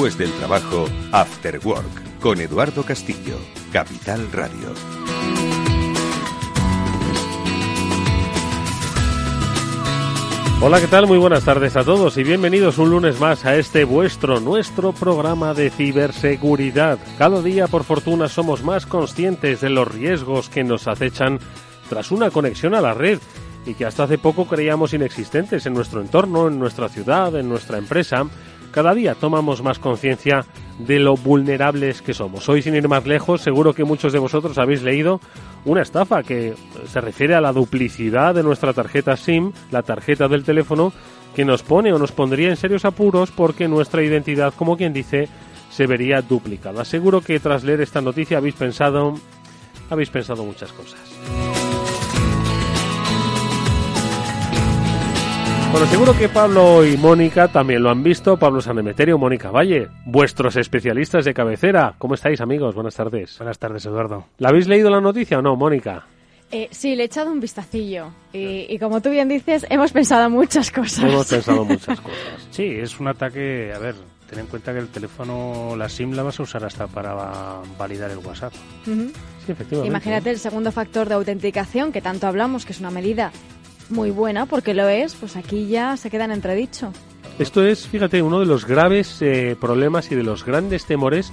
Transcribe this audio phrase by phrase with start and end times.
[0.00, 3.36] Después del trabajo, After Work, con Eduardo Castillo,
[3.70, 4.72] Capital Radio.
[10.62, 11.06] Hola, ¿qué tal?
[11.06, 15.52] Muy buenas tardes a todos y bienvenidos un lunes más a este vuestro, nuestro programa
[15.52, 16.98] de ciberseguridad.
[17.18, 21.38] Cada día, por fortuna, somos más conscientes de los riesgos que nos acechan
[21.90, 23.18] tras una conexión a la red
[23.66, 27.76] y que hasta hace poco creíamos inexistentes en nuestro entorno, en nuestra ciudad, en nuestra
[27.76, 28.24] empresa.
[28.70, 30.44] Cada día tomamos más conciencia
[30.78, 32.48] de lo vulnerables que somos.
[32.48, 35.20] Hoy, sin ir más lejos, seguro que muchos de vosotros habéis leído
[35.64, 36.54] una estafa que
[36.86, 40.92] se refiere a la duplicidad de nuestra tarjeta SIM, la tarjeta del teléfono,
[41.34, 45.28] que nos pone o nos pondría en serios apuros porque nuestra identidad, como quien dice,
[45.70, 46.84] se vería duplicada.
[46.84, 49.14] Seguro que tras leer esta noticia habéis pensado,
[49.90, 50.98] habéis pensado muchas cosas.
[55.72, 58.36] Bueno, seguro que Pablo y Mónica también lo han visto.
[58.36, 61.94] Pablo Sanemeterio, Mónica Valle, vuestros especialistas de cabecera.
[61.98, 62.74] ¿Cómo estáis, amigos?
[62.74, 63.38] Buenas tardes.
[63.38, 64.26] Buenas tardes, Eduardo.
[64.38, 66.06] ¿La habéis leído la noticia o no, Mónica?
[66.50, 68.10] Eh, sí, le he echado un vistacillo.
[68.32, 71.04] Y, y, como tú bien dices, hemos pensado muchas cosas.
[71.04, 72.18] Hemos pensado muchas cosas.
[72.50, 73.72] Sí, es un ataque.
[73.72, 73.94] A ver,
[74.28, 77.14] ten en cuenta que el teléfono, la SIM, la vas a usar hasta para
[77.78, 78.52] validar el WhatsApp.
[78.88, 79.12] Uh -huh.
[79.46, 79.86] Sí, efectivamente.
[79.86, 83.30] Imagínate el segundo factor de autenticación, que tanto hablamos, que es una medida
[83.90, 86.92] muy buena, porque lo es, pues aquí ya se queda en entredicho.
[87.38, 91.32] Esto es, fíjate, uno de los graves eh, problemas y de los grandes temores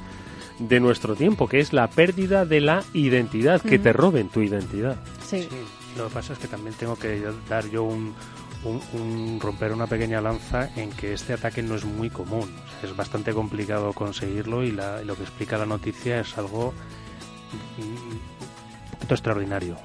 [0.60, 3.84] de nuestro tiempo, que es la pérdida de la identidad, que uh -huh.
[3.84, 4.98] te roben tu identidad.
[5.26, 5.44] Sí.
[5.44, 5.50] sí.
[5.98, 8.14] Lo que pasa es que también tengo que dar yo un,
[8.64, 12.50] un, un, romper una pequeña lanza en que este ataque no es muy común.
[12.56, 16.74] O sea, es bastante complicado conseguirlo y la, lo que explica la noticia es algo
[17.80, 18.20] un
[18.92, 19.76] poquito extraordinario.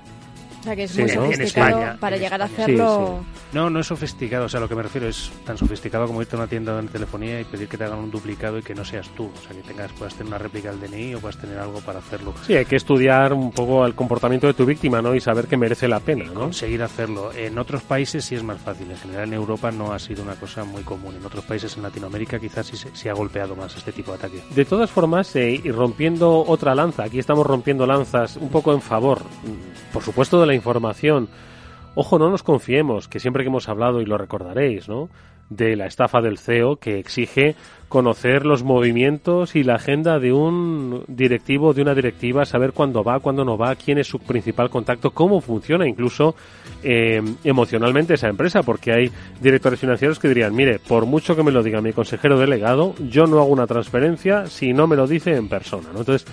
[0.62, 1.24] O sea, que es Sí, muy ¿no?
[1.24, 2.64] En sofisticado España, para en llegar a España.
[2.64, 3.24] hacerlo.
[3.52, 6.36] No, no es sofisticado, o sea, lo que me refiero es tan sofisticado como irte
[6.36, 8.84] a una tienda de telefonía y pedir que te hagan un duplicado y que no
[8.84, 11.58] seas tú, o sea, que tengas puedas tener una réplica del DNI o puedas tener
[11.58, 12.32] algo para hacerlo.
[12.46, 15.14] Sí, hay que estudiar un poco el comportamiento de tu víctima, ¿no?
[15.16, 16.40] Y saber que merece la pena, ¿no?
[16.42, 17.32] Conseguir hacerlo.
[17.32, 20.36] En otros países sí es más fácil, en general en Europa no ha sido una
[20.36, 23.76] cosa muy común, en otros países en Latinoamérica quizás sí, se- sí ha golpeado más
[23.76, 24.42] este tipo de ataque.
[24.54, 28.80] De todas formas, eh, y rompiendo otra lanza, aquí estamos rompiendo lanzas un poco en
[28.80, 31.28] favor, mm, por supuesto, de la información.
[31.94, 35.10] Ojo, no nos confiemos, que siempre que hemos hablado, y lo recordaréis, ¿no?
[35.50, 37.54] De la estafa del CEO que exige
[37.92, 43.20] conocer los movimientos y la agenda de un directivo, de una directiva, saber cuándo va,
[43.20, 46.34] cuándo no va, quién es su principal contacto, cómo funciona incluso
[46.82, 49.10] eh, emocionalmente esa empresa, porque hay
[49.42, 53.26] directores financieros que dirían, mire, por mucho que me lo diga mi consejero delegado, yo
[53.26, 55.98] no hago una transferencia si no me lo dice en persona, ¿no?
[55.98, 56.26] Entonces,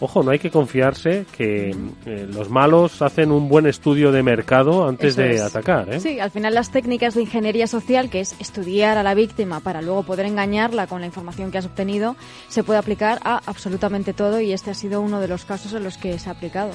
[0.00, 1.74] Ojo, no hay que confiarse que
[2.06, 5.40] eh, los malos hacen un buen estudio de mercado antes Eso de es.
[5.42, 5.98] atacar, ¿eh?
[6.00, 9.82] Sí, al final las técnicas de ingeniería social, que es estudiar a la víctima para
[9.82, 12.14] luego poder engañarla con la información que has obtenido,
[12.48, 15.82] se puede aplicar a absolutamente todo y este ha sido uno de los casos en
[15.82, 16.70] los que se ha aplicado.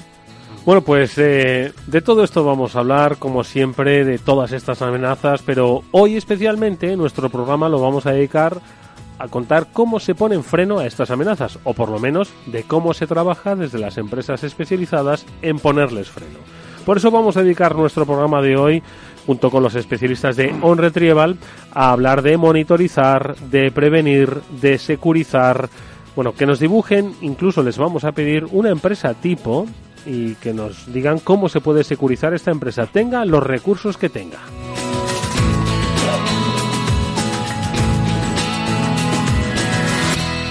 [0.66, 5.42] Bueno, pues eh, de todo esto vamos a hablar, como siempre, de todas estas amenazas,
[5.46, 8.60] pero hoy especialmente nuestro programa lo vamos a dedicar
[9.24, 12.64] a contar cómo se pone en freno a estas amenazas, o por lo menos de
[12.64, 16.40] cómo se trabaja desde las empresas especializadas en ponerles freno.
[16.86, 18.84] Por eso vamos a dedicar nuestro programa de hoy,
[19.26, 21.38] junto con los especialistas de On Retrieval,
[21.72, 25.70] a hablar de monitorizar, de prevenir, de securizar,
[26.18, 29.66] bueno, que nos dibujen, incluso les vamos a pedir una empresa tipo
[30.06, 34.40] y que nos digan cómo se puede securizar esta empresa, tenga los recursos que tenga.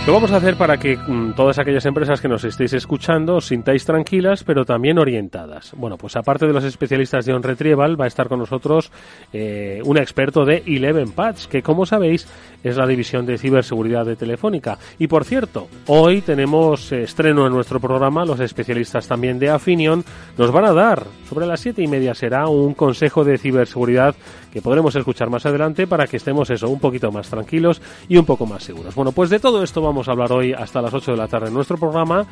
[0.04, 3.46] Lo vamos a hacer para que mm, todas aquellas empresas que nos estéis escuchando os
[3.46, 5.74] sintáis tranquilas, pero también orientadas.
[5.76, 8.90] Bueno, pues aparte de los especialistas de On Retrieval, va a estar con nosotros
[9.32, 12.26] eh, un experto de Eleven Patch, que como sabéis
[12.64, 14.76] es la división de ciberseguridad de Telefónica.
[14.99, 20.04] Y por cierto, hoy tenemos eh, estreno en nuestro programa, los especialistas también de Afinion
[20.37, 24.16] nos van a dar, sobre las siete y media será, un consejo de ciberseguridad
[24.52, 28.26] que podremos escuchar más adelante para que estemos eso, un poquito más tranquilos y un
[28.26, 28.96] poco más seguros.
[28.96, 31.48] Bueno, pues de todo esto vamos a hablar hoy hasta las 8 de la tarde
[31.48, 32.26] en nuestro programa,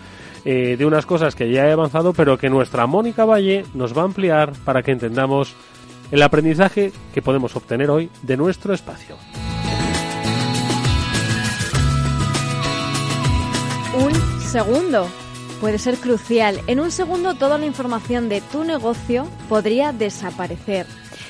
[0.45, 4.03] eh, de unas cosas que ya he avanzado, pero que nuestra Mónica Valle nos va
[4.03, 5.55] a ampliar para que entendamos
[6.11, 9.17] el aprendizaje que podemos obtener hoy de nuestro espacio.
[13.95, 15.07] Un segundo
[15.61, 16.61] puede ser crucial.
[16.67, 20.87] En un segundo toda la información de tu negocio podría desaparecer.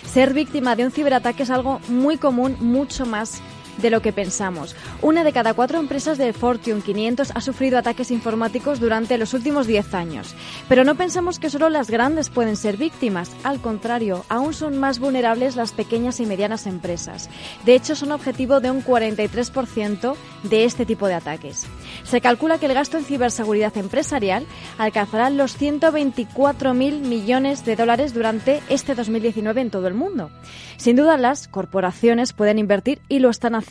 [0.06, 3.42] Ser víctima de un ciberataque es algo muy común, mucho más
[3.80, 4.74] de lo que pensamos.
[5.02, 9.66] Una de cada cuatro empresas del Fortune 500 ha sufrido ataques informáticos durante los últimos
[9.66, 10.34] 10 años.
[10.68, 13.30] Pero no pensamos que solo las grandes pueden ser víctimas.
[13.42, 17.28] Al contrario, aún son más vulnerables las pequeñas y medianas empresas.
[17.64, 21.66] De hecho, son objetivo de un 43% de este tipo de ataques.
[22.04, 24.46] Se calcula que el gasto en ciberseguridad empresarial
[24.78, 30.30] alcanzará los 124.000 millones de dólares durante este 2019 en todo el mundo.
[30.76, 33.69] Sin duda, las corporaciones pueden invertir y lo están haciendo.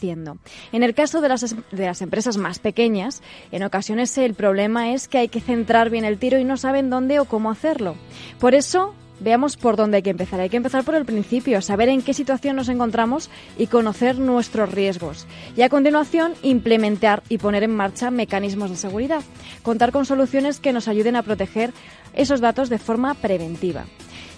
[0.72, 5.08] En el caso de las, de las empresas más pequeñas, en ocasiones el problema es
[5.08, 7.96] que hay que centrar bien el tiro y no saben dónde o cómo hacerlo.
[8.40, 10.40] Por eso, veamos por dónde hay que empezar.
[10.40, 14.72] Hay que empezar por el principio, saber en qué situación nos encontramos y conocer nuestros
[14.72, 15.28] riesgos.
[15.56, 19.22] Y a continuación, implementar y poner en marcha mecanismos de seguridad.
[19.64, 21.74] Contar con soluciones que nos ayuden a proteger
[22.14, 23.86] esos datos de forma preventiva.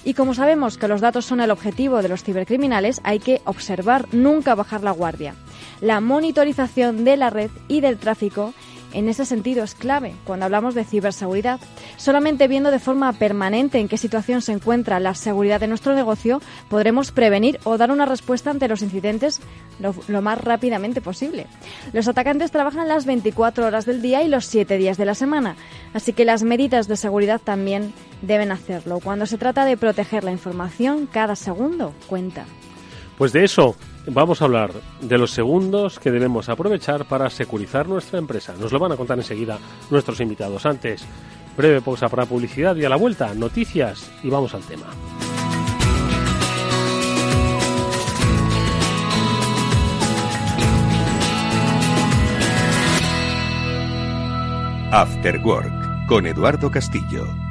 [0.03, 4.07] Y como sabemos que los datos son el objetivo de los cibercriminales, hay que observar,
[4.11, 5.35] nunca bajar la guardia.
[5.81, 8.53] La monitorización de la red y del tráfico
[8.93, 11.59] en ese sentido es clave cuando hablamos de ciberseguridad.
[11.97, 16.41] Solamente viendo de forma permanente en qué situación se encuentra la seguridad de nuestro negocio,
[16.69, 19.39] podremos prevenir o dar una respuesta ante los incidentes
[19.79, 21.47] lo, más rápidamente posible.
[21.93, 25.55] Los atacantes trabajan las 24 horas del día y los 7 días de la semana,
[25.93, 28.99] así que las medidas de seguridad también deben hacerlo.
[28.99, 32.45] Cuando se trata de proteger la información, cada segundo cuenta.
[33.17, 33.75] Pues de eso
[34.07, 34.71] vamos a hablar
[35.01, 38.53] de los segundos que debemos aprovechar para securizar nuestra empresa.
[38.59, 39.59] Nos lo van a contar enseguida
[39.89, 40.65] nuestros invitados.
[40.65, 41.05] Antes,
[41.57, 44.87] breve pausa para publicidad y a la vuelta, noticias y vamos al tema.
[54.93, 57.50] After Work con Eduardo Castillo.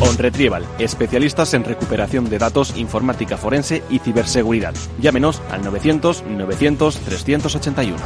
[0.00, 4.74] OnRetrieval, especialistas en recuperación de datos, informática forense y ciberseguridad.
[5.00, 7.96] Llámenos al 900-900-381.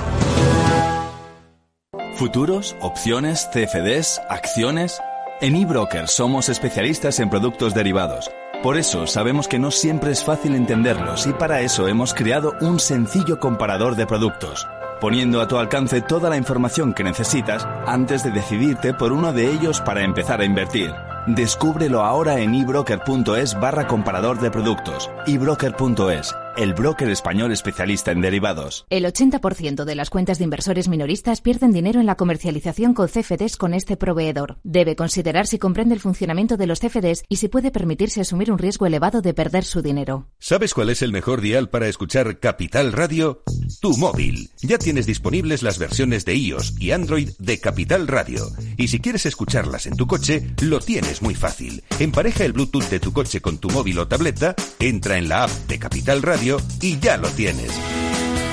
[2.14, 5.00] Futuros, opciones, CFDs, acciones.
[5.40, 8.31] En eBroker somos especialistas en productos derivados.
[8.62, 12.78] Por eso sabemos que no siempre es fácil entenderlos y para eso hemos creado un
[12.78, 14.69] sencillo comparador de productos,
[15.00, 19.50] poniendo a tu alcance toda la información que necesitas antes de decidirte por uno de
[19.50, 20.92] ellos para empezar a invertir.
[21.26, 25.11] Descúbrelo ahora en ebroker.es barra comparador de productos.
[25.26, 28.87] ebroker.es el broker español especialista en derivados.
[28.90, 33.56] El 80% de las cuentas de inversores minoristas pierden dinero en la comercialización con CFDs
[33.56, 34.58] con este proveedor.
[34.62, 38.58] Debe considerar si comprende el funcionamiento de los CFDs y si puede permitirse asumir un
[38.58, 40.28] riesgo elevado de perder su dinero.
[40.38, 43.43] ¿Sabes cuál es el mejor dial para escuchar Capital Radio?
[43.81, 44.50] Tu móvil.
[44.61, 48.44] Ya tienes disponibles las versiones de iOS y Android de Capital Radio.
[48.76, 51.82] Y si quieres escucharlas en tu coche, lo tienes muy fácil.
[51.99, 55.50] Empareja el Bluetooth de tu coche con tu móvil o tableta, entra en la app
[55.69, 57.70] de Capital Radio y ya lo tienes.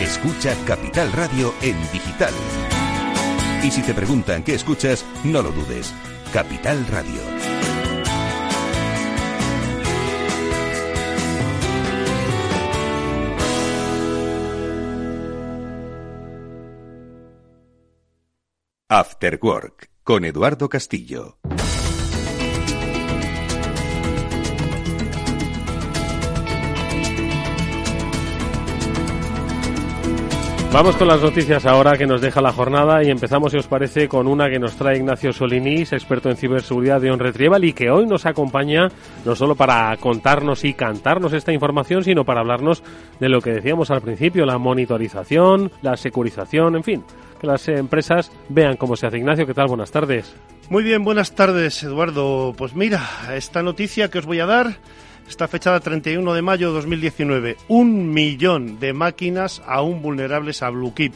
[0.02, 2.34] Escucha Capital Radio en digital.
[3.64, 5.94] Y si te preguntan qué escuchas, no lo dudes.
[6.32, 7.22] Capital Radio.
[18.90, 21.40] After Work con Eduardo Castillo.
[30.74, 34.08] Vamos con las noticias ahora que nos deja la jornada y empezamos, si os parece,
[34.08, 38.06] con una que nos trae Ignacio Solinís, experto en ciberseguridad de OnRetrieval y que hoy
[38.06, 38.90] nos acompaña
[39.26, 42.84] no solo para contarnos y cantarnos esta información, sino para hablarnos
[43.20, 47.04] de lo que decíamos al principio, la monitorización, la securización, en fin,
[47.40, 49.18] que las empresas vean cómo se hace.
[49.18, 49.68] Ignacio, ¿qué tal?
[49.68, 50.36] Buenas tardes.
[50.70, 52.54] Muy bien, buenas tardes, Eduardo.
[52.56, 53.02] Pues mira,
[53.34, 54.78] esta noticia que os voy a dar
[55.28, 57.58] está fechada 31 de mayo de 2019.
[57.68, 61.14] Un millón de máquinas aún vulnerables a BlueKeep.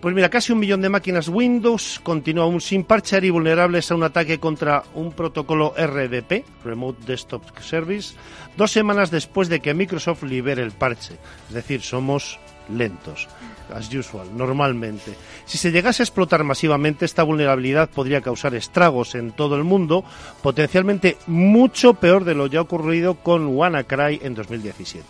[0.00, 3.94] Pues mira, casi un millón de máquinas Windows continúa aún sin parchear y vulnerables a
[3.94, 8.14] un ataque contra un protocolo RDP, Remote Desktop Service,
[8.56, 11.16] dos semanas después de que Microsoft libere el parche.
[11.48, 12.38] Es decir, somos
[12.70, 13.28] lentos
[13.72, 15.14] as usual, normalmente.
[15.44, 20.04] Si se llegase a explotar masivamente, esta vulnerabilidad podría causar estragos en todo el mundo,
[20.42, 25.04] potencialmente mucho peor de lo ya ocurrido con WannaCry en 2017.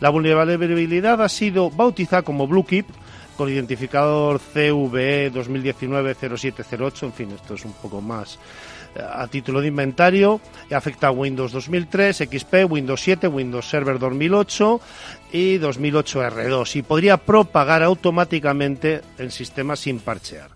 [0.00, 2.86] La vulnerabilidad ha sido bautizada como BlueKeep,
[3.36, 8.38] con identificador CVE 2019-0708, en fin, esto es un poco más
[8.96, 10.40] a título de inventario,
[10.70, 14.80] afecta a Windows 2003, XP, Windows 7, Windows Server 2008
[15.32, 20.50] y 2008 R2 y podría propagar automáticamente el sistema sin parchear.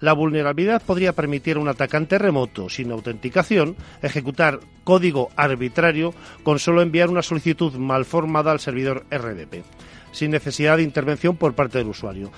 [0.00, 6.14] La vulnerabilidad podría permitir a un atacante remoto sin autenticación ejecutar código arbitrario
[6.44, 9.64] con solo enviar una solicitud mal formada al servidor RDP,
[10.12, 12.30] sin necesidad de intervención por parte del usuario.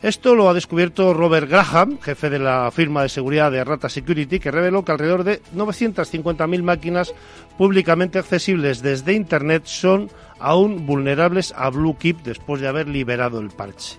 [0.00, 4.38] Esto lo ha descubierto Robert Graham, jefe de la firma de seguridad de Rata Security,
[4.38, 7.12] que reveló que alrededor de 950.000 máquinas
[7.56, 13.98] públicamente accesibles desde Internet son aún vulnerables a BlueKeep después de haber liberado el parche.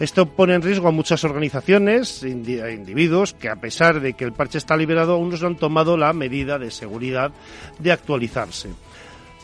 [0.00, 4.32] Esto pone en riesgo a muchas organizaciones, e individuos, que a pesar de que el
[4.32, 7.30] parche está liberado, aún no han tomado la medida de seguridad
[7.78, 8.70] de actualizarse.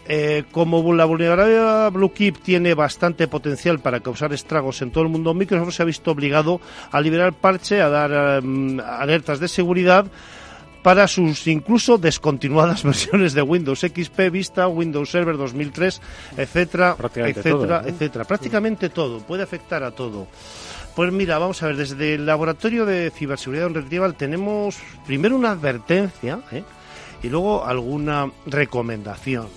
[0.06, 5.32] Eh, como la vulnerabilidad BlueKeep tiene bastante potencial para causar estragos en todo el mundo,
[5.32, 10.06] Microsoft se ha visto obligado a liberar parche, a dar em, alertas de seguridad
[10.82, 16.02] para sus incluso descontinuadas versiones de Windows XP, Vista, Windows Server 2003,
[16.36, 18.24] etcétera, etcétera, etcétera.
[18.24, 20.26] Prácticamente todo, puede afectar a todo.
[20.94, 25.52] Pues mira, vamos a ver, desde el laboratorio de ciberseguridad en Retrieval tenemos primero una
[25.52, 26.62] advertencia ¿eh?
[27.22, 29.48] y luego alguna recomendación.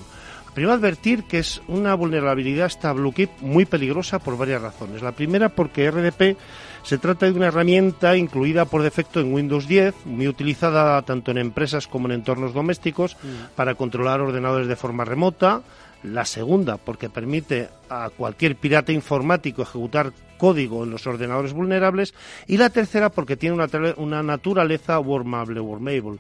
[0.58, 5.04] Primero advertir que es una vulnerabilidad esta BlueKeep muy peligrosa por varias razones.
[5.04, 6.36] La primera porque RDP
[6.82, 11.38] se trata de una herramienta incluida por defecto en Windows 10, muy utilizada tanto en
[11.38, 13.56] empresas como en entornos domésticos mm.
[13.56, 15.62] para controlar ordenadores de forma remota.
[16.02, 22.16] La segunda, porque permite a cualquier pirata informático ejecutar código en los ordenadores vulnerables.
[22.48, 26.18] Y la tercera, porque tiene una, una naturaleza wormable, wormable.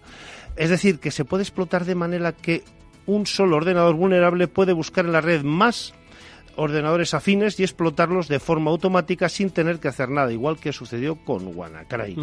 [0.56, 2.63] Es decir, que se puede explotar de manera que
[3.07, 5.93] un solo ordenador vulnerable puede buscar en la red más
[6.57, 11.15] ordenadores afines y explotarlos de forma automática sin tener que hacer nada, igual que sucedió
[11.15, 12.15] con WannaCry.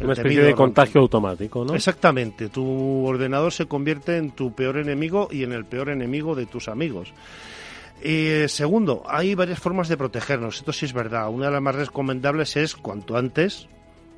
[0.00, 1.74] Una especie de contagio automático, ¿no?
[1.74, 6.46] Exactamente, tu ordenador se convierte en tu peor enemigo y en el peor enemigo de
[6.46, 7.12] tus amigos.
[8.04, 11.30] Y segundo, hay varias formas de protegernos, esto sí es verdad.
[11.30, 13.68] Una de las más recomendables es cuanto antes,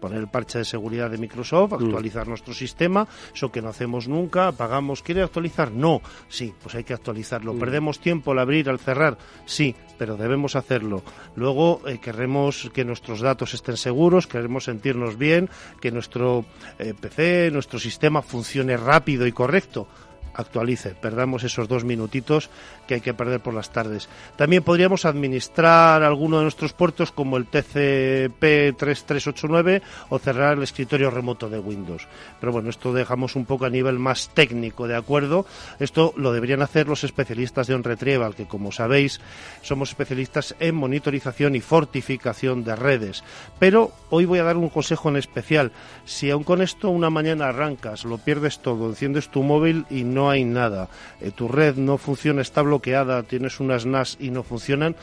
[0.00, 1.75] poner el parche de seguridad de Microsoft, mm.
[1.75, 5.71] actualizar nuestro sistema, eso que no hacemos nunca, apagamos, ¿quiere actualizar?
[5.71, 7.54] No, sí, pues hay que actualizarlo.
[7.54, 7.59] Mm.
[7.59, 9.19] ¿Perdemos tiempo al abrir, al cerrar?
[9.45, 11.02] Sí, pero debemos hacerlo.
[11.37, 15.49] Luego eh, queremos que nuestros datos estén seguros, queremos sentirnos bien,
[15.80, 16.45] que nuestro
[16.78, 19.87] eh, PC, nuestro sistema funcione rápido y correcto
[20.35, 22.50] actualice, perdamos esos dos minutitos
[22.90, 24.09] que hay que perder por las tardes.
[24.35, 31.09] También podríamos administrar alguno de nuestros puertos como el TCP 3389 o cerrar el escritorio
[31.09, 32.09] remoto de Windows.
[32.40, 35.47] Pero bueno, esto dejamos un poco a nivel más técnico, ¿de acuerdo?
[35.78, 39.20] Esto lo deberían hacer los especialistas de OnRetrieval, que como sabéis
[39.62, 43.23] somos especialistas en monitorización y fortificación de redes.
[43.61, 45.70] Pero hoy voy a dar un consejo en especial.
[46.04, 50.28] Si aún con esto una mañana arrancas, lo pierdes todo, enciendes tu móvil y no
[50.28, 50.88] hay nada,
[51.20, 54.96] eh, tu red no funciona, está bloqueada, tienes unas NAS y no funcionan,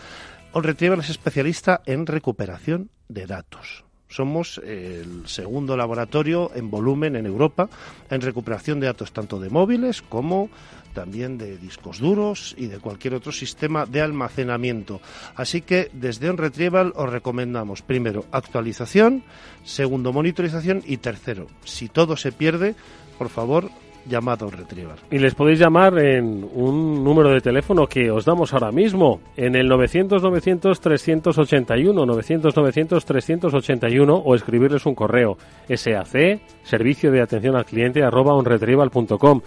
[0.53, 3.85] OnRetrieval es especialista en recuperación de datos.
[4.09, 7.69] Somos el segundo laboratorio en volumen en Europa
[8.09, 10.49] en recuperación de datos tanto de móviles como
[10.93, 15.01] también de discos duros y de cualquier otro sistema de almacenamiento.
[15.35, 19.23] Así que desde OnRetrieval os recomendamos primero actualización,
[19.63, 22.75] segundo monitorización y tercero, si todo se pierde,
[23.19, 23.69] por favor
[24.07, 24.95] llamado Retriever.
[25.11, 29.55] Y les podéis llamar en un número de teléfono que os damos ahora mismo, en
[29.55, 35.37] el 900-900-381, 900-900-381 o escribirles un correo,
[35.67, 39.41] SAC, servicio de atención al cliente, arroba onretrieval.com.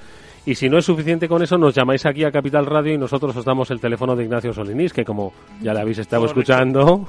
[0.47, 3.37] Y si no es suficiente con eso, nos llamáis aquí a Capital Radio y nosotros
[3.37, 7.07] os damos el teléfono de Ignacio Solinís, que como ya le habéis estado escuchando,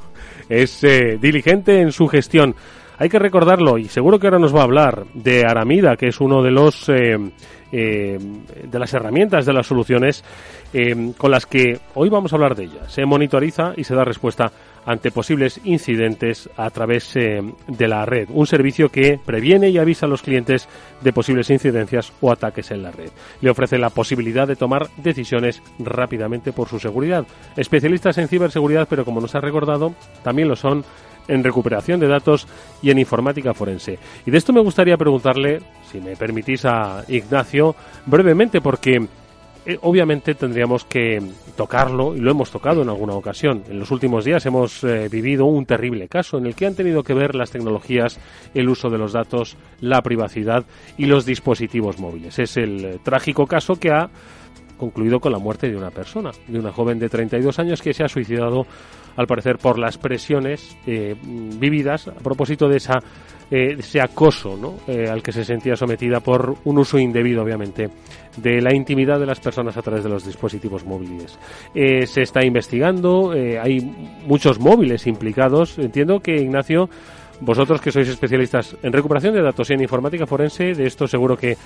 [0.49, 2.55] es eh, diligente en su gestión.
[3.01, 6.21] Hay que recordarlo, y seguro que ahora nos va a hablar de Aramida, que es
[6.21, 7.17] uno de los eh,
[7.71, 8.19] eh,
[8.63, 10.23] de las herramientas de las soluciones
[10.71, 12.87] eh, con las que hoy vamos a hablar de ella.
[12.89, 14.51] Se monitoriza y se da respuesta
[14.85, 18.29] ante posibles incidentes a través de la red.
[18.29, 20.69] Un servicio que previene y avisa a los clientes
[21.01, 23.09] de posibles incidencias o ataques en la red.
[23.41, 27.25] Le ofrece la posibilidad de tomar decisiones rápidamente por su seguridad.
[27.57, 30.83] Especialistas en ciberseguridad, pero como nos ha recordado, también lo son
[31.27, 32.47] en recuperación de datos
[32.81, 33.99] y en informática forense.
[34.25, 35.61] Y de esto me gustaría preguntarle,
[35.91, 37.75] si me permitís a Ignacio,
[38.05, 39.07] brevemente, porque
[39.63, 41.21] eh, obviamente tendríamos que
[41.55, 43.63] tocarlo y lo hemos tocado en alguna ocasión.
[43.69, 47.03] En los últimos días hemos eh, vivido un terrible caso en el que han tenido
[47.03, 48.19] que ver las tecnologías,
[48.55, 50.65] el uso de los datos, la privacidad
[50.97, 52.39] y los dispositivos móviles.
[52.39, 54.09] Es el eh, trágico caso que ha
[54.77, 58.03] concluido con la muerte de una persona, de una joven de 32 años que se
[58.03, 58.65] ha suicidado,
[59.15, 62.99] al parecer, por las presiones eh, vividas a propósito de esa
[63.53, 64.75] eh, ese acoso ¿no?
[64.87, 67.89] eh, al que se sentía sometida por un uso indebido, obviamente,
[68.37, 71.37] de la intimidad de las personas a través de los dispositivos móviles.
[71.75, 73.81] Eh, se está investigando, hay
[74.25, 75.77] muchos móviles implicados.
[75.79, 76.89] Entiendo que, Ignacio,
[77.41, 81.35] vosotros que sois especialistas en recuperación de datos y en informática forense, de esto seguro
[81.35, 81.57] que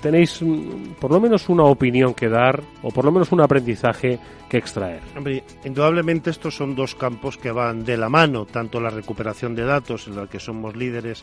[0.00, 4.18] tenéis mm, por lo menos una opinión que dar o por lo menos un aprendizaje
[4.48, 5.00] que extraer.
[5.16, 9.64] Hombre, indudablemente estos son dos campos que van de la mano, tanto la recuperación de
[9.64, 11.22] datos, en la que somos líderes,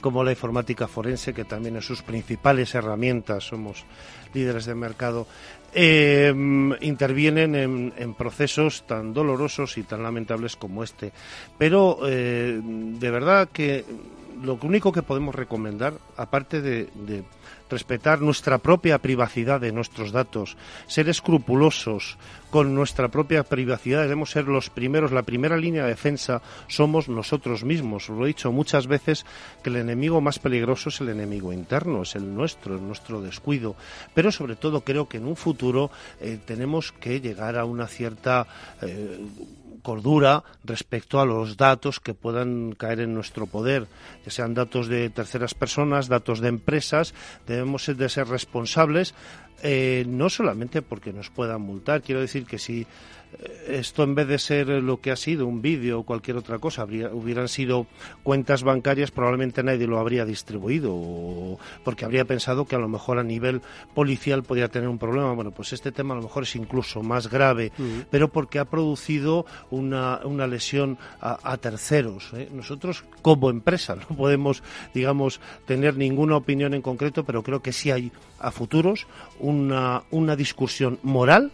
[0.00, 3.84] como la informática forense, que también en sus principales herramientas somos
[4.32, 5.26] líderes de mercado,
[5.74, 6.32] eh,
[6.80, 11.12] intervienen en, procesos tan dolorosos y tan lamentables como este.
[11.58, 13.84] Pero eh, de verdad que
[14.42, 16.88] lo único que podemos recomendar, aparte de,
[17.74, 22.16] respetar nuestra propia privacidad de nuestros datos, ser escrupulosos
[22.54, 27.64] con nuestra propia privacidad, debemos ser los primeros, la primera línea de defensa somos nosotros
[27.64, 28.08] mismos.
[28.08, 29.26] Lo he dicho muchas veces
[29.60, 33.74] que el enemigo más peligroso es el enemigo interno, es el nuestro, es nuestro descuido.
[34.14, 35.90] Pero sobre todo creo que en un futuro
[36.20, 38.46] eh, tenemos que llegar a una cierta
[38.82, 39.18] eh,
[39.84, 43.86] cordura respecto a los datos que puedan caer en nuestro poder,
[44.24, 47.14] ya sean datos de terceras personas, datos de empresas,
[47.46, 49.14] debemos de ser responsables,
[49.62, 52.88] eh, no solamente porque nos puedan multar, quiero decir que si
[53.68, 56.82] esto en vez de ser lo que ha sido un vídeo o cualquier otra cosa,
[56.82, 57.86] habría, hubieran sido
[58.22, 63.22] cuentas bancarias, probablemente nadie lo habría distribuido, porque habría pensado que a lo mejor a
[63.22, 63.62] nivel
[63.94, 65.32] policial podría tener un problema.
[65.32, 67.72] Bueno, pues este tema a lo mejor es incluso más grave,
[68.10, 72.32] pero porque ha producido una, una lesión a, terceros.
[72.34, 72.48] ¿eh?
[72.52, 74.62] Nosotros, como empresa, no podemos,
[74.92, 79.06] digamos, tener ninguna opinión en concreto, pero creo que sí hay a futuros
[79.38, 81.52] una, una discusión moral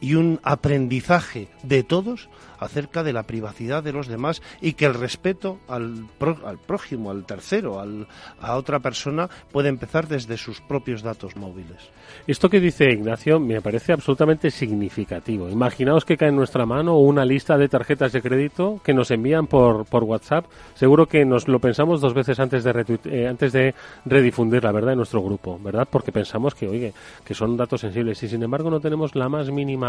[0.00, 4.94] y un aprendizaje de todos acerca de la privacidad de los demás y que el
[4.94, 6.06] respeto al,
[6.44, 8.06] al prójimo, al tercero, al,
[8.40, 11.90] a otra persona puede empezar desde sus propios datos móviles.
[12.26, 15.48] Esto que dice Ignacio me parece absolutamente significativo.
[15.48, 19.46] Imaginaos que cae en nuestra mano una lista de tarjetas de crédito que nos envían
[19.46, 20.46] por, por WhatsApp.
[20.74, 24.92] Seguro que nos lo pensamos dos veces antes de, eh, antes de redifundir la verdad
[24.92, 25.86] en nuestro grupo, ¿verdad?
[25.90, 26.92] Porque pensamos que, oye,
[27.24, 29.85] que son datos sensibles y sin embargo no tenemos la más mínima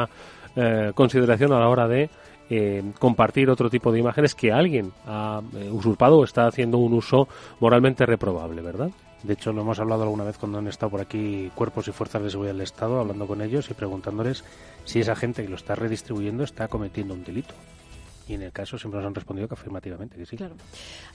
[0.55, 2.09] eh, consideración a la hora de
[2.49, 6.93] eh, compartir otro tipo de imágenes que alguien ha eh, usurpado o está haciendo un
[6.93, 7.27] uso
[7.59, 8.89] moralmente reprobable, ¿verdad?
[9.23, 12.23] De hecho, lo hemos hablado alguna vez cuando han estado por aquí cuerpos y fuerzas
[12.23, 14.45] de seguridad del Estado, hablando con ellos y preguntándoles
[14.85, 17.53] si esa gente que lo está redistribuyendo está cometiendo un delito.
[18.27, 20.37] Y en el caso siempre nos han respondido que afirmativamente, que sí.
[20.37, 20.55] Claro.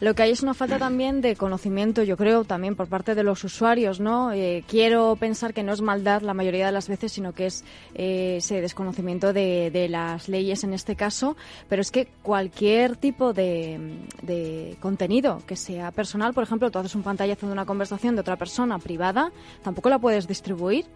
[0.01, 3.23] Lo que hay es una falta también de conocimiento, yo creo, también por parte de
[3.23, 4.33] los usuarios, ¿no?
[4.33, 7.65] Eh, quiero pensar que no es maldad la mayoría de las veces, sino que es
[7.95, 11.37] eh, ese desconocimiento de, de, las leyes en este caso,
[11.69, 16.95] pero es que cualquier tipo de, de, contenido que sea personal, por ejemplo, tú haces
[16.95, 20.87] un pantallazo de una conversación de otra persona privada, tampoco la puedes distribuir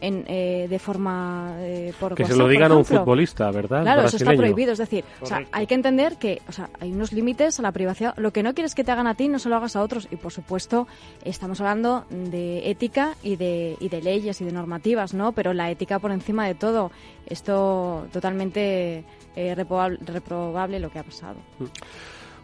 [0.00, 3.82] en, eh, de forma eh, por que se lo digan a un futbolista, ¿verdad?
[3.82, 4.72] Claro, eso está prohibido.
[4.72, 7.72] Es decir, o sea, hay que entender que o sea, hay unos límites a la
[7.72, 8.14] privacidad.
[8.16, 10.08] Lo que no quieres que te hagan a ti, no se lo hagas a otros.
[10.10, 10.86] Y por supuesto,
[11.24, 15.32] estamos hablando de ética y de, y de leyes y de normativas, ¿no?
[15.32, 16.90] Pero la ética por encima de todo.
[17.26, 19.04] Esto totalmente
[19.36, 21.36] eh, reprobable, reprobable lo que ha pasado.
[21.58, 21.64] Mm.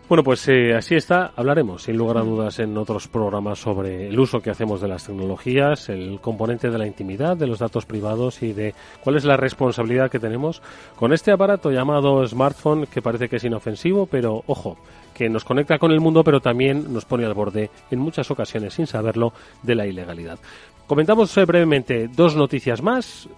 [0.08, 1.32] Bueno, pues eh, así está.
[1.34, 5.04] Hablaremos, sin lugar a dudas, en otros programas sobre el uso que hacemos de las
[5.04, 9.36] tecnologías, el componente de la intimidad, de los datos privados y de cuál es la
[9.36, 10.62] responsabilidad que tenemos
[10.94, 14.78] con este aparato llamado smartphone, que parece que es inofensivo, pero ojo,
[15.12, 18.74] que nos conecta con el mundo, pero también nos pone al borde, en muchas ocasiones,
[18.74, 19.32] sin saberlo,
[19.64, 20.38] de la ilegalidad.
[20.86, 23.28] Comentamos eh, brevemente dos noticias más.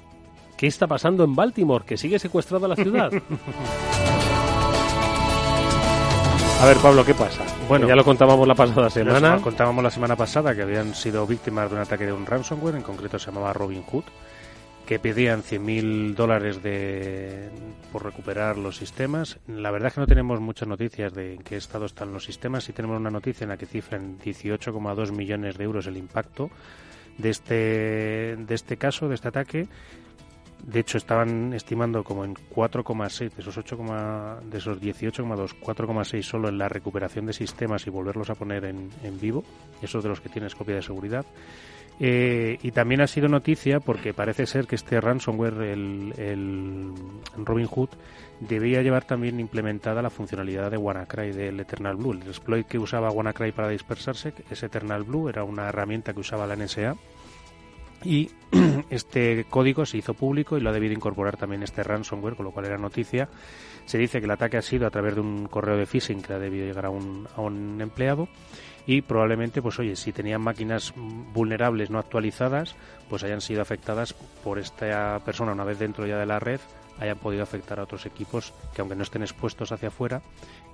[0.58, 1.86] ¿Qué está pasando en Baltimore?
[1.86, 3.10] Que sigue secuestrada la ciudad.
[6.60, 7.44] A ver, Pablo, ¿qué pasa?
[7.68, 9.36] Bueno, ya lo contábamos la pasada semana.
[9.36, 12.74] Lo contábamos la semana pasada que habían sido víctimas de un ataque de un ransomware,
[12.74, 14.02] en concreto se llamaba Robin Hood,
[14.84, 17.48] que pedían 100.000 dólares de,
[17.92, 19.38] por recuperar los sistemas.
[19.46, 22.64] La verdad es que no tenemos muchas noticias de en qué estado están los sistemas.
[22.64, 26.50] Sí tenemos una noticia en la que cifran 18,2 millones de euros el impacto
[27.18, 27.54] de este,
[28.36, 29.68] de este caso, de este ataque
[30.62, 33.78] de hecho, estaban estimando como en 4,6 de esos 8,
[34.50, 38.90] de esos 18,2, 4,6 solo en la recuperación de sistemas y volverlos a poner en,
[39.02, 39.44] en vivo,
[39.80, 41.24] esos de los que tienes copia de seguridad.
[42.00, 46.92] Eh, y también ha sido noticia porque parece ser que este ransomware, el, el
[47.44, 47.90] Robin Hood,
[48.40, 52.12] debía llevar también implementada la funcionalidad de WannaCry del Eternal Blue.
[52.12, 56.46] El exploit que usaba WannaCry para dispersarse, ese Eternal Blue, era una herramienta que usaba
[56.46, 56.94] la NSA
[58.04, 58.30] y
[58.90, 62.52] este código se hizo público y lo ha debido incorporar también este ransomware, con lo
[62.52, 63.28] cual era noticia.
[63.84, 66.34] Se dice que el ataque ha sido a través de un correo de phishing que
[66.34, 68.28] ha debido llegar a un, a un empleado
[68.86, 72.74] y probablemente, pues oye, si tenían máquinas vulnerables no actualizadas,
[73.08, 76.60] pues hayan sido afectadas por esta persona una vez dentro ya de la red
[77.00, 80.22] hayan podido afectar a otros equipos que aunque no estén expuestos hacia afuera,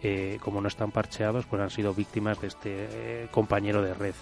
[0.02, 4.14] eh, como no están parcheados, pues han sido víctimas de este eh, compañero de red.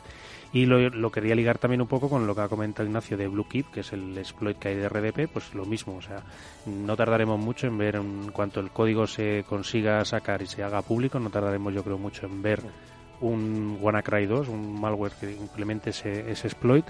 [0.53, 3.71] Y lo, quería ligar también un poco con lo que ha comentado Ignacio de Bluekeep,
[3.71, 6.23] que es el exploit que hay de RDP, pues lo mismo, o sea,
[6.67, 10.83] no tardaremos mucho en ver en cuanto el código se consiga sacar y se haga
[10.83, 12.63] público, no tardaremos yo creo mucho en ver
[13.23, 16.85] un WannaCry 2, un malware que implemente ese, ese exploit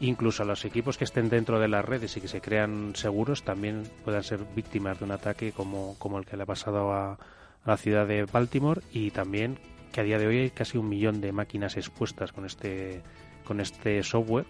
[0.00, 3.44] incluso a los equipos que estén dentro de las redes y que se crean seguros
[3.44, 7.12] también puedan ser víctimas de un ataque como, como el que le ha pasado a,
[7.12, 7.18] a
[7.64, 9.58] la ciudad de Baltimore y también
[9.92, 13.02] que a día de hoy hay casi un millón de máquinas expuestas con este,
[13.44, 14.46] con este software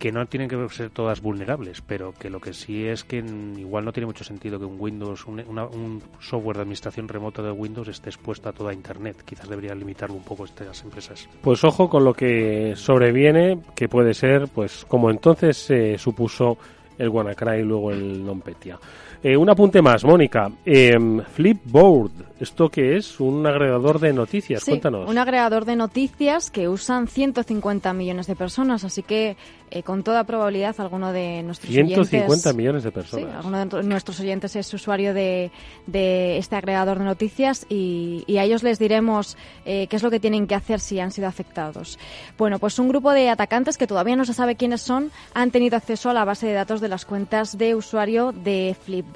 [0.00, 3.84] que no tienen que ser todas vulnerables, pero que lo que sí es que igual
[3.84, 8.08] no tiene mucho sentido que un Windows, un, software de administración remota de Windows esté
[8.08, 9.22] expuesto a toda Internet.
[9.24, 11.28] Quizás debería limitarlo un poco estas empresas.
[11.42, 16.56] Pues ojo con lo que sobreviene, que puede ser, pues como entonces se supuso
[16.96, 18.78] el WannaCry y luego el NonPetya.
[19.22, 20.50] Eh, un apunte más, Mónica.
[20.64, 20.96] Eh,
[21.34, 23.20] Flipboard, ¿esto qué es?
[23.20, 25.08] Un agregador de noticias, sí, cuéntanos.
[25.08, 29.36] Un agregador de noticias que usan 150 millones de personas, así que
[29.70, 33.30] eh, con toda probabilidad alguno de nuestros 150 millones de personas.
[33.30, 35.52] Sí, alguno de nuestros oyentes es usuario de,
[35.86, 40.10] de este agregador de noticias y, y a ellos les diremos eh, qué es lo
[40.10, 41.98] que tienen que hacer si han sido afectados.
[42.38, 45.76] Bueno, pues un grupo de atacantes que todavía no se sabe quiénes son han tenido
[45.76, 49.06] acceso a la base de datos de las cuentas de usuario de Flip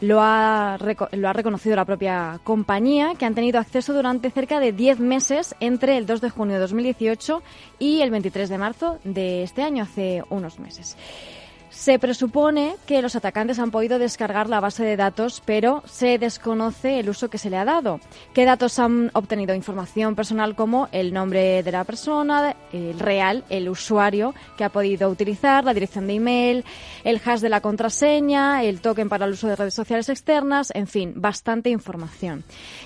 [0.00, 0.78] lo ha,
[1.12, 5.54] lo ha reconocido la propia compañía, que han tenido acceso durante cerca de 10 meses
[5.60, 7.42] entre el 2 de junio de 2018
[7.78, 10.96] y el 23 de marzo de este año, hace unos meses.
[11.70, 16.98] Se presupone que los atacantes han podido descargar la base de datos, pero se desconoce
[16.98, 18.00] el uso que se le ha dado.
[18.34, 19.54] ¿Qué datos han obtenido?
[19.54, 25.08] Información personal como el nombre de la persona, el real, el usuario que ha podido
[25.08, 26.64] utilizar, la dirección de email,
[27.04, 30.88] el hash de la contraseña, el token para el uso de redes sociales externas, en
[30.88, 32.42] fin, bastante información.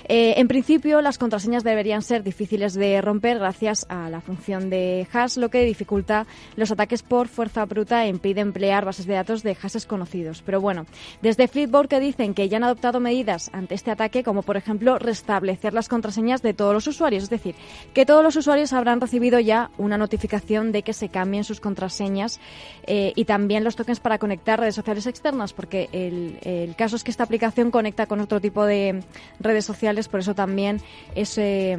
[0.07, 5.07] Eh, en principio, las contraseñas deberían ser difíciles de romper gracias a la función de
[5.11, 9.43] hash, lo que dificulta los ataques por fuerza bruta e impide emplear bases de datos
[9.43, 10.41] de hashes conocidos.
[10.45, 10.85] Pero bueno,
[11.21, 14.97] desde Flipboard que dicen que ya han adoptado medidas ante este ataque, como por ejemplo
[14.99, 17.23] restablecer las contraseñas de todos los usuarios.
[17.23, 17.55] Es decir,
[17.93, 22.39] que todos los usuarios habrán recibido ya una notificación de que se cambien sus contraseñas
[22.87, 27.11] eh, y también los tokens para conectar redes sociales externas, porque el, caso es que
[27.11, 29.03] esta aplicación conecta con otro tipo de
[29.39, 30.81] redes sociales, por eso también
[31.15, 31.77] ese,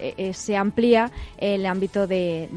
[0.00, 2.48] eh, se amplía el ámbito de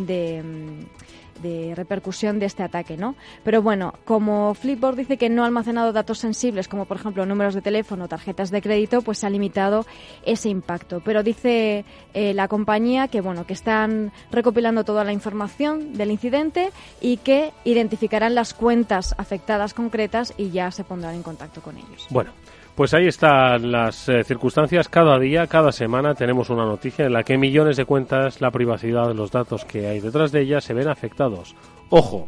[1.76, 3.16] repercusión de este ataque, ¿no?
[3.44, 7.54] Pero bueno, como Flipboard dice que no ha almacenado datos sensibles, como por ejemplo números
[7.54, 9.86] de teléfono, tarjetas de crédito, pues se ha limitado
[10.26, 11.02] ese impacto.
[11.04, 16.72] Pero dice eh, la compañía que bueno, que están recopilando toda la información del incidente
[17.02, 22.08] y que identificarán las cuentas afectadas concretas y ya se pondrán en contacto con ellos.
[22.10, 22.32] Bueno,
[22.78, 24.88] pues ahí están las eh, circunstancias.
[24.88, 29.16] Cada día, cada semana tenemos una noticia en la que millones de cuentas, la privacidad,
[29.16, 31.56] los datos que hay detrás de ellas se ven afectados.
[31.90, 32.28] Ojo,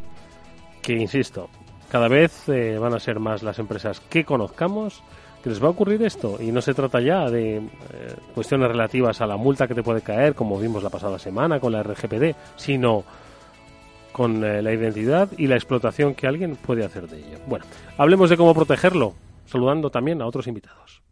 [0.82, 1.48] que insisto,
[1.88, 5.04] cada vez eh, van a ser más las empresas que conozcamos
[5.40, 6.36] que les va a ocurrir esto.
[6.40, 7.60] Y no se trata ya de eh,
[8.34, 11.70] cuestiones relativas a la multa que te puede caer, como vimos la pasada semana con
[11.70, 13.04] la RGPD, sino
[14.10, 17.38] con la identidad y la explotación que alguien puede hacer de ello.
[17.46, 17.64] Bueno,
[17.96, 19.14] hablemos de cómo protegerlo
[19.50, 21.02] saludando también a otros invitados.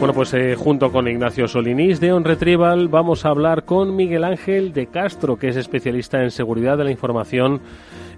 [0.00, 4.24] Bueno, pues eh, junto con Ignacio Solinís de On Retrieval vamos a hablar con Miguel
[4.24, 7.60] Ángel de Castro, que es especialista en seguridad de la información,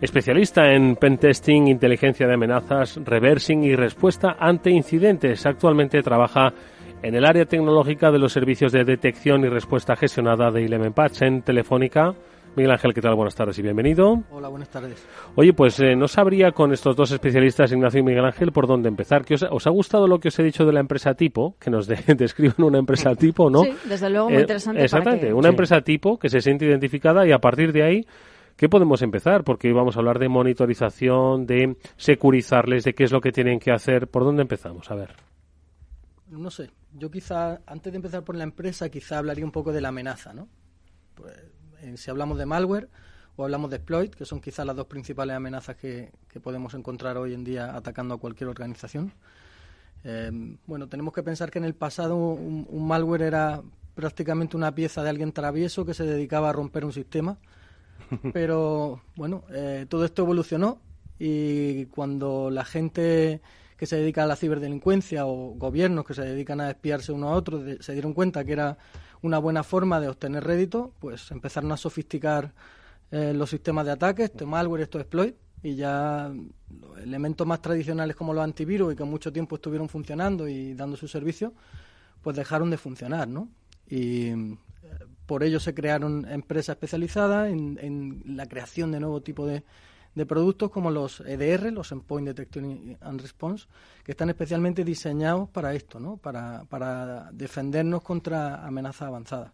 [0.01, 5.45] especialista en pentesting, inteligencia de amenazas, reversing y respuesta ante incidentes.
[5.45, 6.55] Actualmente trabaja
[7.03, 11.43] el área tecnológica de los servicios de detección y respuesta gestionada de Ilemen Patch en
[11.43, 12.15] Telefónica.
[12.55, 13.15] Miguel Ángel, ¿qué tal?
[13.15, 14.23] Buenas tardes y bienvenido.
[14.31, 15.05] Hola, buenas tardes.
[15.37, 18.91] Oye, pues eh, no sabría con estos dos especialistas, Ignacio y Miguel Ángel, por dónde
[18.91, 19.25] empezar.
[19.33, 21.57] ¿Os, os, ha gustado lo que os he dicho de la empresa tipo?
[21.59, 21.87] Que nos
[22.17, 23.63] describan una empresa tipo, ¿no?
[23.63, 24.85] Sí, desde luego, muy Eh, interesante.
[24.85, 28.07] exactamente, para que- una empresa tipo que se siente identificada y a partir de ahí,
[28.57, 29.45] ¿qué podemos empezar?
[29.45, 33.59] Porque hoy vamos a hablar de monitorización, de securizarles, de qué es lo que tienen
[33.61, 34.09] que hacer.
[34.09, 34.91] ¿Por dónde empezamos?
[34.91, 35.09] A ver.
[36.33, 39.83] No sé, yo quizá, antes de empezar por la empresa, quizá hablaría un poco de
[39.83, 40.49] la amenaza, ¿no?
[41.15, 41.35] Pues,
[41.83, 42.89] eh, si hablamos de malware,
[43.37, 46.11] o hablamos de exploit, que son quizás las dos principales amenazas que,
[46.43, 49.13] podemos encontrar hoy en día atacando a cualquier organización.
[50.05, 53.63] Em, bueno, tenemos que pensar que en el pasado un, malware era
[53.95, 57.39] prácticamente una pieza de alguien travieso que se dedicaba a romper un sistema.
[58.33, 60.81] Pero bueno, eh, todo esto evolucionó
[61.19, 63.41] y cuando la gente
[63.83, 67.33] que se dedica a la ciberdelincuencia o gobiernos que se dedican a espiarse uno a
[67.33, 68.79] otro se dieron cuenta que era
[69.23, 72.55] una buena forma de obtener rédito, pues empezaron a sofisticar
[73.11, 76.33] eh, los sistemas de ataque, este malware, estos exploit, y ya
[76.81, 80.97] los elementos más tradicionales como los antivirus y que mucho tiempo estuvieron funcionando y dando
[80.97, 81.53] su servicio,
[82.23, 83.49] pues dejaron de funcionar, ¿no?
[83.89, 84.57] Y eh,
[85.27, 89.65] por ello se crearon empresas especializadas en la creación de nuevo tipo de,
[90.15, 93.67] de productos como los EDR, los Endpoint Detection and Response,
[94.05, 96.17] que están especialmente diseñados para esto, ¿no?
[96.17, 99.53] para, para defendernos contra amenazas avanzadas.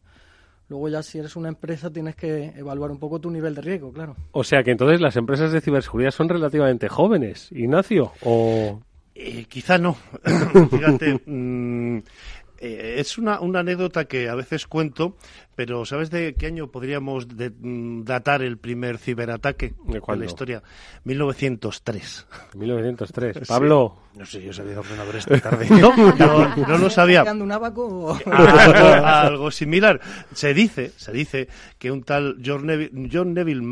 [0.68, 3.90] Luego ya si eres una empresa tienes que evaluar un poco tu nivel de riesgo,
[3.90, 4.16] claro.
[4.32, 8.80] O sea que entonces las empresas de ciberseguridad son relativamente jóvenes, Ignacio, o...
[9.14, 9.96] Eh, quizá no.
[10.70, 11.98] Fíjate, mm,
[12.60, 15.16] eh, es una, una, anécdota que a veces cuento
[15.58, 20.62] pero ¿sabes de qué año podríamos mm, datar el primer ciberataque de, la historia?
[21.02, 22.26] 1903.
[22.54, 23.38] 1903.
[23.48, 23.96] Pablo.
[24.14, 25.66] No sé, yo sabía ordenador esta tarde.
[25.70, 27.24] no, no, lo sabía.
[27.24, 28.16] un abaco?
[28.24, 30.00] algo, similar.
[30.32, 33.64] Se dice, se dice que un tal John Neville, John Neville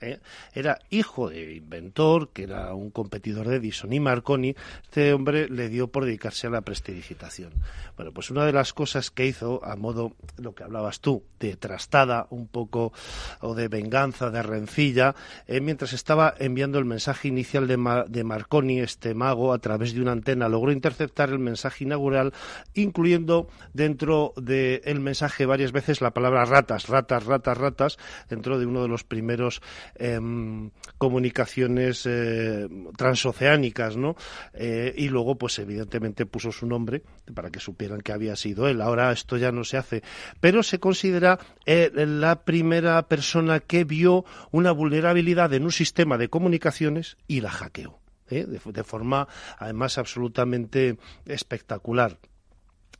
[0.00, 0.20] ¿eh?
[0.54, 4.54] era hijo de inventor, que era un competidor de Edison y Marconi.
[4.84, 7.52] Este hombre le dio por dedicarse a la prestidigitación.
[7.96, 11.56] Bueno, pues una de las cosas que hizo a modo lo que hablabas tú, de
[11.56, 12.92] trastada un poco
[13.40, 15.14] o de venganza, de rencilla,
[15.46, 20.00] eh, mientras estaba enviando el mensaje inicial de, de, Marconi, este mago, a través de
[20.00, 22.32] una antena, logró interceptar el mensaje inaugural,
[22.74, 28.82] incluyendo dentro del mensaje varias veces la palabra ratas, ratas, ratas, ratas, dentro de uno
[28.82, 29.62] de los primeros
[29.94, 34.16] em, comunicaciones eh, transoceánicas, ¿no?
[34.54, 37.02] Eh, y luego, pues evidentemente puso su nombre
[37.34, 38.80] para que supieran que había sido él.
[38.80, 40.02] Ahora esto ya no se hace
[40.40, 46.28] pero se considera eh, la primera persona que vio una vulnerabilidad en un sistema de
[46.28, 48.00] comunicaciones y la hackeó.
[48.30, 48.46] ¿eh?
[48.46, 52.18] de, forma además absolutamente espectacular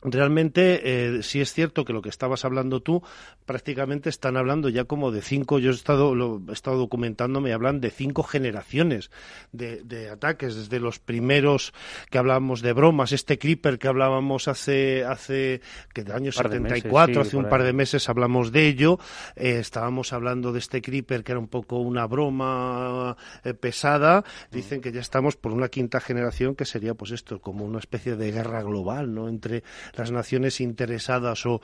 [0.03, 0.81] realmente
[1.17, 3.03] eh, sí es cierto que lo que estabas hablando tú
[3.45, 7.53] prácticamente están hablando ya como de cinco yo he estado lo he estado documentando me
[7.53, 9.11] hablan de cinco generaciones
[9.51, 11.73] de, de, ataques desde los primeros
[12.09, 15.61] que hablábamos de bromas este creeper que hablábamos hace hace
[15.93, 18.99] que del año 74 hace un par de meses hablamos de ello
[19.35, 24.81] eh, estábamos hablando de este creeper que era un poco una broma eh, pesada dicen
[24.81, 28.31] que ya estamos por una quinta generación que sería pues esto como una especie de
[28.31, 31.61] guerra global no entre las naciones interesadas o,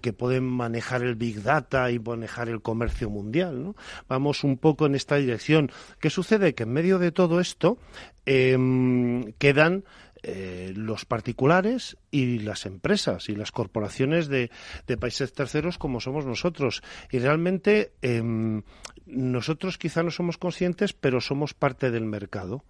[0.00, 3.62] que pueden manejar el Big Data y manejar el comercio mundial.
[3.62, 3.76] ¿no?
[4.08, 5.70] Vamos un poco en esta dirección.
[6.00, 6.54] ¿Qué sucede?
[6.54, 7.78] Que en medio de todo esto
[8.26, 9.84] em, quedan
[10.22, 14.50] eh, los particulares y las empresas y las corporaciones de,
[14.98, 16.82] países terceros como somos nosotros.
[17.10, 18.62] Y realmente em,
[19.06, 22.64] nosotros quizá no somos conscientes, pero somos parte del mercado.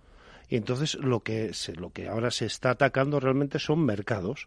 [0.48, 4.46] Y entonces lo que, lo que ahora se está atacando realmente son mercados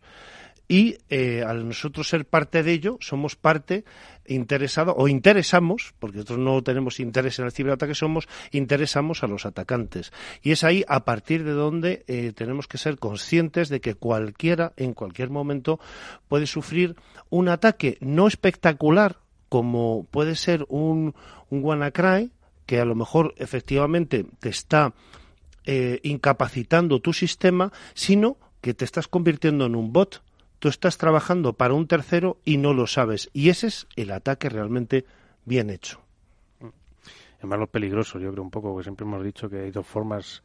[0.67, 3.83] y eh, al nosotros ser parte de ello, somos parte
[4.25, 9.45] interesada o interesamos, porque nosotros no tenemos interés en el ciberataque, somos interesamos a los
[9.45, 10.13] atacantes.
[10.41, 14.73] Y es ahí a partir de donde eh, tenemos que ser conscientes de que cualquiera,
[14.77, 15.79] en cualquier momento,
[16.29, 16.95] puede sufrir
[17.29, 19.17] un ataque no espectacular,
[19.49, 21.13] como puede ser un,
[21.49, 22.31] un WannaCry,
[22.65, 24.93] que a lo mejor efectivamente te está
[25.65, 30.23] eh, incapacitando tu sistema, sino que te estás convirtiendo en un bot
[30.63, 33.29] tú estás trabajando para un tercero y no lo sabes.
[33.33, 35.03] Y ese es el ataque realmente
[35.43, 35.99] bien hecho.
[36.61, 39.85] Es más lo peligroso, yo creo un poco, porque siempre hemos dicho que hay dos
[39.85, 40.41] formas,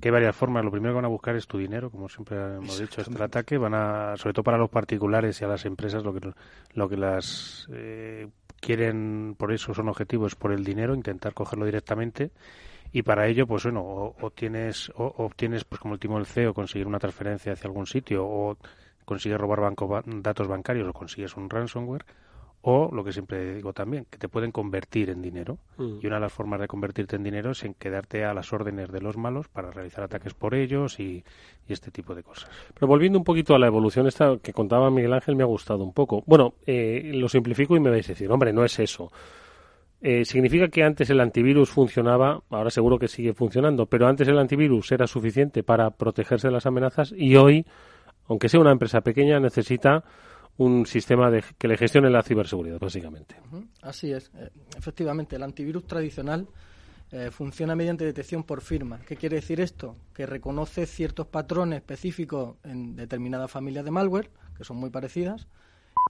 [0.00, 0.64] que hay varias formas.
[0.64, 3.56] Lo primero que van a buscar es tu dinero, como siempre hemos dicho, este ataque.
[3.56, 6.32] Van a, sobre todo para los particulares y a las empresas, lo que,
[6.72, 8.26] lo que las eh,
[8.60, 12.32] quieren, por eso son objetivos, por el dinero, intentar cogerlo directamente
[12.90, 16.54] y para ello pues bueno o, obtienes o, obtienes pues como el último el CEO
[16.54, 18.56] conseguir una transferencia hacia algún sitio o
[19.04, 22.04] consigues robar banco, datos bancarios o consigues un ransomware,
[22.66, 25.58] o lo que siempre digo también, que te pueden convertir en dinero.
[25.76, 25.98] Mm.
[26.00, 28.90] Y una de las formas de convertirte en dinero es en quedarte a las órdenes
[28.90, 31.22] de los malos para realizar ataques por ellos y,
[31.68, 32.50] este tipo de cosas.
[32.72, 35.84] Pero volviendo un poquito a la evolución esta que contaba Miguel Ángel, me ha gustado
[35.84, 36.22] un poco.
[36.26, 39.10] Bueno, eh, lo simplifico y me vais a decir, hombre, no es eso.
[40.00, 44.38] Eh, significa que antes el antivirus funcionaba, ahora seguro que sigue funcionando, pero antes el
[44.38, 47.64] antivirus era suficiente para protegerse de las amenazas y hoy
[48.26, 50.04] aunque sea una empresa pequeña, necesita
[50.56, 53.36] un sistema de, que le gestione la ciberseguridad, básicamente.
[53.82, 54.30] Así es.
[54.36, 56.46] Eh, efectivamente, el antivirus tradicional
[57.10, 59.00] eh, funciona mediante detección por firma.
[59.00, 59.96] ¿Qué quiere decir esto?
[60.14, 65.46] Que reconoce ciertos patrones específicos en determinadas familias de malware, que son muy parecidas,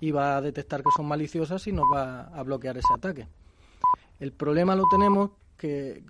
[0.00, 3.28] y va a detectar que son maliciosas y nos va a bloquear ese ataque.
[4.20, 6.04] El problema lo tenemos que,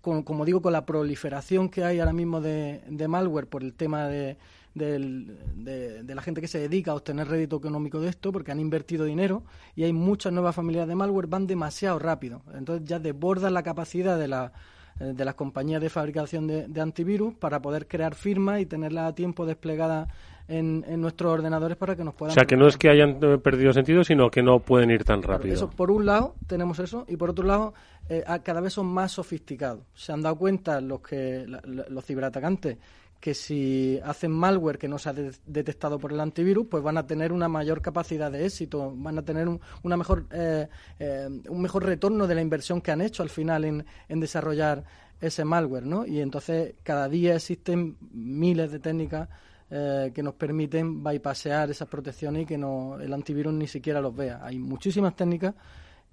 [0.00, 4.36] como digo, con la proliferación que hay ahora mismo de, malware por el tema de,
[4.76, 9.04] de, la gente que se dedica a obtener rédito económico de esto, porque han invertido
[9.04, 9.42] dinero
[9.74, 12.42] y hay muchas nuevas familias de malware, van demasiado rápido.
[12.54, 14.52] Entonces ya desbordan la capacidad de la
[14.98, 19.14] eh, de las compañías de fabricación de, antivirus para poder crear firmas y tenerla a
[19.14, 20.08] tiempo desplegada
[20.48, 22.30] en, nuestros ordenadores para que nos puedan...
[22.30, 25.04] O sea, que no es que hayan eh, perdido sentido, sino que no pueden ir
[25.04, 25.52] tan rápido.
[25.52, 27.74] Eso, por un lado, tenemos eso, y por otro lado,
[28.08, 29.84] eh, cada vez son más sofisticados.
[29.92, 32.78] Se han dado cuenta los, que, los ciberatacantes
[33.26, 37.08] que si hacen malware que no se ha detectado por el antivirus, pues van a
[37.08, 40.68] tener una mayor capacidad de éxito, van a tener un, una mejor, eh,
[41.00, 44.84] eh, un mejor retorno de la inversión que han hecho al final en, en desarrollar
[45.20, 46.06] ese malware, ¿no?
[46.06, 49.28] Y entonces cada día existen miles de técnicas
[49.72, 54.14] eh, que nos permiten bypassear esas protecciones y que no, el antivirus ni siquiera los
[54.14, 54.38] vea.
[54.40, 55.52] Hay muchísimas técnicas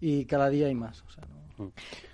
[0.02, 1.04] y cada día hay más.
[1.60, 1.68] Mm.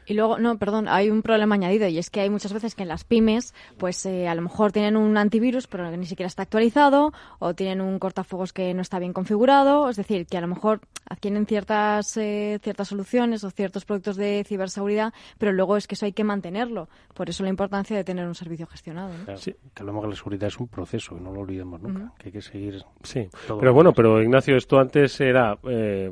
[0.09, 2.81] Y luego, no, perdón, hay un problema añadido y es que hay muchas veces que
[2.81, 6.41] en las pymes, pues eh, a lo mejor tienen un antivirus pero ni siquiera está
[6.41, 10.47] actualizado o tienen un cortafuegos que no está bien configurado, es decir, que a lo
[10.47, 15.93] mejor adquieren ciertas eh, ciertas soluciones o ciertos productos de ciberseguridad, pero luego es que
[15.93, 16.89] eso hay que mantenerlo.
[17.13, 19.11] Por eso la importancia de tener un servicio gestionado.
[19.35, 22.29] Sí, que hablamos que la seguridad es un proceso, y no lo olvidemos nunca, que
[22.29, 22.83] hay que seguir.
[23.03, 26.11] Sí, pero bueno, pero Ignacio, esto antes era eh,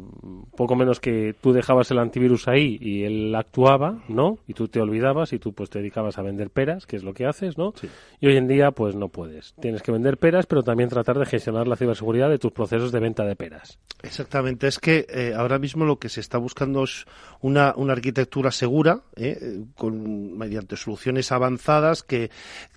[0.56, 4.40] poco menos que tú dejabas el antivirus ahí y él actuaba ¿no?
[4.48, 7.14] Y tú te olvidabas y tú pues te dedicabas a vender peras, que es lo
[7.14, 7.74] que haces, ¿no?
[8.20, 9.54] Y hoy en día pues no puedes.
[9.60, 13.00] Tienes que vender peras, pero también tratar de gestionar la ciberseguridad de tus procesos de
[13.00, 13.80] venta de peras.
[14.04, 17.06] Exactamente, es que eh, ahora mismo lo que se está buscando es
[17.42, 19.64] una, una arquitectura segura, ¿eh?
[19.76, 22.30] con, mediante soluciones avanzadas que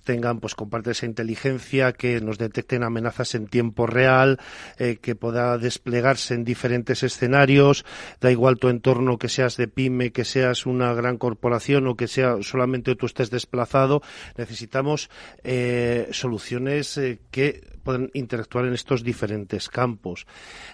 [0.03, 4.39] tengan, pues, comparte esa inteligencia, que nos detecten amenazas en tiempo real,
[4.77, 7.85] eh, que pueda desplegarse en diferentes escenarios,
[8.19, 12.07] da igual tu entorno que seas de pyme, que seas una gran corporación o que
[12.07, 14.01] sea solamente tú estés desplazado,
[14.37, 15.09] necesitamos
[15.43, 20.27] eh, soluciones eh, que puedan interactuar en estos diferentes campos.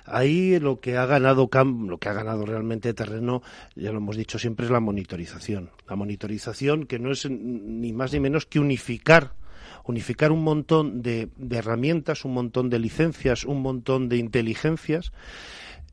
[0.05, 3.41] Ahí lo que ha ganado lo que ha ganado realmente terreno,
[3.75, 5.71] ya lo hemos dicho siempre, es la monitorización.
[5.87, 9.33] La monitorización que no es ni más ni menos que unificar
[9.85, 15.13] unificar un montón de, de herramientas, un montón de licencias, un montón de inteligencias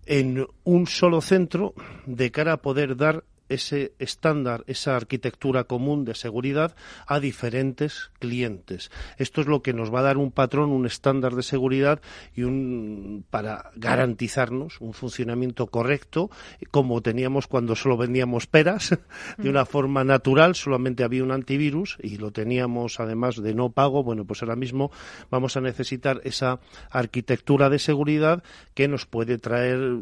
[0.06, 1.74] en un solo centro
[2.06, 6.74] de cara a poder dar ese estándar, esa arquitectura común de seguridad
[7.07, 8.90] a diferentes clientes.
[9.18, 12.00] Esto es lo que nos va a dar un patrón, un estándar de seguridad
[12.35, 16.30] y un para garantizarnos un funcionamiento correcto,
[16.70, 18.98] como teníamos cuando solo vendíamos peras,
[19.38, 24.02] de una forma natural, solamente había un antivirus y lo teníamos además de no pago.
[24.02, 24.90] Bueno, pues ahora mismo
[25.30, 28.42] vamos a necesitar esa arquitectura de seguridad
[28.74, 30.00] que nos puede traer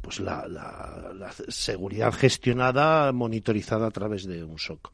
[0.00, 4.90] pues la seguridad gestionada monitorizada a través de un SOC.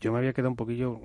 [0.00, 1.00] Yo me había quedado un poquillo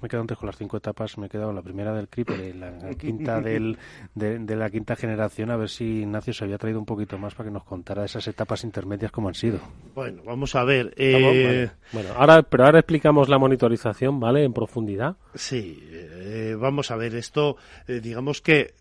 [0.00, 2.08] me he quedado antes con las cinco etapas, me he quedado en la primera del
[2.08, 3.76] CRIP, la quinta del,
[4.14, 7.48] de, la quinta generación, a ver si Ignacio se había traído un poquito más para
[7.48, 9.58] que nos contara esas etapas intermedias cómo han sido.
[9.94, 10.94] Bueno, vamos a ver.
[10.96, 14.44] Eh, bueno, ahora, pero ahora explicamos la monitorización, ¿vale?
[14.44, 15.16] En profundidad.
[15.34, 17.56] Sí, eh, vamos a ver, esto,
[17.86, 18.72] eh, digamos que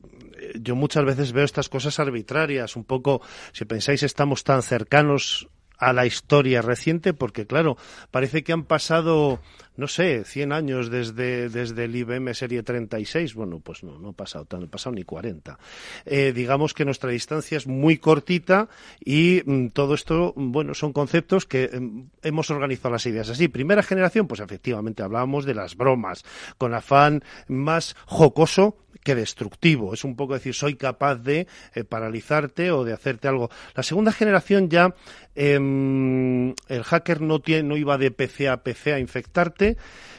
[0.55, 5.93] yo muchas veces veo estas cosas arbitrarias, un poco, si pensáis, estamos tan cercanos a
[5.93, 7.77] la historia reciente, porque claro,
[8.11, 9.39] parece que han pasado,
[9.79, 13.33] no sé, 100 años desde, desde el IBM Serie 36.
[13.33, 15.57] Bueno, pues no, no ha pasado, no ha pasado ni 40.
[16.05, 18.67] Eh, digamos que nuestra distancia es muy cortita
[18.99, 23.47] y mm, todo esto, bueno, son conceptos que mm, hemos organizado las ideas así.
[23.47, 26.25] Primera generación, pues efectivamente hablábamos de las bromas,
[26.57, 29.93] con afán más jocoso que destructivo.
[29.93, 33.49] Es un poco decir, soy capaz de eh, paralizarte o de hacerte algo.
[33.75, 34.93] La segunda generación ya
[35.35, 39.68] em, el hacker no, tiene, no iba de PC a PC a infectarte,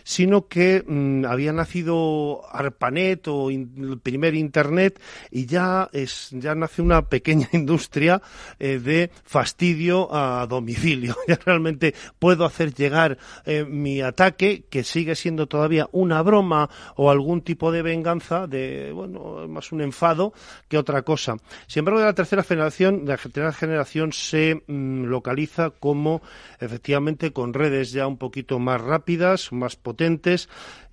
[0.04, 6.82] sino que mm, había nacido ARPANET o el primer Internet y ya, es, ya nace
[6.82, 8.20] una pequeña industria
[8.58, 11.16] eh, de fastidio a domicilio.
[11.30, 17.10] Ya realmente puedo hacer llegar eh, mi ataque, que sigue siendo todavía una broma o
[17.10, 20.32] algún tipo de venganza, de, bueno, más un enfado
[20.68, 21.36] que otra cosa.
[21.68, 26.20] Sin embargo, de la tercera generación, la tercera generación se mm, localiza como
[26.58, 30.48] efectivamente con redes ya un poquito más rápidas, más potentes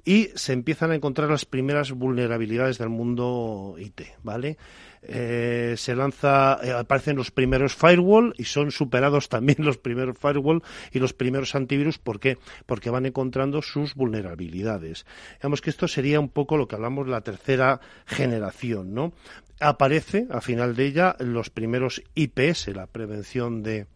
[0.07, 4.57] y se empiezan a encontrar las primeras vulnerabilidades del mundo IT, ¿vale?
[5.01, 10.63] Eh, se lanza, eh, aparecen los primeros firewall y son superados también los primeros firewall
[10.91, 11.97] y los primeros antivirus.
[11.97, 12.37] ¿Por qué?
[12.65, 15.05] Porque van encontrando sus vulnerabilidades.
[15.39, 19.13] Digamos que esto sería un poco lo que hablamos la tercera generación, ¿no?
[19.59, 23.87] Aparece, a final de ella, los primeros IPS, la prevención de,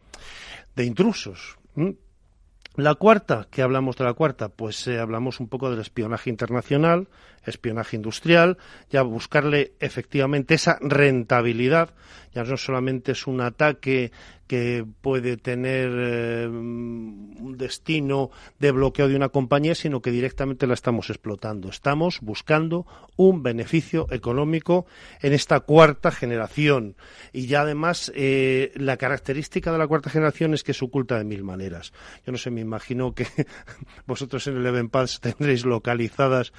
[0.76, 1.58] de intrusos.
[2.76, 4.48] La cuarta, ¿qué hablamos de la cuarta?
[4.48, 7.10] Pues eh, hablamos un poco del espionaje internacional,
[7.46, 8.58] espionaje industrial,
[8.90, 11.94] ya buscarle efectivamente esa rentabilidad,
[12.34, 14.12] ya no solamente es un ataque
[14.52, 20.74] que puede tener eh, un destino de bloqueo de una compañía, sino que directamente la
[20.74, 21.70] estamos explotando.
[21.70, 22.86] Estamos buscando
[23.16, 24.86] un beneficio económico
[25.22, 26.98] en esta cuarta generación.
[27.32, 31.24] Y ya además, eh, la característica de la cuarta generación es que se oculta de
[31.24, 31.94] mil maneras.
[32.26, 33.28] Yo no sé, me imagino que
[34.06, 36.52] vosotros en el Event tendréis localizadas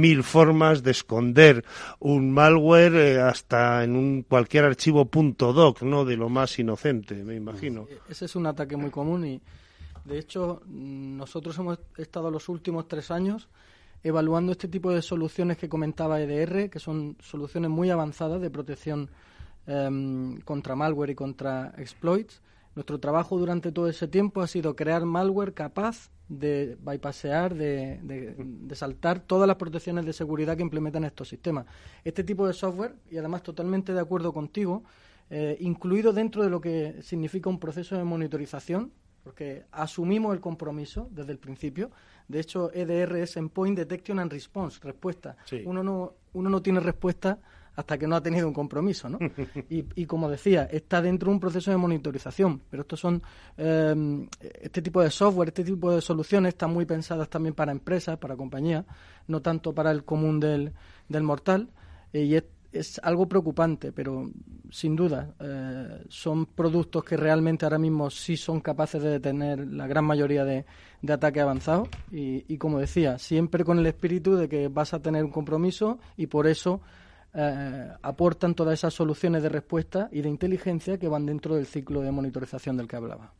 [0.00, 1.64] mil formas de esconder
[1.98, 6.04] un malware eh, hasta en un cualquier archivo .doc, ¿no?
[6.04, 7.86] De lo más inocente, me imagino.
[8.08, 9.40] Ese es un ataque muy común y,
[10.04, 13.48] de hecho, nosotros hemos estado los últimos tres años
[14.02, 19.10] evaluando este tipo de soluciones que comentaba EDR, que son soluciones muy avanzadas de protección
[19.66, 22.40] em, contra malware y contra exploits.
[22.78, 28.74] Nuestro trabajo durante todo ese tiempo ha sido crear malware capaz de bypassear, de, de,
[28.76, 31.66] saltar todas las protecciones de seguridad que implementan estos sistemas.
[32.04, 34.84] Este tipo de software, y además totalmente de acuerdo contigo,
[35.28, 38.92] eh, incluido dentro de lo que significa un proceso de monitorización,
[39.24, 41.90] porque asumimos el compromiso desde el principio.
[42.28, 45.36] De hecho, EDR es Endpoint Detection and Response, respuesta.
[45.64, 47.40] Uno, no, uno no tiene respuesta
[47.78, 49.20] hasta que no ha tenido un compromiso, ¿no?
[49.70, 53.22] y, como decía, está dentro de un proceso de monitorización, pero estos son,
[53.56, 58.18] em, este tipo de software, este tipo de soluciones están muy pensadas también para empresas,
[58.18, 58.84] para compañías,
[59.28, 60.72] no tanto para el común del,
[61.08, 61.68] del mortal,
[62.12, 64.28] eh, y es, es, algo preocupante, pero
[64.72, 69.86] sin duda eh, son productos que realmente ahora mismo sí son capaces de detener la
[69.86, 70.64] gran mayoría de,
[71.00, 75.00] de ataques avanzados, y, y como decía, siempre con el espíritu de que vas a
[75.00, 76.80] tener un compromiso y por eso
[77.34, 82.00] eh, aportan todas esas soluciones de respuesta y de inteligencia que van dentro del ciclo
[82.00, 83.32] de monitorización del que hablaba.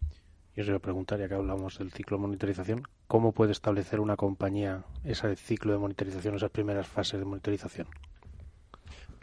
[0.55, 4.01] Yo os voy a preguntar, ya que hablamos del ciclo de monitorización, ¿cómo puede establecer
[4.01, 7.87] una compañía ese ciclo de monitorización, esas primeras fases de monitorización?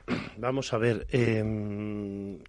[0.37, 2.39] Vamos a ver, em,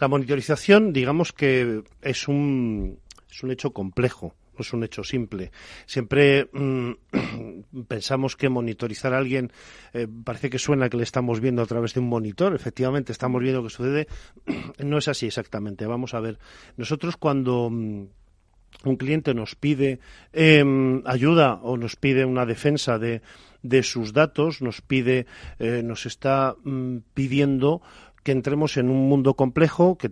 [0.00, 2.98] la monitorización, digamos que es un,
[3.30, 5.50] es un hecho complejo es un hecho simple.
[5.86, 6.90] Siempre mm,
[7.88, 9.52] pensamos que monitorizar a alguien
[9.92, 12.54] eh, parece que suena que le estamos viendo a través de un monitor.
[12.54, 14.08] Efectivamente, estamos viendo que sucede.
[14.78, 15.86] no es así exactamente.
[15.86, 16.38] Vamos a ver.
[16.76, 18.06] Nosotros cuando mm,
[18.84, 20.00] un cliente nos pide
[20.32, 23.22] em, ayuda o nos pide una defensa de,
[23.62, 25.26] de sus datos, nos pide,
[25.58, 27.82] eh, nos está mm, pidiendo
[28.22, 30.10] que entremos en un mundo complejo, que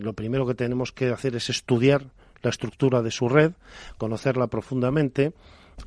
[0.00, 2.12] lo primero que tenemos que hacer es estudiar
[2.42, 3.52] la estructura de su red,
[3.96, 5.32] conocerla profundamente.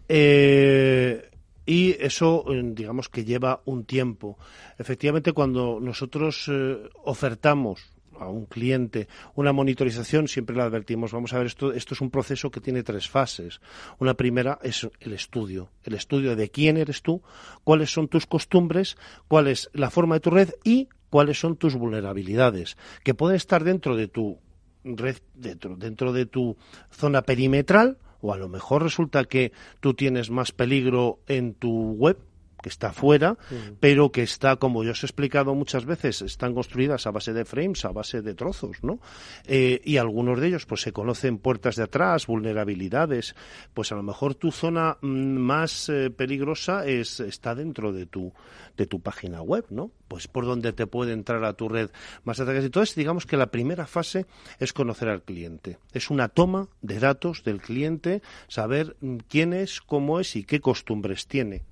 [0.08, 1.30] Eh,
[1.66, 4.38] y eso, eh, digamos que lleva un tiempo.
[4.78, 11.38] Efectivamente, cuando nosotros eh, ofertamos a un cliente una monitorización, siempre le advertimos, vamos a
[11.38, 13.62] ver, esto, esto es un proceso que tiene tres fases.
[14.00, 17.22] Una primera es el estudio, el estudio de quién eres tú,
[17.64, 18.96] cuáles son tus costumbres,
[19.28, 23.64] cuál es la forma de tu red y cuáles son tus vulnerabilidades, que pueden estar
[23.64, 24.40] dentro de tu
[24.84, 26.58] red dentro, dentro de tu
[26.92, 32.18] zona perimetral o a lo mejor resulta que tú tienes más peligro en tu web
[32.62, 33.38] que está fuera,
[33.80, 37.46] pero que está, como yo os he explicado muchas veces, están construidas a base de
[37.46, 39.00] frames, a base de trozos, ¿no?
[39.46, 43.36] Eh, y algunos de ellos, pues se conocen puertas de atrás, vulnerabilidades,
[43.74, 48.34] pues a lo mejor tu zona mm, más eh, peligrosa es, está dentro de tu,
[48.78, 49.92] de tu página web, ¿no?
[50.08, 51.90] Pues por donde te puede entrar a tu red
[52.24, 52.66] más ataques.
[52.66, 54.26] Entonces, digamos que la primera fase
[54.60, 55.78] es conocer al cliente.
[55.94, 60.60] Es una toma de datos del cliente, saber mm, quién es, cómo es y qué
[60.60, 61.64] costumbres tiene.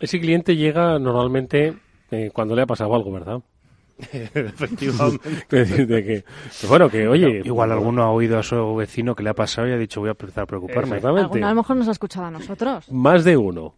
[0.00, 1.74] Ese cliente llega normalmente
[2.10, 3.40] eh, cuando le ha pasado algo, ¿verdad?
[4.12, 5.44] Efectivamente.
[5.48, 6.24] que,
[6.68, 7.42] bueno, que oye.
[7.44, 10.08] Igual alguno ha oído a su vecino que le ha pasado y ha dicho voy
[10.08, 10.96] a empezar a preocuparme.
[10.96, 11.42] Exactamente.
[11.42, 12.90] A lo mejor nos ha escuchado a nosotros.
[12.92, 13.74] Más de uno.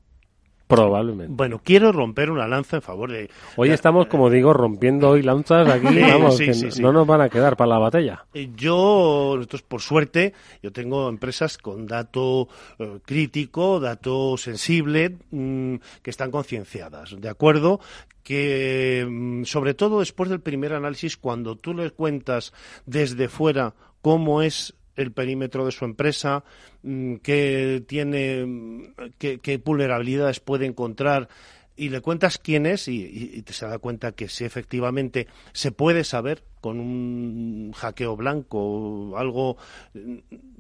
[0.71, 1.35] Probablemente.
[1.35, 3.29] Bueno, quiero romper una lanza en favor de...
[3.57, 7.57] Hoy estamos, como digo, rompiendo hoy lanzas aquí, vamos, que no nos van a quedar
[7.57, 8.25] para la batalla.
[8.33, 12.47] Eh, yo, nosotros por suerte, yo tengo empresas con dato
[12.79, 17.81] eh, crítico, dato sensible, mm, que están concienciadas, ¿de acuerdo?
[18.23, 22.53] que mm, sobre todo después del primer análisis, cuando tú le cuentas
[22.87, 26.45] desde fuera cómo es el perímetro de su empresa,
[26.83, 31.29] mm, qué tiene, mm, qué, vulnerabilidades puede encontrar
[31.77, 36.05] y le cuentas quién es y, te se da cuenta que si efectivamente se puede
[36.05, 39.57] saber con un hackeo blanco algo
[39.95, 40.17] mm,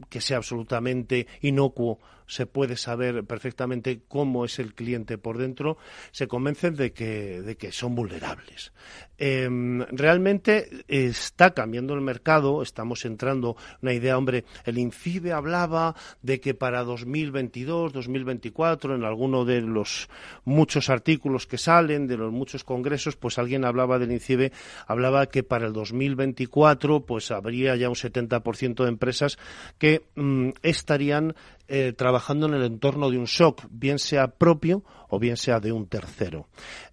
[0.09, 1.99] que sea absolutamente inocuo,
[2.31, 5.79] se puede saber perfectamente cómo es el cliente por dentro,
[6.13, 8.73] se convencen de que, de que son vulnerables.
[9.19, 16.41] Em, realmente está cambiando el mercado, estamos entrando una idea, hombre, el INCIBE hablaba de
[16.41, 20.09] que para 2022, 2024, en alguno de los
[20.45, 24.53] muchos artículos que salen, de los muchos congresos, pues alguien hablaba del INCIBE,
[24.87, 29.39] hablaba que para el 2024 pues habría ya un 70% de empresas
[29.79, 31.35] que mm, estarían
[31.69, 35.73] eh, trabajando en el entorno de un SOC, bien sea propio o bien sea de
[35.73, 36.49] un tercero.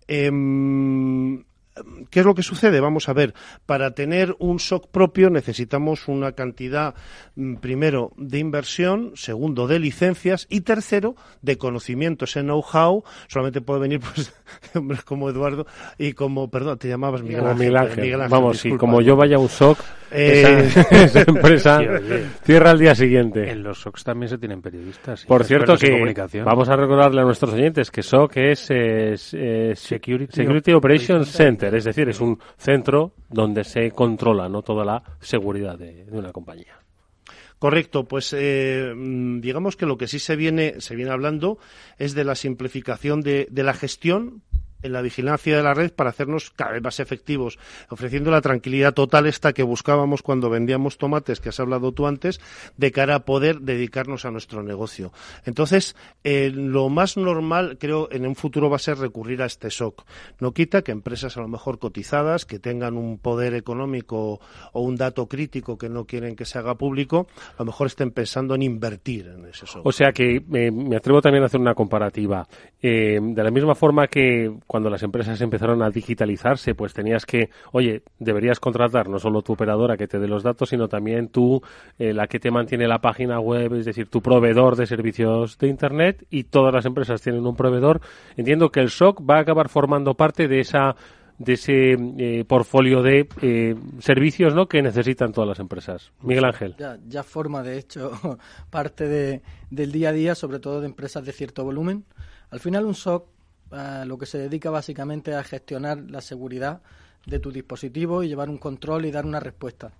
[0.07, 1.43] Em,
[2.09, 2.79] ¿Qué es lo que sucede?
[2.79, 3.33] Vamos a ver,
[3.65, 6.95] para tener un SOC propio necesitamos una cantidad,
[7.35, 12.25] mm, primero, de inversión, segundo, de licencias y tercero, de conocimiento.
[12.25, 14.33] Ese know-how solamente puede venir pues,
[14.73, 15.65] de hombres como Eduardo
[15.97, 18.17] y como, perdón, te llamabas Miguel Ángel.
[18.29, 19.79] Vamos, si como yo vaya a un SOC,
[20.11, 21.79] eh, esa, empresa
[22.43, 23.49] cierra al día siguiente.
[23.49, 25.25] En los SOCs también se tienen periodistas.
[25.25, 26.13] Por cierto, que
[26.43, 28.59] vamos a recordarle a nuestros oyentes que SOC es,
[29.79, 35.77] Security, Operations Center, es decir, es un centro donde se controla no toda la seguridad
[35.77, 36.79] de, una compañía.
[37.59, 41.57] Correcto, pues eh, mm, digamos que lo que sí se viene, se viene hablando
[41.97, 44.43] es de la simplificación de, de la gestión
[44.81, 47.57] en la vigilancia de la red para hacernos cada vez más efectivos,
[47.89, 52.39] ofreciendo la tranquilidad total esta que buscábamos cuando vendíamos tomates, que has hablado tú antes,
[52.77, 55.11] de cara a poder dedicarnos a nuestro negocio.
[55.45, 59.69] Entonces, eh, lo más normal, creo, en un futuro va a ser recurrir a este
[59.69, 60.03] SOC.
[60.39, 64.39] No quita que empresas a lo mejor cotizadas, que tengan un poder económico
[64.73, 68.11] o un dato crítico que no quieren que se haga público, a lo mejor estén
[68.11, 69.85] pensando en invertir en ese SOC.
[69.85, 72.47] O sea que eh, me atrevo también a hacer una comparativa.
[72.81, 77.49] Eh, de la misma forma que cuando las empresas empezaron a digitalizarse, pues tenías que,
[77.71, 81.61] oye, deberías contratar no solo tu operadora que te dé los datos, sino también tú,
[81.97, 85.67] eh, la que te mantiene la página web, es decir, tu proveedor de servicios de
[85.69, 88.01] Internet y todas las empresas tienen un proveedor.
[88.35, 90.95] Entiendo que el SOC va a acabar formando parte de esa
[91.37, 94.67] de ese eh, portfolio de eh, servicios ¿no?
[94.67, 96.11] que necesitan todas las empresas.
[96.21, 96.75] Miguel Ángel.
[96.79, 98.11] Ya, ya forma, de hecho,
[98.71, 102.05] parte de, del día a día, sobre todo de empresas de cierto volumen.
[102.49, 103.27] Al final, un SOC
[103.71, 106.81] lo que se dedica básicamente a gestionar la seguridad
[107.25, 109.91] de tu dispositivo y llevar un control y dar una respuesta.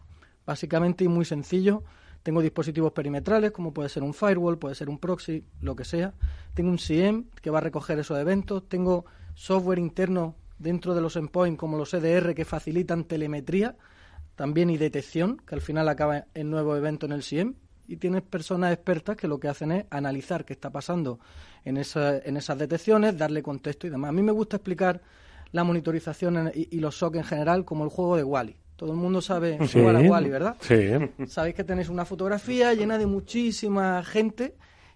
[0.45, 1.83] Básicamente y muy sencillo,
[2.23, 6.13] tengo dispositivos perimetrales, como puede ser un firewall, puede ser un proxy, lo que sea.
[6.53, 8.67] Tengo un CM que va a recoger esos eventos.
[8.67, 13.77] Tengo software interno dentro de los endpoints, como los EDR, que facilitan telemetría
[14.35, 17.55] también y detección, que al final acaba en nuevo evento en el CM
[17.87, 21.19] y tienes personas expertas que lo que hacen es analizar qué está pasando
[21.63, 24.09] en, esa, en esas detecciones, darle contexto y demás.
[24.09, 25.01] A mí me gusta explicar
[25.51, 28.57] la monitorización y, los SOC en general como el juego de Wally.
[28.75, 30.55] Todo el mundo sabe jugar a Wally, ¿verdad?
[30.59, 30.89] Sí.
[31.27, 34.55] Sabéis que tenéis una fotografía llena de muchísima gente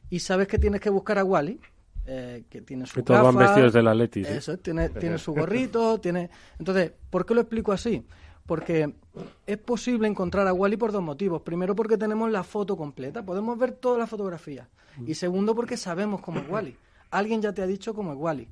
[0.10, 1.60] y sabes que tienes que buscar a Wally.
[2.06, 4.22] Eh, que tiene su todos van vestidos de la Leti.
[4.22, 6.32] Eso, tiene, tiene su gorrito, tiene...
[6.58, 8.04] Entonces, ¿por qué lo explico así?
[8.46, 8.94] Porque
[9.46, 11.42] es posible encontrar a Wally por dos motivos.
[11.42, 14.68] Primero, porque tenemos la foto completa, podemos ver toda la fotografía.
[15.06, 16.76] Y segundo, porque sabemos cómo es Wally.
[17.12, 18.48] Alguien ya te ha dicho cómo es Wally.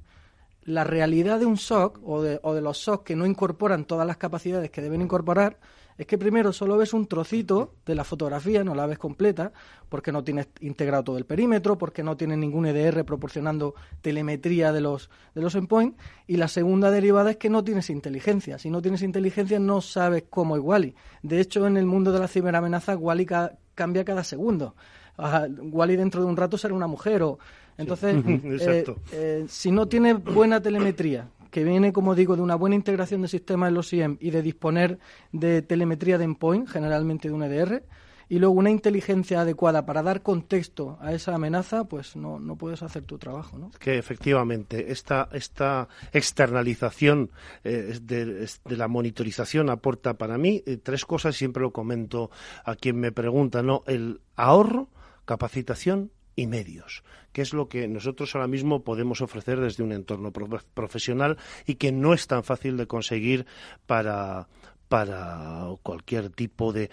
[0.63, 4.05] La realidad de un SOC o de, o de los SOC que no incorporan todas
[4.05, 5.57] las capacidades que deben incorporar
[6.00, 9.52] es que primero solo ves un trocito de la fotografía, no la ves completa,
[9.89, 14.80] porque no tienes integrado todo el perímetro, porque no tienes ningún EDR proporcionando telemetría de
[14.80, 18.58] los, de los endpoints, y la segunda derivada es que no tienes inteligencia.
[18.58, 20.95] Si no tienes inteligencia no sabes cómo es Wally.
[21.22, 23.28] De hecho, en el mundo de la ciberamenaza, Wally
[23.76, 24.76] cambia cada segundo.
[25.18, 27.39] Wally dentro de un rato será una mujer o
[27.78, 32.76] entonces eh, eh, si no tienes buena telemetría que viene, como digo, de una buena
[32.76, 35.00] integración de sistemas en los IEM y de disponer
[35.32, 37.84] de telemetría de endpoint, generalmente de un EDR,
[38.30, 42.84] y luego una inteligencia adecuada para dar contexto a esa amenaza, pues no, no puedes
[42.84, 43.58] hacer tu trabajo.
[43.58, 43.72] ¿no?
[43.80, 47.32] Que efectivamente esta, esta externalización
[47.64, 52.30] eh, de, la monitorización aporta para mí eh, tres cosas, siempre lo comento
[52.64, 53.84] a quien me pregunta, ¿no?
[53.88, 54.89] El ahorro,
[55.26, 60.31] capacitación y medios, que es lo que nosotros ahora mismo podemos ofrecer desde un entorno
[60.31, 63.45] profesional y que no es tan fácil de conseguir
[63.85, 64.47] para,
[64.87, 66.89] para cualquier tipo de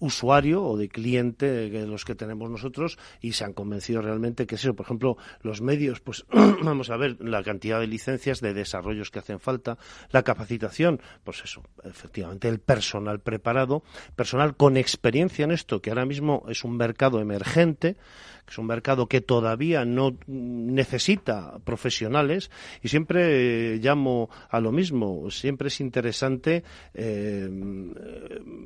[0.00, 4.56] usuario o de cliente de los que tenemos nosotros y se han convencido realmente que
[4.56, 4.74] es eso.
[4.74, 6.26] Por ejemplo, los medios, pues
[6.62, 9.78] vamos a ver la cantidad de licencias, de desarrollos que hacen falta,
[10.10, 13.82] la capacitación, pues eso, efectivamente, el personal preparado,
[14.14, 17.96] personal con experiencia en esto, que ahora mismo es un mercado emergente,
[18.44, 22.50] que es un mercado que todavía no necesita profesionales
[22.82, 25.30] y siempre eh, llamo a lo mismo.
[25.30, 26.64] Siempre es interesante
[26.94, 27.48] eh,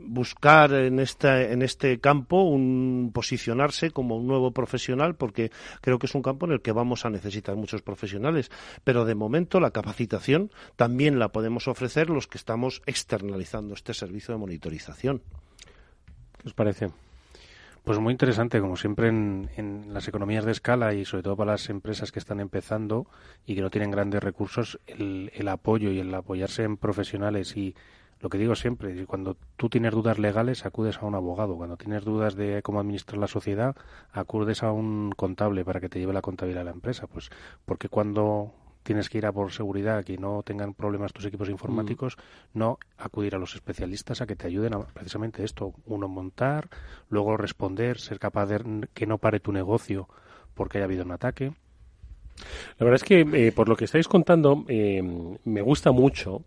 [0.07, 5.51] buscar en, esta, en este campo un posicionarse como un nuevo profesional porque
[5.81, 8.51] creo que es un campo en el que vamos a necesitar muchos profesionales.
[8.85, 14.35] Pero de momento la capacitación también la podemos ofrecer los que estamos externalizando este servicio
[14.35, 15.23] de monitorización.
[16.39, 17.08] ¿Qué os parece?
[17.89, 21.71] Pues muy interesante, como siempre en, las economías de escala y sobre todo para las
[21.71, 23.07] empresas que están empezando
[23.47, 27.75] y que no tienen grandes recursos, el, el apoyo y el apoyarse en profesionales y
[28.21, 31.57] lo que digo siempre, cuando tú tienes dudas legales, acudes a un abogado.
[31.57, 33.75] Cuando tienes dudas de cómo administrar la sociedad,
[34.13, 37.07] acudes a un contable para que te lleve la contabilidad de la empresa.
[37.07, 37.31] Pues
[37.65, 38.53] porque cuando
[38.89, 42.59] tienes que ir a por seguridad, que no tengan problemas tus equipos informáticos, mm.
[42.59, 46.71] no acudir a los especialistas a que te ayuden a precisamente esto, uno montar,
[47.11, 50.09] luego responder, ser capaz de que no pare tu negocio
[50.55, 51.53] porque haya habido un ataque.
[52.79, 55.03] La verdad es que eh, por lo que estáis contando eh,
[55.45, 56.45] me gusta mucho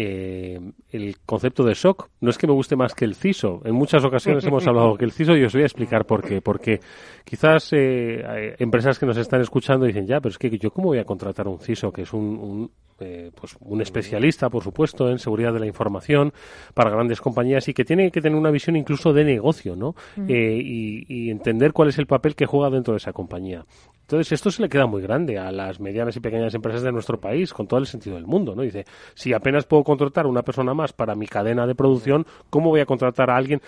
[0.00, 2.08] eh, el concepto de SOC.
[2.20, 3.62] No es que me guste más que el CISO.
[3.64, 6.40] En muchas ocasiones hemos hablado que el CISO y os voy a explicar por qué.
[6.40, 6.78] Porque
[7.24, 10.98] quizás hay empresas que nos están escuchando dicen, ya, pero es que yo cómo voy
[10.98, 15.60] a contratar un CISO, que es un, pues un especialista, por supuesto, en seguridad de
[15.60, 16.32] la información
[16.74, 19.94] para grandes compañías y que tiene que tener una visión incluso de negocio, ¿no?
[20.16, 23.64] y, y, entender cuál es el papel que juega dentro de esa compañía.
[24.08, 27.20] Entonces, esto se le queda muy grande a las medianas y pequeñas empresas de nuestro
[27.20, 28.62] país, con todo el sentido del mundo, ¿no?
[28.62, 32.68] Dice, si apenas puedo contratar a una persona más para mi cadena de producción, ¿cómo
[32.68, 33.62] voy a contratar a alguien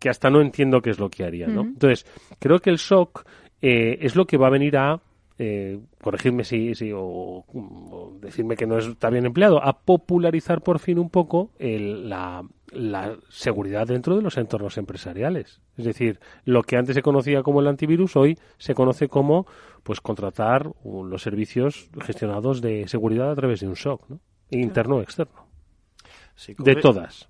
[0.00, 1.60] que hasta no entiendo qué es lo que haría, ¿no?
[1.60, 2.04] Entonces,
[2.40, 3.24] creo que el SOC
[3.62, 5.00] eh, es lo que va a venir a
[5.38, 7.44] eh, corregirme si, si o,
[8.20, 12.42] decirme que no está bien empleado, a popularizar por fin un poco la,
[12.72, 15.60] la seguridad dentro de los entornos empresariales.
[15.76, 19.46] Es decir, lo que antes se conocía como el antivirus, hoy se conoce como
[19.84, 24.20] pues contratar los servicios gestionados de seguridad a través de un SOC, ¿no?
[24.50, 25.43] interno o externo.
[26.58, 27.28] De todas.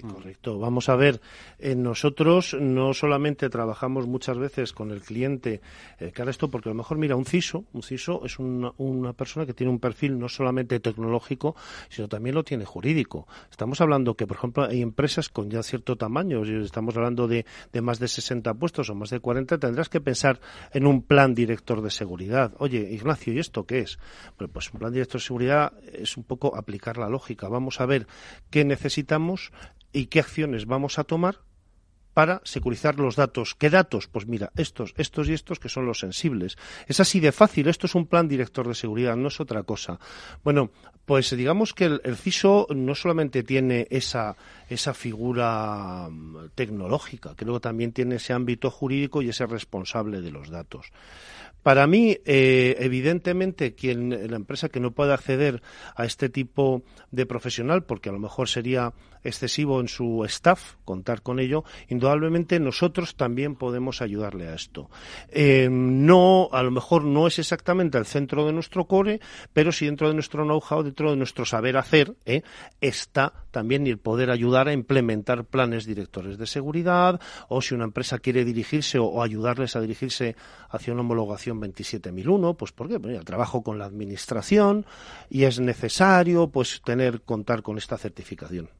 [0.00, 0.58] Sí, correcto.
[0.58, 1.20] Vamos a ver,
[1.58, 5.60] eh, nosotros no solamente trabajamos muchas veces con el cliente
[5.98, 9.12] eh, que esto, porque a lo mejor, mira, un CISO, un CISO es una, una,
[9.12, 11.56] persona que tiene un perfil no solamente tecnológico,
[11.88, 13.26] sino también lo tiene jurídico.
[13.50, 17.80] Estamos hablando que, por ejemplo, hay empresas con ya cierto tamaño, estamos hablando de, de
[17.80, 20.40] más de 60 puestos o más de 40, tendrás que pensar
[20.72, 22.52] en un plan director de seguridad.
[22.58, 23.98] Oye, Ignacio, ¿y esto qué es?
[24.52, 27.48] pues un plan director de seguridad es un poco aplicar la lógica.
[27.48, 28.06] Vamos a ver
[28.50, 29.50] qué necesitamos
[29.92, 31.40] y qué acciones vamos a tomar
[32.18, 33.54] para securizar los datos.
[33.54, 34.08] ¿Qué datos?
[34.08, 36.56] Pues mira, estos, estos y estos que son los sensibles.
[36.88, 37.68] Es así de fácil.
[37.68, 40.00] Esto es un plan director de seguridad, no es otra cosa.
[40.42, 40.72] Bueno,
[41.04, 44.36] pues digamos que el, CISO no solamente tiene esa,
[44.68, 50.32] esa figura mm, tecnológica, creo que también tiene ese ámbito jurídico y ese responsable de
[50.32, 50.90] los datos.
[51.62, 55.62] Para mí, eh, evidentemente, quien, la empresa que no pueda acceder
[55.96, 58.92] a este tipo de profesional, porque a lo mejor sería
[59.28, 64.90] excesivo en su staff contar con ello, indudablemente nosotros también podemos ayudarle a esto.
[65.28, 69.20] Eh, no, a lo mejor no es exactamente el centro de nuestro core,
[69.52, 72.42] pero sí dentro de nuestro know-how, dentro de nuestro saber hacer, ¿eh?
[72.80, 78.18] está también el poder ayudar a implementar planes directores de seguridad, o si una empresa
[78.18, 80.36] quiere dirigirse o, ayudarles a dirigirse
[80.70, 82.98] hacia una homologación 27001, pues ¿por qué?
[83.00, 84.86] Pues, trabajo con la administración
[85.28, 88.70] y es necesario pues tener contar con esta certificación.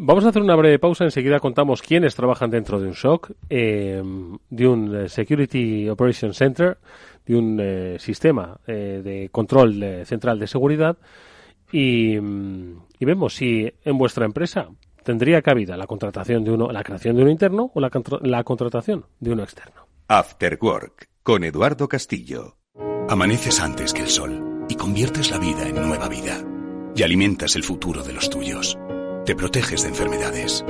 [0.00, 1.04] Vamos a hacer una breve pausa.
[1.04, 4.00] Enseguida contamos quiénes trabajan dentro de un SOC, eh,
[4.48, 6.78] de un eh, Security Operation Center,
[7.26, 10.96] de un eh, sistema de control central de seguridad
[11.70, 14.68] y, y, vemos si en vuestra empresa
[15.02, 17.90] tendría cabida la contratación de uno, la creación de uno interno o la,
[18.22, 19.86] la contratación de uno externo.
[20.08, 22.56] After Work con Eduardo Castillo.
[23.10, 26.42] Amaneces antes que el sol y conviertes la vida en nueva vida
[26.94, 28.78] y alimentas el futuro de los tuyos.
[29.28, 30.64] Te proteges de enfermedades.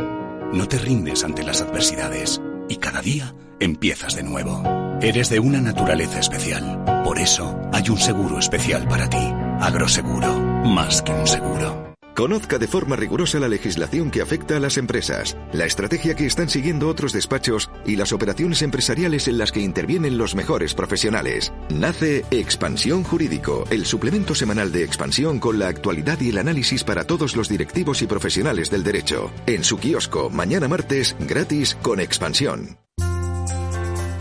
[0.53, 2.41] No te rindes ante las adversidades.
[2.69, 4.65] Y cada día empiezas de nuevo.
[5.01, 6.83] Eres de una naturaleza especial.
[7.05, 9.33] Por eso hay un seguro especial para ti.
[9.61, 10.41] Agroseguro.
[10.65, 11.88] Más que un seguro.
[12.19, 16.49] Conozca de forma rigurosa la legislación que afecta a las empresas, la estrategia que están
[16.49, 21.53] siguiendo otros despachos y las operaciones empresariales en las que intervienen los mejores profesionales.
[21.71, 27.05] Nace Expansión Jurídico, el suplemento semanal de Expansión con la actualidad y el análisis para
[27.05, 29.31] todos los directivos y profesionales del derecho.
[29.47, 32.79] En su kiosco, mañana martes, gratis con Expansión.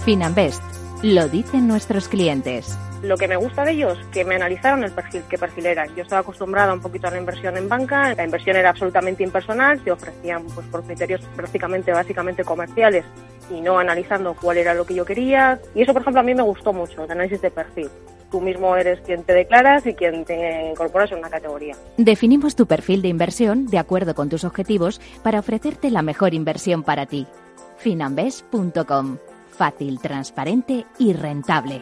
[0.06, 0.62] Finanbest,
[1.02, 2.78] lo dicen nuestros clientes.
[3.04, 5.86] Lo que me gusta de ellos, que me analizaron el perfil, qué perfil era.
[5.88, 9.80] Yo estaba acostumbrada un poquito a la inversión en banca, la inversión era absolutamente impersonal,
[9.82, 13.06] te ofrecían pues por criterios prácticamente básicamente comerciales
[13.52, 15.60] y no analizando cuál era lo que yo quería.
[15.76, 17.90] Y eso, por ejemplo, a mí me gustó mucho, el análisis de perfil.
[18.32, 21.76] Tú mismo eres quien te declaras y quien te incorporas en una categoría.
[21.98, 26.84] Definimos tu perfil de inversión de acuerdo con tus objetivos para ofrecerte la mejor inversión
[26.84, 27.26] para ti.
[27.78, 29.18] Finambes.com.
[29.52, 31.82] Fácil, transparente y rentable.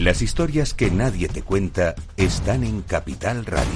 [0.00, 3.68] Las historias que nadie te cuenta están en Capital Radio.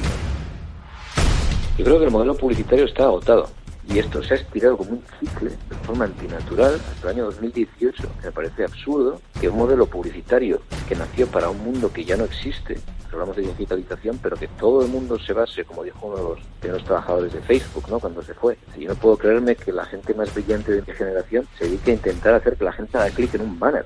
[1.77, 3.51] Yo creo que el modelo publicitario está agotado
[3.87, 8.09] y esto se ha estirado como un ciclo de forma antinatural hasta el año 2018.
[8.23, 12.25] Me parece absurdo que un modelo publicitario que nació para un mundo que ya no
[12.25, 12.79] existe,
[13.13, 16.39] hablamos de digitalización, pero que todo el mundo se base, como dijo uno de los
[16.61, 18.01] primeros trabajadores de Facebook, ¿no?
[18.01, 18.57] Cuando se fue.
[18.79, 21.95] Yo no puedo creerme que la gente más brillante de mi generación se dedique a
[21.95, 23.85] intentar hacer que la gente haga clic en un banner.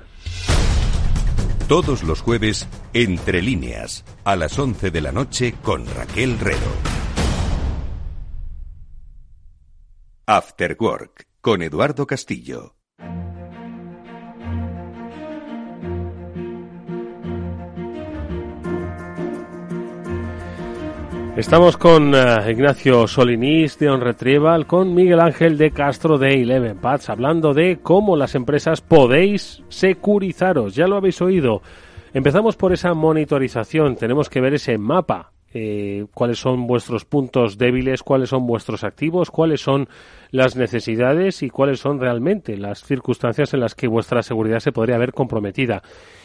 [1.69, 6.57] Todos los jueves, Entre líneas, a las 11 de la noche con Raquel Rero.
[10.25, 12.78] After Work, con Eduardo Castillo.
[21.39, 26.77] Estamos con eh, Ignacio Solinís de On Retrieval, con Miguel Ángel de Castro de Eleven
[26.79, 30.75] Pats, hablando de cómo las empresas podéis securizaros.
[30.75, 31.61] Ya lo habéis oído.
[32.13, 33.95] Empezamos por esa monitorización.
[33.95, 35.31] Tenemos que ver ese mapa.
[35.53, 39.87] Eh, cuáles son vuestros puntos débiles, cuáles son vuestros activos, cuáles son
[40.31, 44.97] las necesidades y cuáles son realmente las circunstancias en las que vuestra seguridad se podría
[44.97, 45.83] ver comprometida.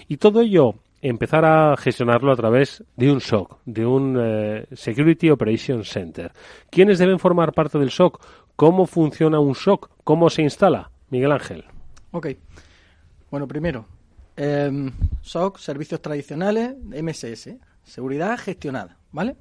[0.09, 0.75] Y todo ello
[1.09, 6.33] empezar a gestionarlo a través de un SOC, de un eh, Security Operations Center.
[6.71, 8.25] ¿Quiénes deben formar parte del SOC?
[8.57, 9.91] ¿Cómo funciona un SOC?
[10.03, 10.91] ¿Cómo se instala?
[11.11, 11.65] Miguel Ángel.
[12.11, 12.29] Ok.
[13.31, 13.85] Bueno, primero,
[14.35, 14.91] em,
[15.21, 18.97] SOC, servicios tradicionales, MSS, seguridad gestionada.
[19.15, 19.37] ¿Vale?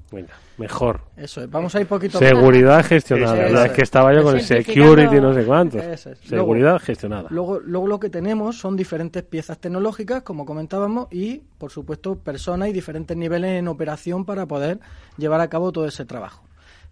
[0.58, 1.02] mejor.
[1.18, 3.66] Eso es, vamos a ir poquito Seguridad gestionada.
[3.66, 5.82] es que estaba yo con el security no sé cuántos.
[6.24, 7.28] Seguridad gestionada.
[7.32, 12.70] Luego, luego lo que tenemos son diferentes piezas tecnológicas, como comentábamos, y por supuesto personas
[12.70, 14.80] y diferentes niveles en operación para poder
[15.18, 16.44] llevar a cabo todo ese trabajo.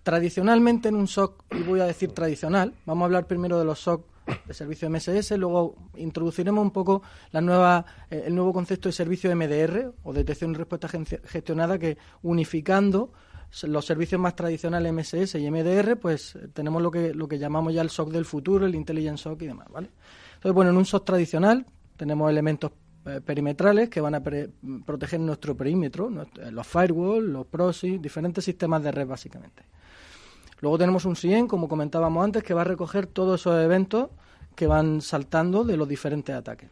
[0.01, 3.77] Tradicionalmente en un SOC, y voy a decir tradicional, vamos a hablar primero de los
[3.79, 4.03] SOC
[4.45, 7.01] de servicio MSS, luego introduciremos un poco
[7.32, 11.97] la nueva, eh, el nuevo concepto de servicio MDR o detección y respuesta gestionada que
[12.23, 13.11] unificando
[13.63, 17.82] los servicios más tradicionales MSS y MDR, pues tenemos lo que, lo que llamamos ya
[17.82, 19.89] el SOC del futuro, el Intelligent SOC y demás, ¿vale?
[20.36, 21.65] Entonces, bueno, en un SOC tradicional
[21.97, 22.71] tenemos elementos
[23.05, 24.21] eh, perimetrales que van a
[24.86, 29.63] proteger nuestro perímetro, los firewalls, los proxy, diferentes sistemas de red básicamente.
[30.62, 34.09] Luego tenemos un SIEM, como comentábamos antes, que va a recoger todos esos eventos
[34.55, 36.70] que van saltando de los diferentes ataques.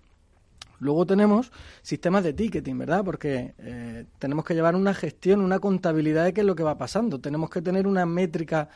[0.80, 3.04] Luego tenemos sistemas de ticketing, ¿verdad?
[3.04, 6.78] Porque eh, tenemos que llevar una gestión, una contabilidad de qué es lo que va
[6.78, 7.20] pasando.
[7.20, 8.70] Tenemos que tener una métrica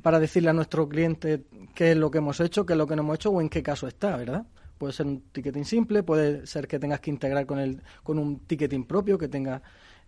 [0.00, 1.44] para decirle a nuestro cliente
[1.74, 3.50] qué es lo que hemos hecho, qué es lo que no hemos hecho o en
[3.50, 4.46] qué caso está, ¿verdad?
[4.78, 8.38] Puede ser un ticketing simple, puede ser que tengas que integrar con, el, con un
[8.40, 9.60] ticketing propio que tenga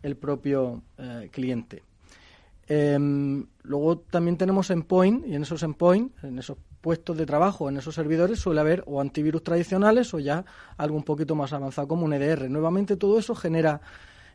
[0.02, 1.82] el propio eh, cliente.
[2.66, 7.76] Em, luego también tenemos endpoint y en esos endpoint, en esos puestos de trabajo, en
[7.76, 10.44] esos servidores suele haber o antivirus tradicionales o ya
[10.76, 12.50] algo un poquito más avanzado como un EDR.
[12.50, 13.80] Nuevamente todo eso genera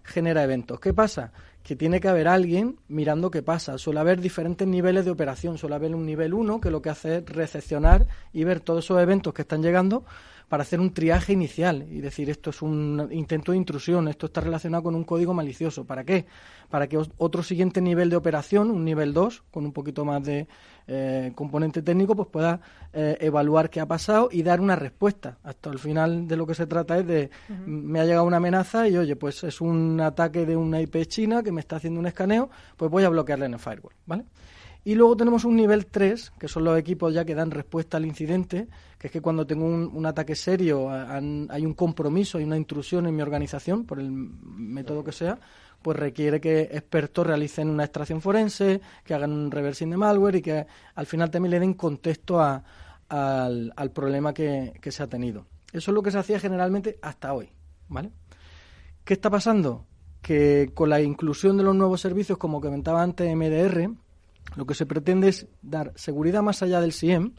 [0.03, 0.80] genera eventos.
[0.80, 1.32] ¿Qué pasa?
[1.63, 3.77] Que tiene que haber alguien mirando qué pasa.
[3.77, 5.57] Suele haber diferentes niveles de operación.
[5.57, 8.99] Suele haber un nivel 1 que lo que hace es recepcionar y ver todos esos
[9.01, 10.03] eventos que están llegando
[10.50, 14.41] para hacer un triaje inicial y decir esto es un intento de intrusión, esto está
[14.41, 15.86] relacionado con un código malicioso.
[15.86, 16.26] ¿Para qué?
[16.70, 20.47] Para que otro siguiente nivel de operación, un nivel 2, con un poquito más de
[20.88, 22.60] eh, componente técnico, pues pueda
[22.93, 25.38] eh, evaluar qué ha pasado y dar una respuesta.
[25.43, 27.30] Hasta el final de lo que se trata es de,
[27.68, 31.43] me ha llegado una amenaza y oye, pues es un ataque de una IP china
[31.43, 34.26] que me está haciendo un escaneo, pues voy a bloquearle en el firewall, ¿vale?
[34.84, 38.05] Y luego tenemos un nivel 3, que son los equipos ya que dan respuesta al
[38.05, 38.67] incidente,
[38.97, 43.15] que es que cuando tengo un, ataque serio, hay un compromiso, hay una intrusión en
[43.15, 45.38] mi organización, por el método que sea,
[45.82, 50.41] pues requiere que expertos realicen una extracción forense, que hagan un reversing de malware y
[50.41, 50.65] que
[50.95, 52.63] al final también le den contexto al,
[53.75, 55.45] al, problema que, que se ha tenido.
[55.71, 57.49] Eso es lo que se hacía generalmente hasta hoy,
[57.89, 58.11] ¿vale?
[59.03, 59.86] ¿Qué está pasando?
[60.21, 63.91] Que con la inclusión de los nuevos servicios, como comentaba antes MDR,
[64.55, 67.33] lo que se pretende es dar seguridad más allá del SIEM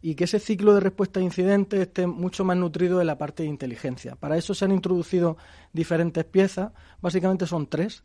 [0.00, 3.44] y que ese ciclo de respuesta a incidentes esté mucho más nutrido de la parte
[3.44, 4.16] de inteligencia.
[4.16, 5.36] Para eso se han introducido
[5.72, 8.02] diferentes piezas, básicamente son tres.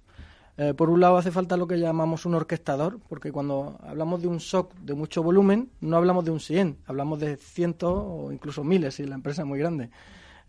[0.57, 4.27] Eh, por un lado hace falta lo que llamamos un orquestador, porque cuando hablamos de
[4.27, 8.63] un SOC de mucho volumen, no hablamos de un SIEM, hablamos de cientos o incluso
[8.63, 9.89] miles si la empresa es muy grande.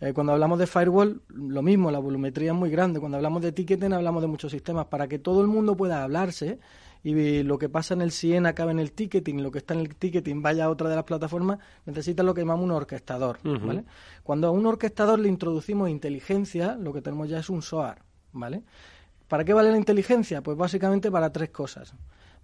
[0.01, 3.01] Eh, cuando hablamos de firewall, lo mismo, la volumetría es muy grande.
[3.01, 4.87] Cuando hablamos de ticketing, hablamos de muchos sistemas.
[4.87, 6.61] Para que todo el mundo pueda hablarse,
[7.03, 9.81] y lo que pasa en el CIEN acaba en el ticketing, lo que está en
[9.81, 13.85] el ticketing vaya a otra de las plataformas, necesita lo que llamamos un orquestador, ¿vale?
[14.23, 18.63] Cuando a un orquestador le introducimos inteligencia, lo que tenemos ya es un SOAR, ¿vale?
[19.29, 20.43] ¿Para qué vale la inteligencia?
[20.43, 21.95] Pues básicamente para tres cosas.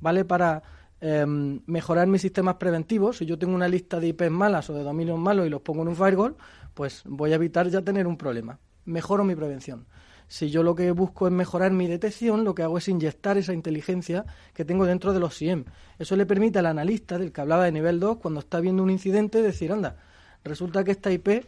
[0.01, 0.63] Vale para
[1.01, 3.19] em, mejorar mis sistemas preventivos.
[3.19, 5.83] Si yo tengo una lista de IPs malas o de dominios malos y los pongo
[5.83, 6.37] en un firewall,
[6.75, 8.59] pues voy a evitar ya tener un problema.
[8.85, 9.87] Mejoro mi prevención.
[10.29, 13.53] Si yo lo que busco es mejorar mi detección, lo que hago es inyectar esa
[13.53, 15.65] inteligencia que tengo dentro de los SIEM.
[15.99, 18.91] Eso le permite al analista, del que hablaba de nivel 2, cuando está viendo un
[18.91, 19.97] incidente, decir, anda,
[20.43, 21.47] resulta que esta IP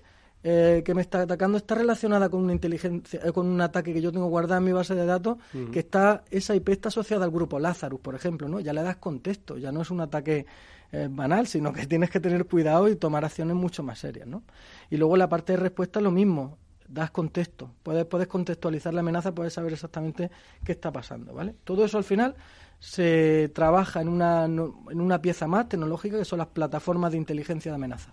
[0.49, 4.01] eh, que me está atacando está relacionada con una inteligencia, eh, con un ataque que
[4.01, 5.39] yo tengo guardado en mi base de datos,
[5.72, 8.61] que está, esa IP está asociada al grupo Lazarus, por ejemplo, ¿no?
[8.61, 10.47] Ya le das contexto, ya no es un ataque
[10.93, 14.45] eh, banal, sino que tienes que tener cuidado y tomar acciones mucho más serias, ¿no?
[14.89, 16.59] Y luego la parte de respuesta lo mismo
[16.89, 20.30] das contexto, puedes, puedes contextualizar la amenaza, puedes saber exactamente
[20.64, 21.55] qué está pasando, ¿vale?
[21.64, 22.34] Todo eso al final
[22.78, 27.72] se trabaja en una, en una pieza más tecnológica que son las plataformas de inteligencia
[27.72, 28.12] de amenaza,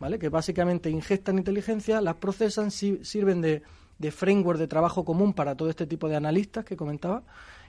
[0.00, 0.18] ¿vale?
[0.18, 3.62] Que básicamente ingestan inteligencia, las procesan, sirven de,
[3.98, 7.22] de framework de trabajo común para todo este tipo de analistas que comentaba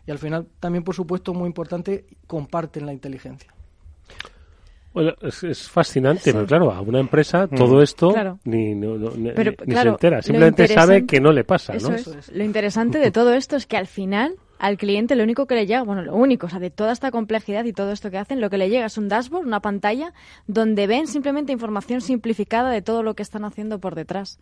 [0.06, 3.54] y al final también, por supuesto, muy importante, comparten la inteligencia.
[4.94, 7.56] Bueno, es, fascinante, pero claro, a una empresa mm.
[7.56, 8.14] todo esto
[8.44, 11.96] ni, se entera, simplemente sabe que no le pasa, ¿no?
[12.32, 15.66] Lo interesante de todo esto es que al final al cliente lo único que le
[15.66, 18.40] llega, bueno, lo único, o sea, de toda esta complejidad y todo esto que hacen,
[18.40, 20.14] lo que le llega es un dashboard, una pantalla,
[20.48, 24.40] donde ven simplemente información simplificada de todo lo que están haciendo por detrás.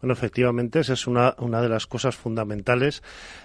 [0.00, 3.02] Bueno, efectivamente, esa es una, una de las cosas fundamentales,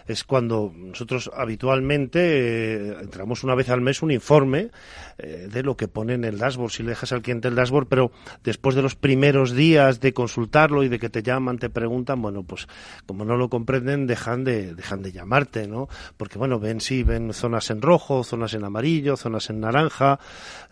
[0.08, 4.72] es cuando nosotros habitualmente eh, entramos una vez al mes un informe
[5.18, 7.88] eh, de lo que pone en el dashboard, si le dejas al cliente el dashboard,
[7.88, 8.12] pero
[8.44, 12.44] después de los primeros días de consultarlo y de que te llaman, te preguntan, bueno,
[12.44, 12.68] pues
[13.06, 15.88] como no lo comprenden, dejan de, dejan de llamarte, ¿no?
[16.18, 20.20] porque bueno, ven sí, ven zonas en rojo, zonas en amarillo, zonas en naranja,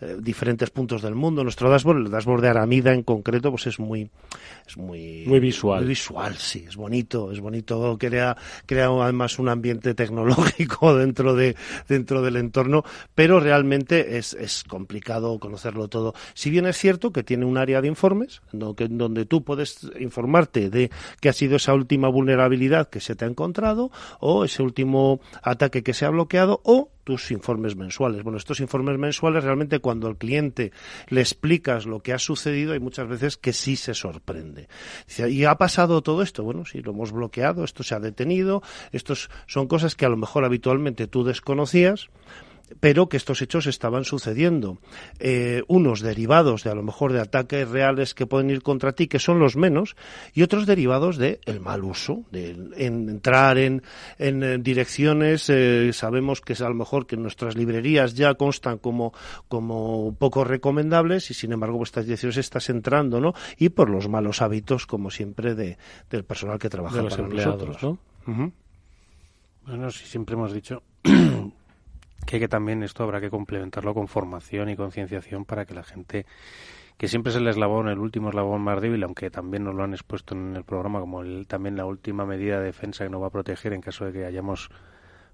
[0.00, 1.42] eh, diferentes puntos del mundo.
[1.42, 4.10] Nuestro dashboard, el dashboard de Aramida en concreto, pues es muy,
[4.66, 5.80] es muy, muy visual.
[5.80, 11.56] Muy visual, sí, es bonito, es bonito, crea, crea además un ambiente tecnológico dentro de,
[11.88, 16.14] dentro del entorno, pero realmente es, es complicado conocerlo todo.
[16.34, 20.70] Si bien es cierto que tiene un área de informes, donde, donde tú puedes informarte
[20.70, 25.20] de qué ha sido esa última vulnerabilidad que se te ha encontrado o ese último
[25.42, 28.22] ataque que se ha bloqueado o tus informes mensuales.
[28.22, 30.72] Bueno, estos informes mensuales realmente cuando al cliente
[31.08, 34.68] le explicas lo que ha sucedido hay muchas veces que sí se sorprende.
[35.26, 36.42] ¿y ha pasado todo esto?
[36.42, 40.18] Bueno, sí, lo hemos bloqueado, esto se ha detenido, estos son cosas que a lo
[40.18, 42.10] mejor habitualmente tú desconocías,
[42.80, 44.78] pero que estos hechos estaban sucediendo.
[45.18, 49.08] Eh, unos derivados de a lo mejor de ataques reales que pueden ir contra ti,
[49.08, 49.96] que son los menos,
[50.34, 53.82] y otros derivados del el mal uso, de entrar en,
[54.18, 59.12] en direcciones, eh, sabemos que es a lo mejor que nuestras librerías ya constan como,
[59.48, 63.34] como poco recomendables y sin embargo estas direcciones estás entrando, ¿no?
[63.56, 65.78] Y por los malos hábitos, como siempre, de,
[66.10, 67.98] del personal que trabaja los para empleados, ¿no?
[69.66, 70.82] Bueno, si siempre hemos dicho
[72.28, 76.26] que, que también esto habrá que complementarlo con formación y concienciación para que la gente
[76.98, 79.94] que siempre es el eslabón, el último eslabón más débil, aunque también nos lo han
[79.94, 83.28] expuesto en el programa como el, también la última medida de defensa que nos va
[83.28, 84.68] a proteger en caso de que hayamos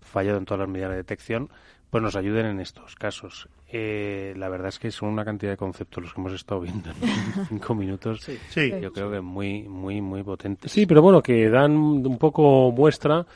[0.01, 1.49] fallado en todas las medidas de detección,
[1.90, 3.49] pues nos ayuden en estos casos.
[3.66, 6.90] Eh, la verdad es que son una cantidad de conceptos los que hemos estado viendo
[6.90, 6.97] en
[7.49, 8.20] cinco minutos.
[8.51, 8.72] Sí.
[8.80, 10.70] Yo creo que muy, muy, muy potentes.
[10.70, 13.26] Sí, pero bueno, que dan un poco muestra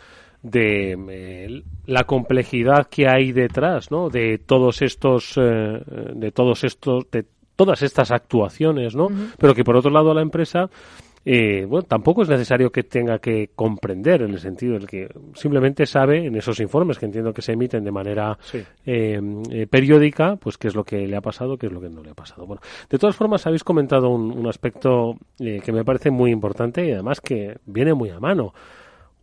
[0.43, 4.09] de eh, la complejidad que hay detrás, ¿no?
[4.09, 5.80] De todos estos, eh,
[6.14, 7.26] de todos estos, de
[7.57, 9.09] todas estas actuaciones, ¿no?
[9.39, 10.70] Pero que por otro lado la empresa
[11.30, 15.84] eh, bueno, tampoco es necesario que tenga que comprender en el sentido del que simplemente
[15.84, 18.39] sabe en esos informes que entiendo que se emiten de manera
[18.86, 19.20] eh,
[19.51, 22.03] eh, periódica, pues qué es lo que le ha pasado, qué es lo que no
[22.03, 22.47] le ha pasado.
[22.47, 26.93] Bueno, de todas formas habéis comentado un, un aspecto que me parece muy importante y
[26.93, 28.55] además que viene muy a mano.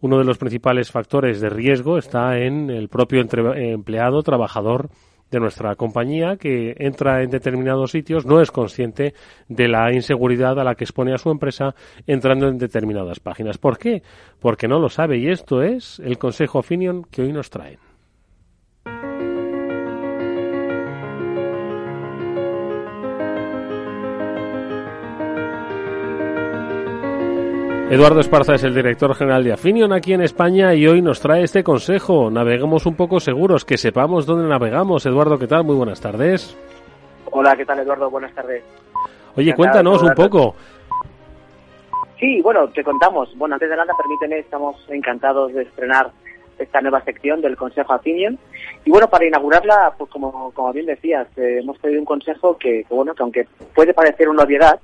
[0.06, 3.26] Uno de los principales factores de riesgo está en el propio
[3.56, 4.92] empleado, trabajador
[5.32, 9.16] de nuestra compañía que entra en determinados sitios no es consciente
[9.48, 11.74] de la inseguridad a la que expone a su empresa
[12.06, 13.58] entrando en determinadas páginas.
[13.58, 14.04] ¿Por qué?
[14.40, 17.80] Porque no lo sabe y esto es el consejo Opinion que hoy nos traen.
[27.88, 31.44] Eduardo Esparza es el director general de Afinion aquí en España y hoy nos trae
[31.44, 32.32] este consejo.
[32.32, 35.06] Naveguemos un poco seguros, que sepamos dónde navegamos.
[35.06, 35.66] Eduardo, ¿qué tal?
[35.66, 36.58] Muy buenas tardes.
[37.30, 38.10] Hola, ¿qué tal Eduardo?
[38.10, 38.64] Buenas tardes.
[39.36, 40.56] Oye, cuéntanos un poco.
[42.20, 43.30] Sí, bueno, te contamos.
[43.38, 46.10] Bueno, antes de nada, permíteme, estamos encantados de estrenar
[46.58, 48.40] esta nueva sección del Consejo Afinion.
[48.84, 52.84] Y bueno, para inaugurarla, pues como, como bien decías, eh, hemos pedido un consejo que,
[52.84, 54.80] que, bueno, que aunque puede parecer una obviedad,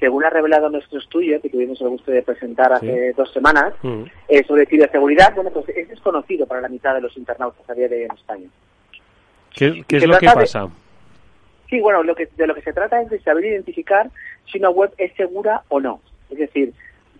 [0.00, 4.02] según ha revelado nuestro estudio, que tuvimos el gusto de presentar hace dos semanas, Mm.
[4.28, 7.88] eh, sobre ciberseguridad, bueno, pues es desconocido para la mitad de los internautas a día
[7.88, 8.48] de hoy en España.
[9.54, 10.68] ¿Qué, qué es lo que de- pasa?
[11.70, 14.08] Sí, bueno, lo que, de lo que se trata es de saber identificar
[14.50, 16.00] si una web es segura o no.
[16.30, 16.72] Es decir,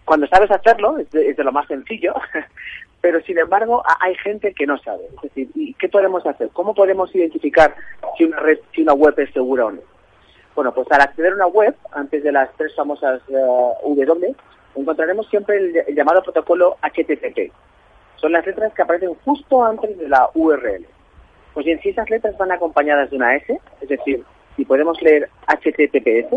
[0.05, 2.15] cuando sabes hacerlo, es de, es de lo más sencillo,
[3.01, 5.05] pero sin embargo ha- hay gente que no sabe.
[5.17, 6.51] Es decir, ¿y qué podemos hacer?
[6.53, 7.75] ¿Cómo podemos identificar
[8.17, 9.81] si una, red, si una web es segura o no?
[10.57, 13.35] Bueno, pues al acceder a una web, antes de las tres famosas eh,
[13.85, 14.35] W,
[14.75, 17.53] encontraremos siempre el, el llamado protocolo HTTP.
[18.17, 20.87] Son las letras que aparecen justo antes de la URL.
[21.53, 24.25] Pues bien, si esas letras van acompañadas de una S, es decir,
[24.57, 26.35] si podemos leer HTTPS,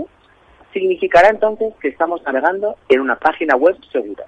[0.74, 4.26] significará entonces que estamos navegando en una página web segura.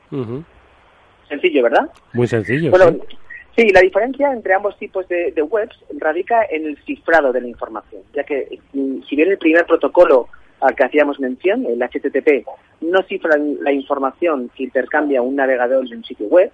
[1.27, 1.89] Sencillo, ¿verdad?
[2.13, 2.71] Muy sencillo.
[2.71, 3.17] Bueno, sí.
[3.55, 8.01] Sí, la diferencia entre ambos tipos de, webs radica en el cifrado de la información,
[8.13, 10.27] ya que mm, si bien el primer protocolo
[10.59, 12.45] al que hacíamos mención, el HTTP,
[12.81, 16.51] no cifra la información que intercambia un navegador de un sitio web,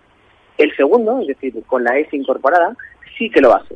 [0.58, 2.76] el segundo, es decir, con la S incorporada,
[3.18, 3.76] sí que lo hace.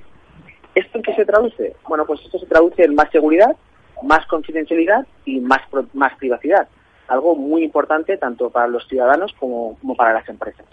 [0.73, 1.75] ¿Esto en qué se traduce?
[1.87, 3.55] Bueno, pues esto se traduce en más seguridad,
[4.03, 5.61] más confidencialidad y más,
[5.93, 6.67] más privacidad.
[7.07, 10.65] Algo muy importante tanto para los ciudadanos como, para las empresas.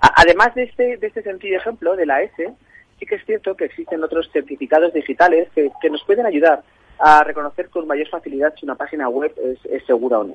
[0.00, 2.52] Además de este, de este sencillo ejemplo de la S,
[2.98, 6.62] sí que es cierto que existen otros certificados digitales que, que nos pueden ayudar
[6.98, 10.34] a reconocer con mayor facilidad si una página web es, es segura o no.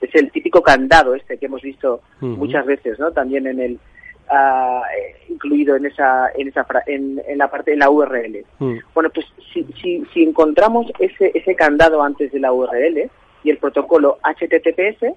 [0.00, 3.12] Es el típico candado este que hemos visto muchas veces, ¿no?
[3.12, 3.78] También en el
[4.32, 8.44] eh, incluido en esa en esa en, en la parte de la URL.
[8.94, 13.10] Bueno, pues si, si, si encontramos ese, ese candado antes de la URL
[13.42, 15.16] y el protocolo HTTPS,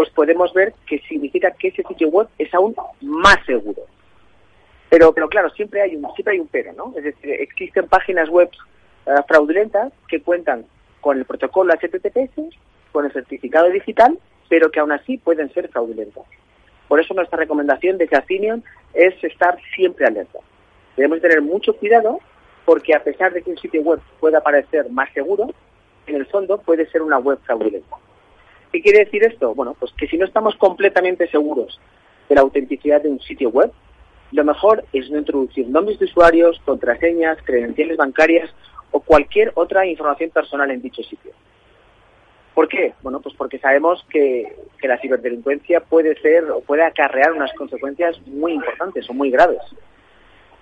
[0.00, 3.82] pues podemos ver que significa que ese sitio web es aún más seguro.
[4.88, 6.94] Pero, pero claro, siempre hay un siempre hay un pero, ¿no?
[6.96, 8.48] Es decir, existen páginas web
[9.04, 10.64] eh, fraudulentas que cuentan
[11.02, 12.56] con el protocolo HTTPS,
[12.92, 16.24] con el certificado digital, pero que aún así pueden ser fraudulentas.
[16.88, 20.38] Por eso nuestra recomendación de Afinion es estar siempre alerta.
[20.96, 22.20] Debemos tener mucho cuidado
[22.64, 25.50] porque a pesar de que un sitio web pueda parecer más seguro,
[26.06, 27.96] en el fondo puede ser una web fraudulenta.
[28.72, 29.54] ¿Qué quiere decir esto?
[29.54, 31.80] Bueno, pues que si no estamos completamente seguros
[32.28, 33.72] de la autenticidad de un sitio web,
[34.32, 38.50] lo mejor es no introducir nombres de usuarios, contraseñas, credenciales bancarias
[38.92, 41.32] o cualquier otra información personal en dicho sitio.
[42.54, 42.94] ¿Por qué?
[43.02, 48.20] Bueno, pues porque sabemos que, que la ciberdelincuencia puede ser o puede acarrear unas consecuencias
[48.26, 49.62] muy importantes o muy graves.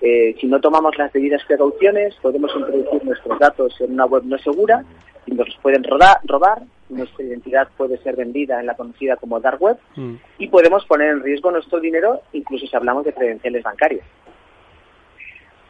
[0.01, 4.39] Eh, si no tomamos las debidas precauciones, podemos introducir nuestros datos en una web no
[4.39, 4.85] segura
[5.31, 9.61] y nos pueden roda- robar, nuestra identidad puede ser vendida en la conocida como dark
[9.61, 9.77] web
[10.39, 14.07] y podemos poner en riesgo nuestro dinero incluso si hablamos de credenciales bancarias.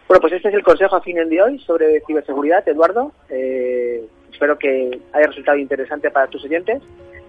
[0.07, 3.13] Bueno, pues este es el consejo a fin de hoy sobre ciberseguridad, Eduardo.
[3.29, 4.03] Eh,
[4.33, 6.81] espero que haya resultado interesante para tus oyentes.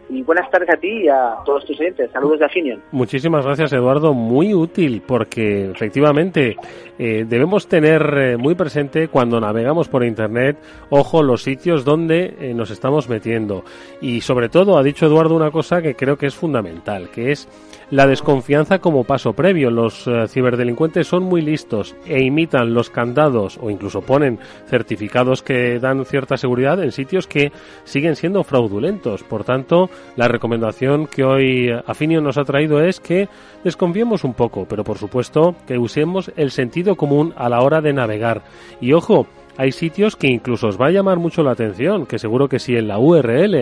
[0.09, 2.09] Y buenas tardes a ti y a todos tus oyentes.
[2.11, 2.81] Saludos de Afinion.
[2.91, 4.13] Muchísimas gracias, Eduardo.
[4.13, 6.57] Muy útil porque efectivamente
[6.97, 10.57] eh, debemos tener eh, muy presente cuando navegamos por Internet,
[10.89, 13.63] ojo, los sitios donde eh, nos estamos metiendo.
[14.01, 17.47] Y sobre todo, ha dicho Eduardo una cosa que creo que es fundamental, que es
[17.91, 19.71] la desconfianza como paso previo.
[19.71, 26.05] Los ciberdelincuentes son muy listos e imitan los candados o incluso ponen certificados que dan
[26.05, 27.51] cierta seguridad en sitios que
[27.83, 29.23] siguen siendo fraudulentos.
[29.23, 33.29] Por tanto, la recomendación que hoy Afinio nos ha traído es que
[33.63, 37.93] desconfiemos un poco, pero por supuesto que usemos el sentido común a la hora de
[37.93, 38.41] navegar.
[38.81, 39.27] Y ojo,
[39.59, 42.77] hay sitios que incluso os va a llamar mucho la atención, que seguro que si
[42.77, 43.55] en la URL,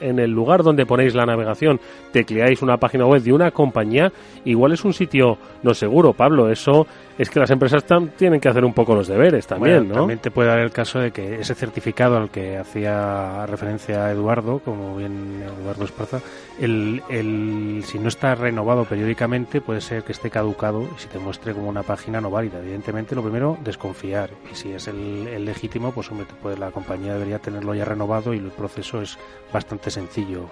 [0.00, 1.78] en, el lugar donde ponéis la navegación,
[2.10, 4.10] tecleáis una página web de una compañía,
[4.44, 6.50] igual es un sitio no seguro, Pablo.
[6.50, 6.88] Eso
[7.18, 7.84] es que las empresas
[8.16, 9.94] tienen que hacer un poco los deberes también, ¿no?
[9.94, 14.58] También te puede dar el caso de que ese certificado al que hacía referencia Eduardo,
[14.58, 16.20] como bien Eduardo Esparza,
[16.60, 21.18] el, el, si no está renovado periódicamente, puede ser que esté caducado y se te
[21.18, 22.58] muestre como una página no válida.
[22.58, 24.30] Evidentemente, lo primero, desconfiar.
[24.50, 28.38] Y si es el, legítimo, pues hombre, pues la compañía debería tenerlo ya renovado y
[28.38, 29.18] el proceso es
[29.52, 30.48] bastante sencillo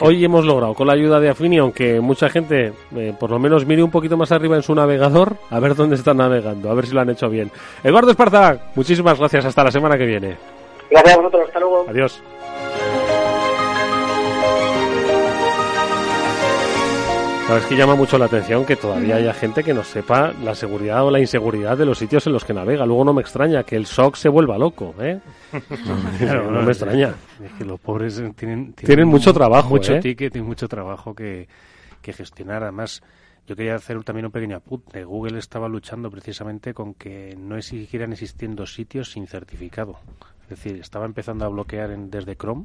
[0.00, 3.66] Hoy hemos logrado, con la ayuda de Afinion, que mucha gente eh, por lo menos
[3.66, 6.86] mire un poquito más arriba en su navegador a ver dónde están navegando, a ver
[6.86, 7.50] si lo han hecho bien.
[7.82, 9.44] Eduardo Esparza, muchísimas gracias.
[9.44, 10.36] Hasta la semana que viene.
[10.90, 11.44] Gracias a vosotros.
[11.46, 11.86] Hasta luego.
[11.88, 12.22] Adiós.
[17.46, 21.04] Sabes que llama mucho la atención que todavía haya gente que no sepa la seguridad
[21.04, 22.86] o la inseguridad de los sitios en los que navega.
[22.86, 25.20] Luego no me extraña que el SOC se vuelva loco, ¿eh?
[26.50, 27.14] no, me extraña.
[27.44, 30.00] Es que los pobres tienen, tienen, mucho trabajo, mucho ¿eh?
[30.00, 31.46] ticket y mucho trabajo que,
[32.00, 32.62] que gestionar.
[32.62, 33.02] Además,
[33.46, 35.04] yo quería hacer también un pequeño apunte.
[35.04, 39.98] Google estaba luchando precisamente con que no siguieran existiendo sitios sin certificado.
[40.44, 42.64] Es decir, estaba empezando a bloquear en, desde Chrome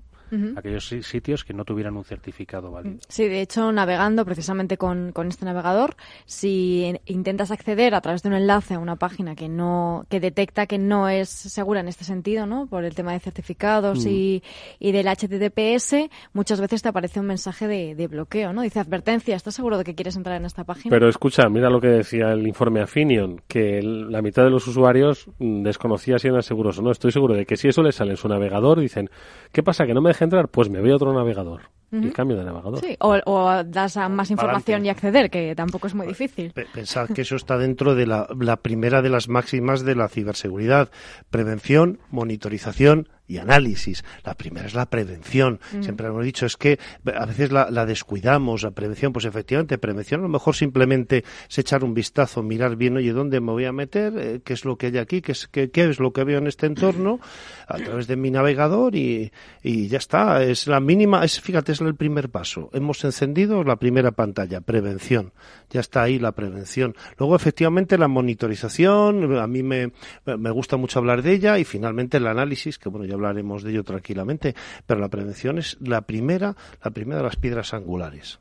[0.56, 2.98] aquellos sitios que no tuvieran un certificado válido.
[3.08, 8.30] Sí, de hecho, navegando precisamente con, con, este navegador, si intentas acceder a través de
[8.30, 12.04] un enlace a una página que no que detecta que no es segura en este
[12.04, 12.68] sentido, ¿no?
[12.68, 14.86] Por el tema de certificados y, mm.
[14.86, 18.62] y, del HTTPS, muchas veces te aparece un mensaje de, de, bloqueo, ¿no?
[18.62, 20.92] Dice advertencia, ¿estás seguro de que quieres entrar en esta página?
[20.92, 25.28] Pero escucha, mira lo que decía el informe Affinion, que la mitad de los usuarios
[25.40, 26.92] mm, desconocía si eran seguros o no.
[26.92, 29.10] Estoy seguro de que si eso les sale en su navegador, dicen,
[29.52, 29.86] ¿qué pasa?
[29.86, 31.62] ¿Que no me entrar, pues me voy a otro navegador.
[31.92, 32.82] Y cambio de navegador.
[32.82, 36.54] Sí, o, das a más información y acceder, que tampoco es muy difícil.
[36.72, 40.92] Pensad que eso está dentro de la, la primera de las máximas de la ciberseguridad.
[41.32, 44.04] Prevención, monitorización, y análisis.
[44.26, 45.60] La primera es la prevención.
[45.72, 45.84] Mm.
[45.84, 49.14] Siempre hemos dicho, es que a veces la, descuidamos, la prevención.
[49.14, 53.40] Pues efectivamente, prevención a lo mejor simplemente es echar un vistazo, mirar bien, oye, ¿dónde
[53.40, 54.14] me voy a meter?
[54.18, 55.22] Eh, ¿Qué es lo que hay aquí?
[55.22, 57.20] ¿Qué es, qué, es lo que veo en este entorno?
[57.68, 60.44] A través de mi navegador y, y ya está.
[60.44, 62.72] Es la mínima, es, fíjate, es el primer paso.
[62.74, 65.34] Hemos encendido la primera pantalla, prevención.
[65.70, 66.96] Ya está ahí la prevención.
[67.20, 69.92] Luego, efectivamente, la monitorización, a mí me,
[70.26, 73.72] me gusta mucho hablar de ella y finalmente el análisis, que bueno, ya hablaremos de
[73.72, 74.56] ello tranquilamente,
[74.86, 78.40] pero la prevención es la primera, la primera de las piedras angulares.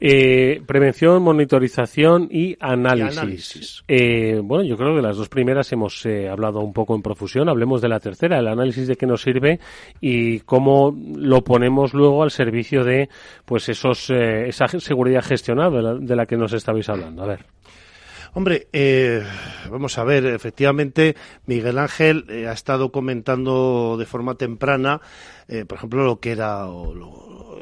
[0.00, 3.82] Eh, prevención, monitorización y análisis.
[3.88, 7.48] Eh, bueno, yo creo que las dos primeras hemos eh, hablado un poco en profusión.
[7.48, 9.58] Hablemos de la tercera, el análisis de qué nos sirve
[10.00, 13.08] y cómo lo ponemos luego al servicio de,
[13.44, 17.24] pues, esos, esa seguridad gestionada de la que nos estabais hablando.
[17.24, 17.57] A ver.
[18.34, 19.24] Hombre, eh,
[19.70, 21.16] vamos a ver, efectivamente,
[21.46, 25.00] Miguel Ángel eh, ha estado comentando de forma temprana,
[25.48, 26.66] eh, por ejemplo, lo que era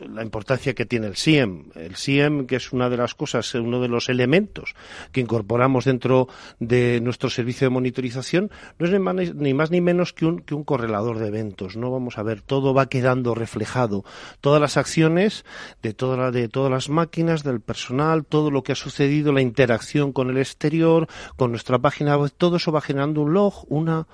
[0.09, 1.71] la importancia que tiene el SIEM.
[1.75, 4.75] El SIEM, que es una de las cosas, uno de los elementos
[5.13, 6.29] que incorporamos dentro
[6.59, 8.93] de nuestro servicio de monitorización, no es
[9.35, 11.77] ni más ni, menos que un, que un correlador de eventos.
[11.77, 14.05] No vamos a ver, todo va quedando reflejado.
[14.41, 15.45] Todas las acciones
[15.83, 20.13] de, toda de todas las máquinas, del personal, todo lo que ha sucedido, la interacción
[20.13, 24.07] con el exterior, con nuestra página web, todo eso va generando un log, una,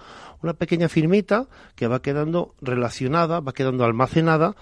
[0.42, 4.54] una pequeña firmita que va quedando relacionada, va quedando almacenada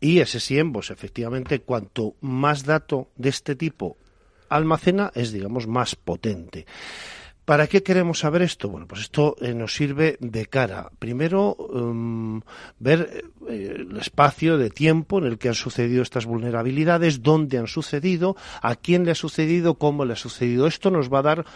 [0.00, 3.96] y ese SIEM, pues efectivamente, cuanto más dato de este tipo
[4.48, 6.66] almacena, es, digamos, más potente.
[7.48, 8.68] ¿Para qué queremos saber esto?
[8.68, 10.90] Bueno, pues esto eh, nos sirve de cara.
[10.98, 12.42] Primero, um,
[12.78, 17.66] ver eh, el espacio de tiempo en el que han sucedido estas vulnerabilidades, dónde han
[17.66, 20.66] sucedido, a quién le ha sucedido, cómo le ha sucedido.
[20.66, 21.46] Esto nos va a dar,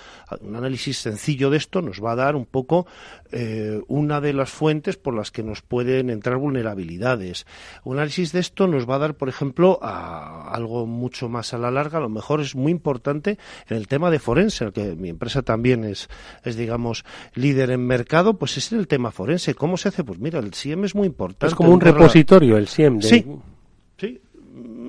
[0.40, 2.86] un análisis sencillo de esto, nos va a dar un poco
[3.30, 7.47] eh, una de las fuentes por las que nos pueden entrar vulnerabilidades.
[7.84, 11.59] Un análisis de esto nos va a dar, por ejemplo, a algo mucho más a
[11.59, 13.36] la larga, a lo mejor es muy importante
[13.68, 16.09] en el tema de forense, el que mi empresa también es,
[16.45, 17.05] digamos,
[17.35, 19.55] líder en mercado, pues es el tema forense.
[19.55, 20.05] ¿Cómo se hace?
[20.05, 21.47] Pues mira, el SIEM es muy importante.
[21.47, 23.01] Es como un repositorio el SIEM.
[23.01, 23.24] Sí,
[23.97, 24.20] sí.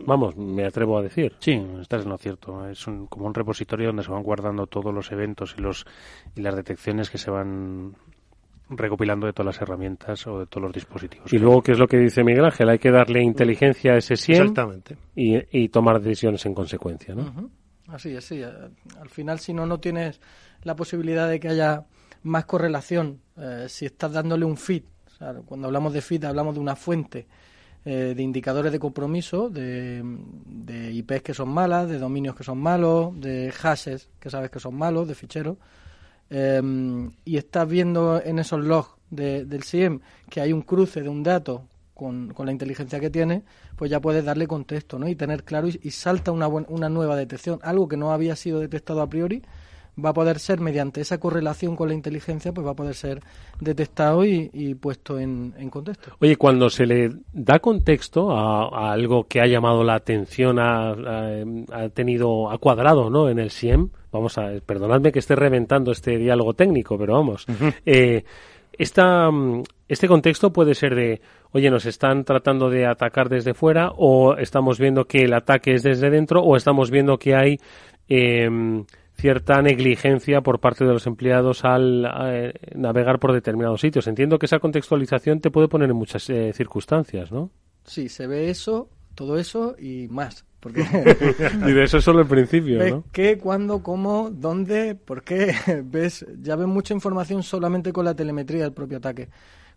[0.05, 1.33] Vamos, me atrevo a decir.
[1.39, 2.67] Sí, estás en lo cierto.
[2.67, 5.85] Es como un repositorio donde se van guardando todos los eventos y, los,
[6.35, 7.95] y las detecciones que se van
[8.69, 11.31] recopilando de todas las herramientas o de todos los dispositivos.
[11.31, 12.69] Y luego, ¿qué es lo que dice Miguel Ángel?
[12.69, 14.53] Hay que darle inteligencia a ese SIEM
[15.15, 17.49] Y, tomar decisiones en consecuencia, ¿no?
[17.87, 18.41] Así es, sí.
[18.41, 20.19] Al final, si no, no tienes
[20.65, 21.85] la posibilidad de que haya
[22.23, 23.19] más correlación.
[23.37, 24.83] Eh, si estás dándole un feed,
[25.45, 27.27] cuando hablamos de feed hablamos de una fuente
[27.85, 32.57] eh, de indicadores de compromiso, de, de IPs que son malas, de dominios que son
[32.57, 35.57] malos, de hashes que sabes que son malos, de ficheros.
[36.29, 39.99] Em, y estás viendo en esos logs del SIEM
[40.29, 43.43] que hay un cruce de un dato con, la inteligencia que tiene,
[43.75, 45.07] pues ya puedes darle contexto ¿no?
[45.07, 49.01] y tener claro y, salta una, una nueva detección, algo que no había sido detectado
[49.01, 49.43] a priori,
[49.97, 53.21] va a poder ser mediante esa correlación con la inteligencia, pues va a poder ser
[53.59, 56.15] detectado y, puesto en, contexto.
[56.19, 60.95] Oye, cuando se le da contexto a, algo que ha llamado la atención, ha,
[61.93, 63.29] tenido, ha cuadrado, ¿no?
[63.29, 67.45] En el SIEM, vamos a, perdonadme que esté reventando este diálogo técnico, pero vamos,
[67.85, 68.23] eh,
[68.75, 71.21] este contexto puede ser de,
[71.51, 75.83] oye, nos están tratando de atacar desde fuera, o estamos viendo que el ataque es
[75.83, 77.59] desde dentro, o estamos viendo que hay
[78.09, 78.49] eh,
[79.23, 84.05] cierta negligencia por parte de los empleados al eh, navegar por determinados sitios.
[84.07, 87.49] Entiendo que esa contextualización te puede poner en muchas eh, circunstancias, ¿no?
[87.85, 90.43] Sí, se ve eso, todo eso y más.
[90.59, 90.81] Porque
[91.65, 95.55] y de eso es solo el principio, ¿ves qué, cuándo, cómo, dónde, por qué.
[95.85, 99.29] ves, ya ves mucha información solamente con la telemetría del propio ataque.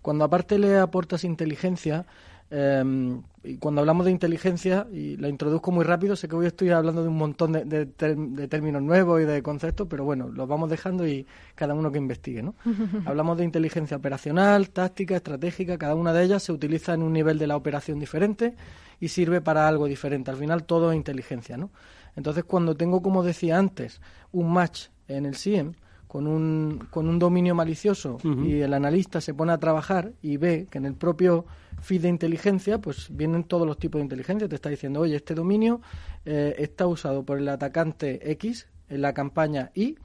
[0.02, 2.04] Cuando aparte le aportas inteligencia,
[2.50, 7.02] Y cuando hablamos de inteligencia, y la introduzco muy rápido, sé que hoy estoy hablando
[7.02, 11.26] de un montón de, términos nuevos y de conceptos, pero bueno, los vamos dejando y
[11.54, 12.42] cada uno que investigue.
[12.42, 12.54] ¿no?
[13.06, 17.38] hablamos de inteligencia operacional, táctica, estratégica, cada una de ellas se utiliza en un nivel
[17.38, 18.54] de la operación diferente
[19.00, 20.30] y sirve para algo diferente.
[20.30, 21.56] Al final todo es inteligencia.
[21.56, 21.70] ¿no?
[22.16, 24.00] Entonces, cuando tengo, como decía antes,
[24.32, 25.74] un match en el SIEM,
[26.16, 30.66] con un, con un dominio malicioso y el analista se pone a trabajar y ve
[30.70, 31.44] que en el propio
[31.82, 34.48] feed de inteligencia, pues vienen todos los tipos de inteligencia.
[34.48, 35.82] Te está diciendo, oye, este dominio
[36.24, 39.98] eh, está usado por el atacante X en la campaña Y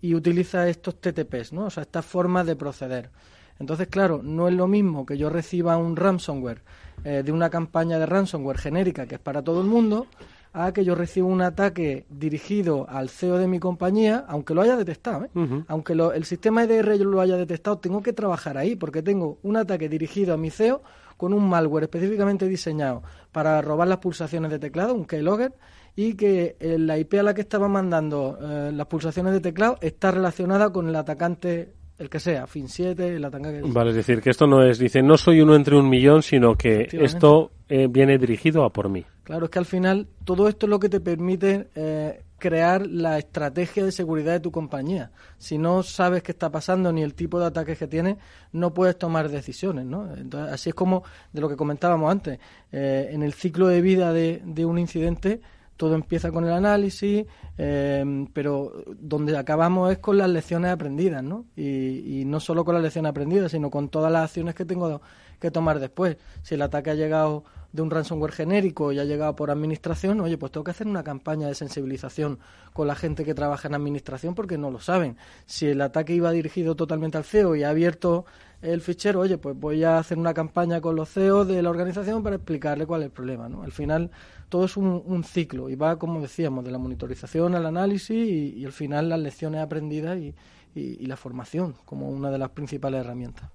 [0.00, 1.64] y utiliza estos TTPs, ¿no?
[1.64, 3.10] O sea, estas formas de proceder.
[3.58, 6.62] Entonces, claro, no es lo mismo que yo reciba un ransomware
[7.02, 10.06] eh, de una campaña de ransomware genérica que es para todo el mundo
[10.54, 14.76] a que yo reciba un ataque dirigido al CEO de mi compañía, aunque lo haya
[14.76, 15.64] detectado, ¿eh?
[15.66, 19.88] aunque el sistema EDR lo haya detectado, tengo que trabajar ahí porque tengo un ataque
[19.88, 20.82] dirigido a mi CEO
[21.16, 23.02] con un malware específicamente diseñado
[23.32, 25.54] para robar las pulsaciones de teclado, un keylogger,
[25.96, 29.76] y que eh, la IP a la que estaba mandando eh, las pulsaciones de teclado
[29.80, 34.20] está relacionada con el atacante el que sea, fin 7, el atacante Vale, es decir,
[34.20, 38.18] que esto no es, dice, no soy uno entre un millón, sino que esto viene
[38.18, 39.04] dirigido a por mí.
[39.24, 43.16] Claro, es que al final todo esto es lo que te permite eh, crear la
[43.16, 45.12] estrategia de seguridad de tu compañía.
[45.38, 48.18] Si no sabes qué está pasando ni el tipo de ataques que tienes,
[48.52, 50.14] no puedes tomar decisiones, ¿no?
[50.14, 52.38] Entonces, así es como de lo que comentábamos antes.
[52.70, 55.40] Eh, en el ciclo de vida de, un incidente,
[55.76, 57.26] todo empieza con el análisis,
[57.58, 61.46] eh, pero donde acabamos es con las lecciones aprendidas, ¿no?
[61.56, 65.00] Y, y, no solo con las lecciones aprendidas, sino con todas las acciones que tengo
[65.40, 66.16] que tomar después.
[66.42, 67.44] Si el ataque ha llegado
[67.74, 71.02] de un ransomware genérico y ha llegado por administración, oye, pues tengo que hacer una
[71.02, 72.38] campaña de sensibilización
[72.72, 75.16] con la gente que trabaja en administración porque no lo saben.
[75.46, 78.26] Si el ataque iba dirigido totalmente al CEO y ha abierto
[78.64, 82.22] el fichero, oye, pues voy a hacer una campaña con los CEOs de la organización
[82.22, 83.48] para explicarle cuál es el problema.
[83.48, 83.62] ¿no?
[83.62, 84.10] Al final
[84.48, 88.72] todo es un, ciclo y va, como decíamos, de la monitorización al análisis y, al
[88.72, 90.34] final las lecciones aprendidas y,
[90.74, 93.50] y la formación como una de las principales herramientas.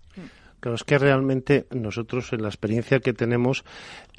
[0.60, 3.64] Claro, es que realmente nosotros en la experiencia que tenemos,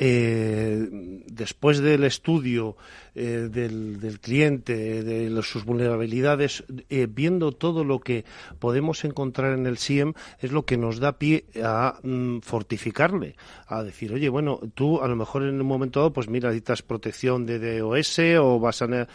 [0.03, 0.89] eh,
[1.27, 2.75] después del estudio
[3.15, 8.25] eh, del, cliente, de sus vulnerabilidades, eh, viendo todo lo que
[8.59, 13.37] podemos encontrar en el SIEM, es lo que nos da pie a mm, fortificarle,
[13.67, 16.81] a decir, oye, bueno, tú a lo mejor en un momento dado, pues mira, necesitas
[16.81, 19.07] protección de DOS o vas a,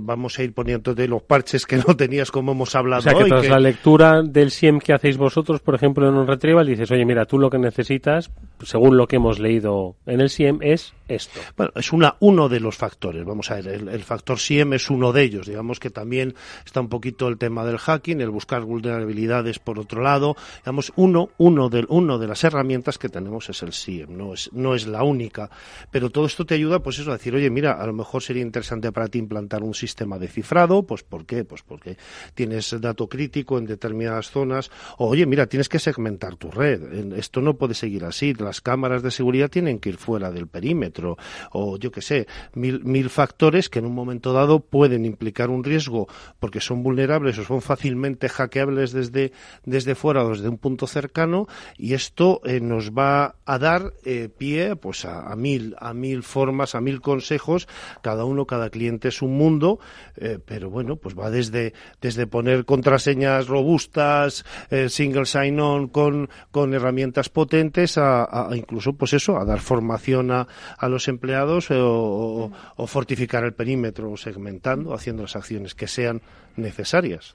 [0.00, 3.26] vamos a ir poniéndote los parches que no tenías como hemos hablado o sea, que
[3.26, 7.04] tras la lectura del SIEM que hacéis vosotros, por ejemplo, en un retrieval dices, oye,
[7.04, 8.32] mira, tú lo que necesitas,
[8.64, 11.40] según lo que hemos leído en el SIEM, es esto.
[11.56, 13.24] Bueno, es una, uno de los factores.
[13.24, 15.46] Vamos a ver, el, factor SIEM es uno de ellos.
[15.46, 16.34] Digamos que también
[16.64, 20.36] está un poquito el tema del hacking, el buscar vulnerabilidades por otro lado.
[20.58, 24.50] Digamos, uno, uno, de, uno de las herramientas que tenemos es el SIEM, no es,
[24.52, 25.50] no es la única.
[25.90, 28.42] Pero todo esto te ayuda, pues eso, a decir, oye, mira, a lo mejor sería
[28.42, 31.44] interesante para ti implantar un sistema de cifrado, pues ¿por qué?
[31.44, 31.96] Pues porque
[32.34, 34.70] tienes dato crítico en determinadas zonas.
[34.98, 37.12] O, oye, mira, tienes que segmentar tu red.
[37.14, 38.34] Esto no puede seguir así.
[38.34, 41.16] Las cámaras de seguridad tienen que ir fuera del perímetro
[41.52, 45.64] o yo qué sé, mil, mil factores que en un momento dado pueden implicar un
[45.64, 49.32] riesgo porque son vulnerables o son fácilmente hackeables desde,
[49.64, 51.46] desde fuera o desde un punto cercano
[51.76, 56.74] y esto eh, nos va a dar eh, pie pues a, mil a mil formas,
[56.74, 57.68] a mil consejos,
[58.02, 59.78] cada uno, cada cliente es un mundo,
[60.16, 64.44] eh, pero bueno, pues va desde, desde poner contraseñas robustas,
[64.88, 70.46] single sign-on con, con herramientas potentes a, incluso pues eso, a dar formación a,
[70.76, 76.20] a los empleados o, o, fortificar el perímetro segmentando, haciendo las acciones que sean
[76.56, 77.34] necesarias.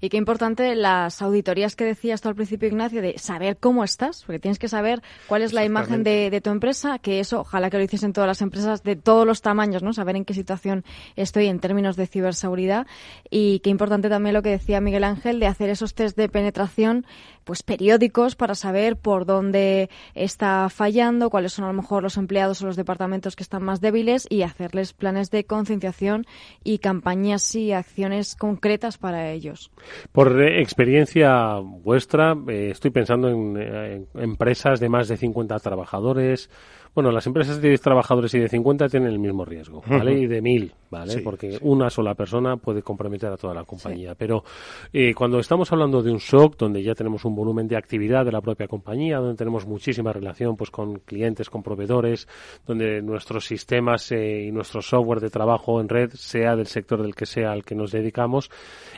[0.00, 4.24] Y qué importante las auditorías que decías tú al principio, Ignacio, de saber cómo estás,
[4.24, 7.78] porque tienes que saber cuál es la imagen de, tu empresa, que eso ojalá que
[7.78, 9.92] lo hiciesen todas las empresas de todos los tamaños, ¿no?
[9.92, 10.84] Saber en qué situación
[11.16, 12.86] estoy en términos de ciberseguridad.
[13.30, 17.06] Y qué importante también lo que decía Miguel Ángel de hacer esos test de penetración
[17.44, 22.62] pues periódicos para saber por dónde está fallando, cuáles son a lo mejor los empleados
[22.62, 26.26] o los departamentos que están más débiles y hacerles planes de concienciación
[26.64, 29.70] y campañas y acciones concretas para ellos.
[30.12, 36.50] Por experiencia vuestra, eh, estoy pensando en, en, empresas de más de 50 trabajadores,
[36.94, 40.12] bueno, las empresas de 10 trabajadores y de 50 tienen el mismo riesgo, ¿vale?
[40.12, 41.20] Y de 1000, ¿vale?
[41.20, 44.14] Porque una sola persona puede comprometer a toda la compañía.
[44.14, 44.44] Pero
[44.92, 48.32] eh, cuando estamos hablando de un SOC, donde ya tenemos un volumen de actividad de
[48.32, 52.28] la propia compañía, donde tenemos muchísima relación pues con clientes, con proveedores,
[52.66, 57.14] donde nuestros sistemas eh, y nuestro software de trabajo en red, sea del sector del
[57.14, 58.50] que sea al que nos dedicamos,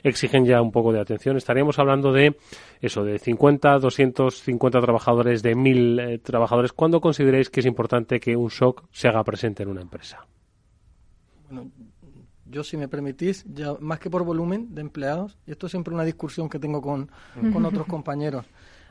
[0.02, 1.36] exigen ya un poco de atención.
[1.36, 2.36] Estaríamos hablando de
[2.80, 6.72] eso, de 50, 250 trabajadores, de 1000 eh, trabajadores.
[6.72, 10.26] ¿Cuándo consideráis que es importante que un SOC se haga presente en una empresa?
[11.48, 11.70] Bueno,
[12.50, 15.94] yo si me permitís, ya más que por volumen de empleados, y esto es siempre
[15.94, 17.10] una discusión que tengo con,
[17.64, 18.46] otros compañeros,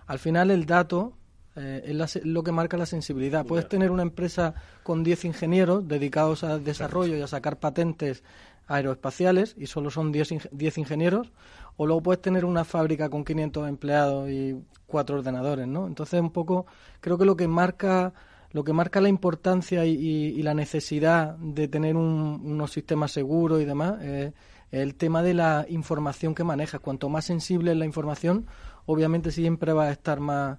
[0.08, 1.14] al final el dato
[1.56, 3.46] eh, es lo que marca la sensibilidad.
[3.46, 4.54] Puedes tener una empresa
[4.84, 8.24] con 10 ingenieros dedicados al desarrollo y a sacar patentes
[8.68, 11.32] aeroespaciales y solo son 10, 10 ingenieros,
[11.78, 15.88] o luego puedes tener una fábrica con 500 empleados y cuatro ordenadores, ¿no?
[15.88, 16.66] Entonces, un poco,
[17.02, 18.14] creo que lo que marca
[18.56, 24.02] lo que marca la importancia y, la necesidad de tener unos sistemas seguros y demás
[24.02, 24.34] es
[24.72, 26.80] el tema de la información que manejas.
[26.80, 28.46] Cuanto más sensible es la información,
[28.86, 30.58] obviamente siempre va a estar más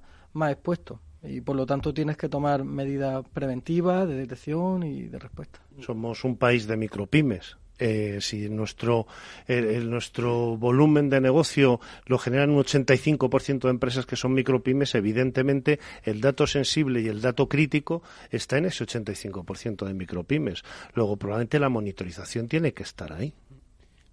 [0.51, 5.61] expuesto y por lo tanto tienes que tomar medidas preventivas de detección y de respuesta.
[5.81, 9.07] Somos un país de micropymes eh, si nuestro,
[9.47, 15.81] el, nuestro volumen de negocio lo generan un 85% de empresas que son micropymes, evidentemente
[16.03, 20.63] el dato sensible y el dato crítico está en ese 85% de micropymes.
[20.95, 23.35] Luego, probablemente la monitorización tiene que estar ahí.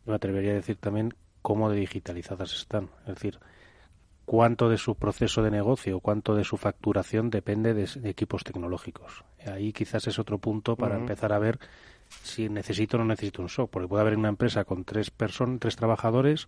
[0.05, 2.89] Me atrevería a decir también cómo de digitalizadas están.
[3.07, 3.39] Es decir,
[4.25, 9.23] cuánto de su proceso de negocio, cuánto de su facturación depende de, equipos tecnológicos.
[9.45, 11.59] Ahí quizás es otro punto para empezar a ver
[12.21, 15.59] si necesito o no necesito un SOC, porque puede haber una empresa con tres personas,
[15.59, 16.47] tres trabajadores,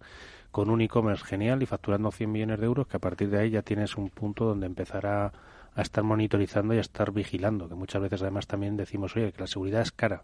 [0.52, 3.50] con un e-commerce genial y facturando 100 millones de euros, que a partir de ahí
[3.50, 5.34] ya tienes un punto donde empezar a,
[5.76, 9.48] estar monitorizando y a estar vigilando, que muchas veces además también decimos, oye, que la
[9.48, 10.24] seguridad es cara.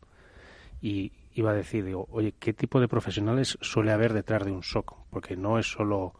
[0.82, 4.64] Y iba a decir, digo, oye, ¿qué tipo de profesionales suele haber detrás de un
[4.64, 4.96] SOC?
[5.10, 6.14] Porque no es solo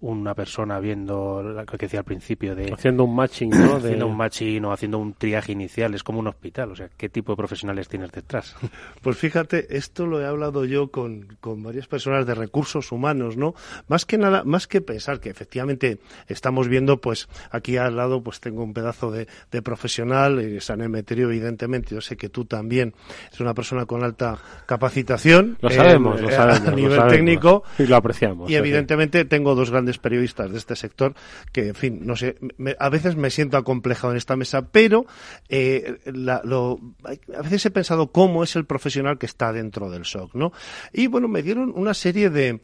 [0.00, 3.76] una persona viendo lo que decía al principio de haciendo un matching ¿no?
[3.76, 7.08] haciendo un matching o haciendo un triaje inicial es como un hospital o sea qué
[7.08, 8.56] tipo de profesionales tienes detrás
[9.02, 13.54] pues fíjate esto lo he hablado yo con, con varias personas de recursos humanos no
[13.88, 15.98] más que nada más que pensar que efectivamente
[16.28, 20.82] estamos viendo pues aquí al lado pues tengo un pedazo de, de profesional y San
[20.82, 22.92] Emeterio evidentemente yo sé que tú también
[23.32, 27.96] es una persona con alta capacitación lo sabemos, lo sabemos a nivel técnico y lo
[27.96, 31.14] apreciamos y evidentemente tengo dos grandes periodistas de este sector
[31.52, 32.36] que, en fin, no sé,
[32.78, 35.06] a veces me siento acomplejado en esta mesa, pero
[35.48, 40.52] eh, a veces he pensado cómo es el profesional que está dentro del SOC, ¿no?
[40.92, 42.60] Y bueno, me dieron una serie de,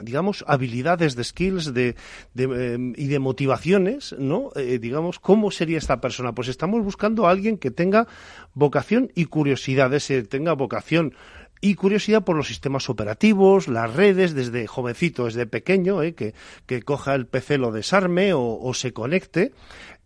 [0.00, 1.96] digamos, habilidades, de skills de,
[2.36, 4.50] em, y de motivaciones, ¿no?
[4.56, 6.34] Eh, digamos, ¿cómo sería esta persona?
[6.34, 8.06] Pues estamos buscando a alguien que tenga
[8.54, 11.14] vocación y curiosidad, ese, tenga vocación
[11.60, 16.34] y curiosidad por los sistemas operativos, las redes, desde jovencito, desde pequeño, eh, que,
[16.66, 19.52] que, coja el PC, lo desarme o, se conecte.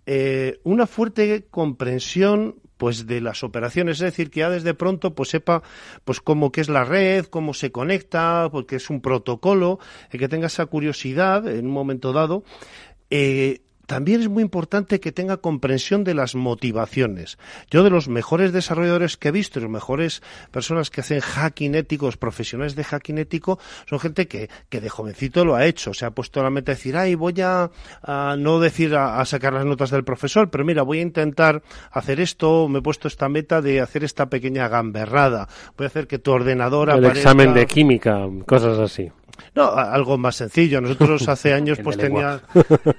[0.07, 5.31] Eh, una fuerte comprensión pues de las operaciones, es decir, que ya desde pronto pues
[5.31, 5.63] sepa
[6.05, 9.81] pues cómo que es la red, cómo se conecta, porque es un protocolo,
[10.13, 12.45] eh, que tenga esa curiosidad en un momento dado.
[13.89, 17.39] También es muy importante que tenga comprensión de las motivaciones.
[17.71, 22.19] Yo de los mejores desarrolladores que he visto, los mejores personas que hacen hacking éticos,
[22.19, 23.59] profesionales de hacking ético,
[23.89, 26.73] son gente que, que de jovencito lo ha hecho, se ha puesto a la meta
[26.73, 27.71] de decir, ay, voy a,
[28.37, 32.69] no decir a, sacar las notas del profesor, pero mira, voy a intentar hacer esto,
[32.69, 35.49] me he puesto esta meta de hacer esta pequeña gamberrada,
[35.79, 39.11] voy a hacer que tu ordenador El examen de química, cosas así.
[39.55, 40.81] No, algo más sencillo.
[40.81, 42.41] Nosotros hace años pues tenía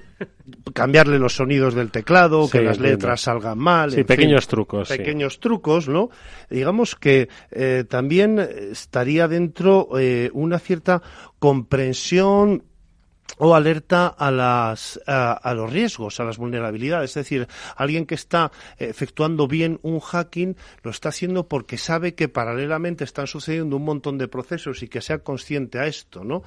[0.74, 3.92] cambiarle los sonidos del teclado, que las letras salgan mal.
[3.92, 4.88] Sí, pequeños trucos.
[4.88, 6.10] Pequeños trucos, ¿no?
[6.48, 11.02] Digamos que eh, también estaría dentro eh, una cierta
[11.38, 12.64] comprensión
[13.38, 17.10] o alerta a, las, a, los riesgos, a las vulnerabilidades.
[17.10, 22.28] Es decir, alguien que está efectuando bien un hacking lo está haciendo porque sabe que
[22.28, 26.42] paralelamente están sucediendo un montón de procesos y que sea consciente a esto, ¿no?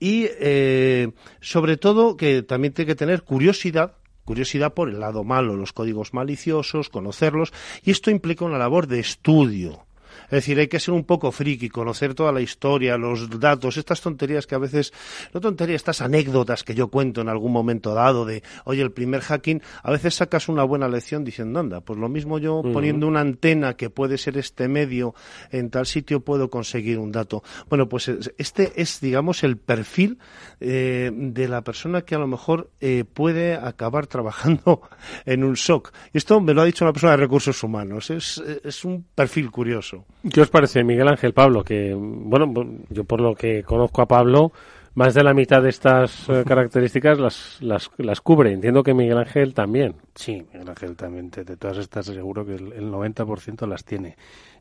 [0.00, 3.94] Y eh, sobre todo que también tiene que tener curiosidad
[4.24, 7.52] curiosidad por el lado malo, los códigos maliciosos, conocerlos,
[7.82, 9.84] y esto implica una labor de estudio
[10.24, 14.00] es decir, hay que ser un poco friki, conocer toda la historia, los datos, estas
[14.00, 14.92] tonterías que a veces,
[15.32, 19.20] no tonterías, estas anécdotas que yo cuento en algún momento dado de, oye, el primer
[19.20, 23.20] hacking, a veces sacas una buena lección diciendo, anda, pues lo mismo yo poniendo una
[23.20, 25.14] antena que puede ser este medio
[25.50, 27.42] en tal sitio puedo conseguir un dato.
[27.68, 30.18] Bueno, pues este es, digamos, el perfil
[30.60, 34.82] eh, de la persona que a lo mejor eh, puede acabar trabajando
[35.26, 35.92] en un SOC.
[36.12, 38.10] Y esto me lo ha dicho una persona de recursos humanos.
[38.10, 40.04] Es, es un perfil curioso.
[40.32, 41.62] ¿Qué os parece, Miguel Ángel, Pablo?
[41.64, 42.52] Que, bueno,
[42.88, 44.52] yo por lo que conozco a Pablo,
[44.94, 48.52] más de la mitad de estas eh, características las, las, las, cubre.
[48.52, 49.96] Entiendo que Miguel Ángel también.
[50.14, 51.30] Sí, Miguel Ángel también.
[51.30, 54.16] De, todas estas seguro que el, el 90% las tiene.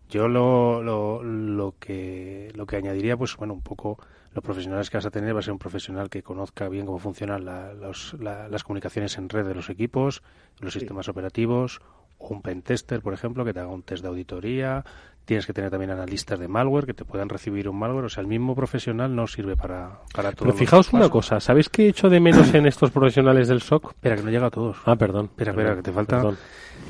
[0.10, 3.98] Yo lo, lo, lo, que, lo que añadiría, pues bueno, un poco
[4.34, 6.99] los profesionales que vas a tener va a ser un profesional que conozca bien cómo
[6.99, 10.23] funcionan las comunicaciones en red de los equipos,
[10.60, 11.81] los sistemas operativos,
[12.30, 14.84] un pentester, por ejemplo, que te haga un test de auditoría,
[15.26, 18.06] Tienes que tener también analistas de malware que te puedan recibir un malware.
[18.06, 20.48] O sea, el mismo profesional no sirve para, para todo.
[20.48, 23.91] Pero fijaos una cosa, ¿sabéis qué he hecho de menos en estos profesionales del SOC?
[23.91, 24.78] Espera, que no llega a todos.
[24.86, 25.28] Ah, perdón.
[25.28, 26.22] Espera, espera, que te falta,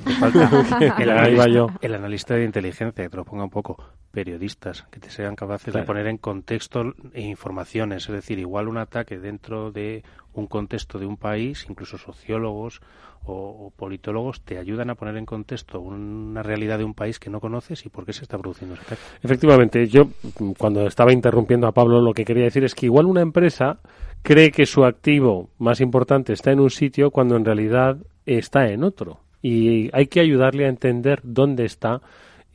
[0.04, 0.50] te falta
[1.00, 3.78] el, analista, el analista de inteligencia, que te lo ponga un poco.
[4.10, 8.06] Periodistas, que te sean capaces de poner en contexto informaciones.
[8.06, 10.04] Es decir, igual un ataque dentro de
[10.34, 12.82] un contexto de un país, incluso sociólogos
[13.26, 17.40] o, politólogos te ayudan a poner en contexto una realidad de un país que no
[17.40, 19.02] conoces y por qué se está produciendo ese ataque.
[19.22, 20.10] Efectivamente, yo
[20.58, 23.80] cuando estaba interrumpiendo a Pablo lo que quería decir es que igual una empresa
[24.22, 28.84] cree que su activo más importante está en un sitio cuando en realidad está en
[28.84, 32.02] otro y hay que ayudarle a entender dónde está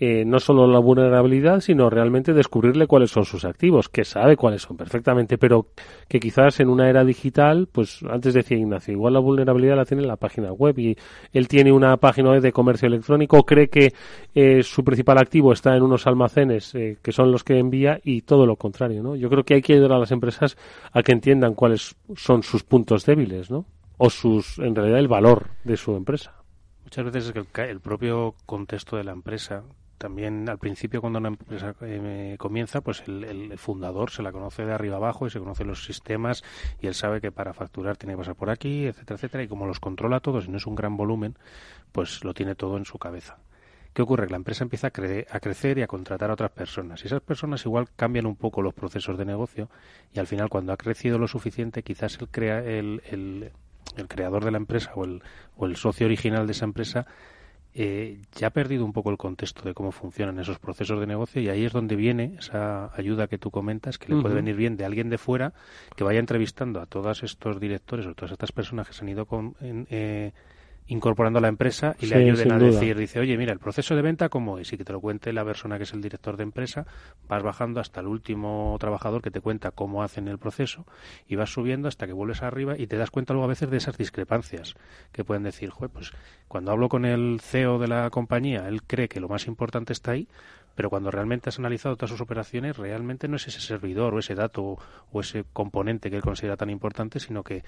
[0.01, 4.63] eh, no solo la vulnerabilidad, sino realmente descubrirle cuáles son sus activos, que sabe cuáles
[4.63, 5.67] son perfectamente, pero
[6.09, 10.03] que quizás en una era digital, pues antes decía Ignacio, igual la vulnerabilidad la tiene
[10.03, 10.97] en la página web y
[11.33, 13.93] él tiene una página web de comercio electrónico, cree que
[14.35, 18.23] eh, su principal activo está en unos almacenes eh, que son los que envía y
[18.23, 19.17] todo lo contrario, ¿no?
[19.17, 20.57] Yo creo que hay que ayudar a las empresas
[20.93, 23.67] a que entiendan cuáles son sus puntos débiles, ¿no?
[23.97, 26.35] O sus, en realidad, el valor de su empresa.
[26.85, 29.65] Muchas veces es que el propio contexto de la empresa
[29.99, 34.73] también al principio cuando una empresa eh, comienza, pues el, fundador se la conoce de
[34.73, 36.43] arriba abajo y se conoce los sistemas
[36.81, 39.67] y él sabe que para facturar tiene que pasar por aquí, etcétera, etcétera, y como
[39.67, 41.37] los controla todos y no es un gran volumen,
[41.93, 43.39] pues lo tiene todo en su cabeza.
[43.93, 44.27] ¿Qué ocurre?
[44.27, 47.03] Que la empresa empieza a, a, crecer y a contratar a otras personas.
[47.03, 49.69] Y esas personas igual cambian un poco los procesos de negocio
[50.15, 53.51] y al final cuando ha crecido lo suficiente quizás el, crea, el, el,
[53.97, 55.23] el creador de la empresa o el,
[55.57, 57.07] o el socio original de esa empresa
[57.75, 61.41] eh, ya ha perdido un poco el contexto de cómo funcionan esos procesos de negocio
[61.41, 64.77] y ahí es donde viene esa ayuda que tú comentas, que le puede venir bien
[64.77, 65.53] de alguien de fuera
[65.97, 69.27] que vaya entrevistando a todos estos directores o todas estas personas que se han ido
[69.27, 70.33] con, eh,
[70.89, 74.03] incorporando a la empresa y le ayuden a decir, dice, oye, mira, el proceso de
[74.03, 76.43] venta como es, y que te lo cuente la persona que es el director de
[76.43, 76.87] empresa,
[77.29, 80.87] vas bajando hasta el último trabajador que te cuenta cómo hacen el proceso
[81.27, 83.77] y vas subiendo hasta que vuelves arriba y te das cuenta luego a veces de
[83.77, 84.75] esas discrepancias
[85.13, 86.13] que pueden decir, pues
[86.49, 90.13] cuando hablo con el CEO de la compañía, él cree que lo más importante está
[90.13, 90.27] ahí,
[90.75, 94.35] pero cuando realmente has analizado todas sus operaciones, realmente no es ese servidor o ese
[94.35, 94.79] dato
[95.11, 97.65] o ese componente que él considera tan importante, sino que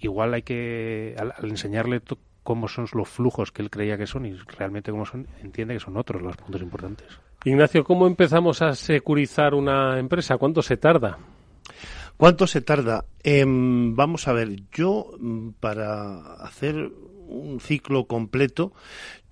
[0.00, 2.00] igual hay que, al, enseñarle
[2.42, 5.80] cómo son los flujos que él creía que son y realmente cómo son, entiende que
[5.80, 7.06] son otros los puntos importantes.
[7.44, 10.36] Ignacio, ¿cómo empezamos a securizar una empresa?
[10.38, 11.18] ¿Cuánto se tarda?
[12.16, 13.04] ¿Cuánto se tarda?
[13.22, 16.90] Em, vamos a ver, yo mm, para hacer
[17.26, 18.72] un ciclo completo,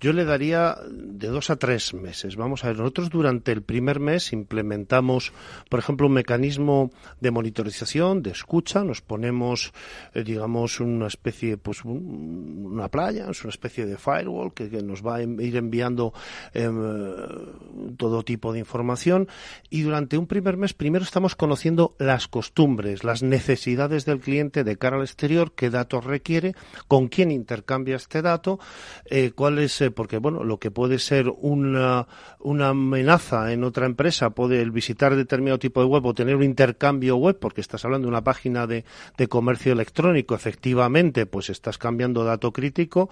[0.01, 2.35] yo le daría de dos a tres meses.
[2.35, 5.31] Vamos a ver, nosotros durante el primer mes implementamos,
[5.69, 9.71] por ejemplo, un mecanismo de monitorización, de escucha, nos ponemos,
[10.15, 15.17] eh, digamos, una especie, pues una playa, es una especie de firewall que, nos va
[15.17, 16.13] a ir enviando
[16.53, 19.27] em, todo tipo de información
[19.69, 24.77] y durante un primer mes primero estamos conociendo las costumbres, las necesidades del cliente de
[24.77, 26.55] cara al exterior, qué datos requiere,
[26.87, 28.59] con quién intercambia este dato,
[29.05, 32.07] eh, cuál es eh, porque bueno, lo que puede ser una,
[32.39, 37.17] una amenaza en otra empresa, puede visitar determinado tipo de web o tener un intercambio
[37.17, 38.85] web, porque estás hablando de una página de,
[39.17, 43.09] de comercio electrónico, efectivamente, pues estás cambiando dato crítico,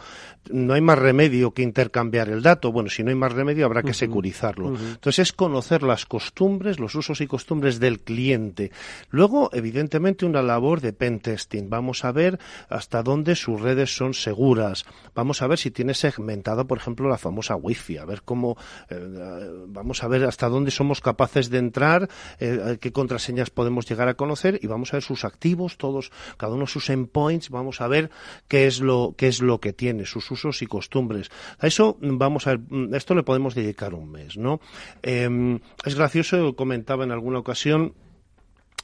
[0.50, 2.72] no hay más remedio que intercambiar el dato.
[2.72, 4.70] Bueno, si no hay más remedio, habrá que securizarlo.
[4.70, 8.72] Entonces es conocer las costumbres, los usos y costumbres del cliente.
[9.10, 11.70] Luego, evidentemente, una labor de pen testing.
[11.70, 12.40] Vamos a ver
[12.70, 14.86] hasta dónde sus redes son seguras.
[15.16, 18.56] Vamos a ver si tiene segmentado por ejemplo, la famosa wifi, a ver cómo,
[18.90, 22.08] eh, vamos a ver hasta dónde somos capaces de entrar,
[22.40, 26.54] eh, qué contraseñas podemos llegar a conocer y vamos a ver sus activos, todos, cada
[26.54, 28.12] uno sus endpoints, vamos a ver
[28.48, 31.32] qué es lo, qué es lo que tiene, sus usos y costumbres.
[31.58, 32.62] A eso vamos a ver,
[32.94, 34.62] esto le podemos dedicar un mes, ¿no?
[35.02, 37.96] Em, es gracioso, comentaba en alguna ocasión,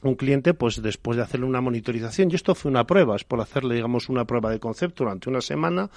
[0.02, 3.40] un cliente, pues después de hacerle una monitorización, y esto fue una prueba, es por
[3.40, 5.90] hacerle, digamos, una prueba de concepto durante una semana,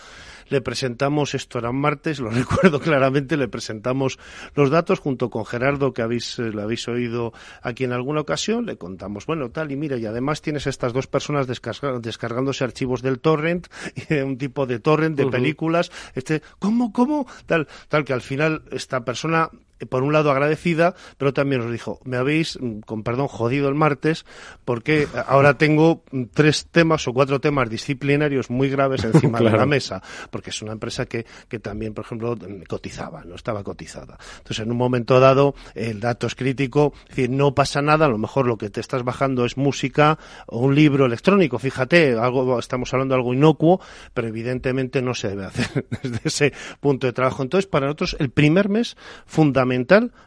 [0.49, 4.19] le presentamos, esto era un martes, lo recuerdo claramente, le presentamos
[4.55, 8.65] los datos junto con Gerardo, que habéis, eh, lo habéis oído aquí en alguna ocasión,
[8.65, 13.19] le contamos, bueno, tal, y mira, y además tienes estas dos personas descargándose archivos del
[13.19, 13.67] torrent,
[14.23, 17.27] un tipo de torrent de películas, este, ¿cómo, cómo?
[17.45, 19.49] Tal, tal que al final esta persona
[19.87, 23.75] por un lado agradecida, pero también nos dijo, me habéis, mm, con perdón, jodido el
[23.75, 24.25] martes,
[24.65, 29.65] porque ahora tengo mm, tres temas o cuatro temas disciplinarios muy graves encima de la
[29.65, 34.17] mesa, porque es una empresa que, que también, por ejemplo, mm, cotizaba, no estaba cotizada.
[34.37, 38.09] Entonces, en un momento dado, el dato es crítico, es decir, no pasa nada, a
[38.09, 42.59] lo mejor lo que te estás bajando es música o un libro electrónico, fíjate, algo,
[42.59, 43.79] estamos hablando de algo inocuo,
[44.13, 47.43] pero evidentemente no se debe hacer desde ese punto de trabajo.
[47.43, 49.68] Entonces, para nosotros, el primer mes, fundamental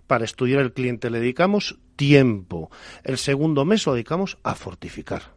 [0.06, 1.10] para estudiar el cliente.
[1.10, 2.70] Le dedicamos tiempo.
[3.05, 5.35] El segundo mes lo dedicamos a fortificar.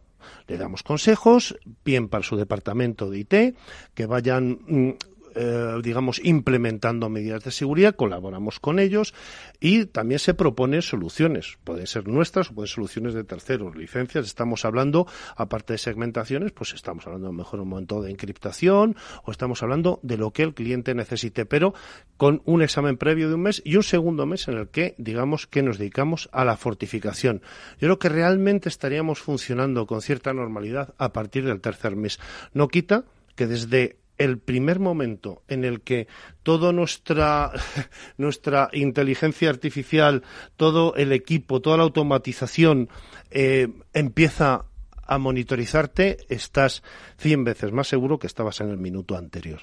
[0.47, 3.57] Le damos consejos, bien para su departamento de IT,
[3.93, 4.89] que vayan mm,
[5.35, 9.13] eh, digamos, implementando medidas de seguridad, colaboramos con ellos
[9.59, 11.57] y también se proponen soluciones.
[11.63, 14.25] Pueden ser nuestras o pueden ser soluciones de terceros, licencias.
[14.25, 18.95] Estamos hablando, aparte de segmentaciones, pues estamos hablando a lo mejor un momento de encriptación
[19.23, 21.73] o estamos hablando de lo que el cliente necesite, pero
[22.17, 25.47] con un examen previo de un mes y un segundo mes en el que, digamos,
[25.47, 27.41] que nos dedicamos a la fortificación.
[27.73, 32.19] Yo creo que realmente estaríamos funcionando con cierta normalidad a partir del tercer mes.
[32.53, 33.03] No quita
[33.35, 36.07] que desde el primer momento en el que
[36.43, 37.51] toda nuestra,
[38.17, 40.23] nuestra inteligencia artificial,
[40.57, 42.89] todo el equipo, toda la automatización
[43.31, 44.65] eh, empieza
[45.07, 46.83] a monitorizarte, estás
[47.17, 49.61] cien veces más seguro que estabas en el minuto anterior.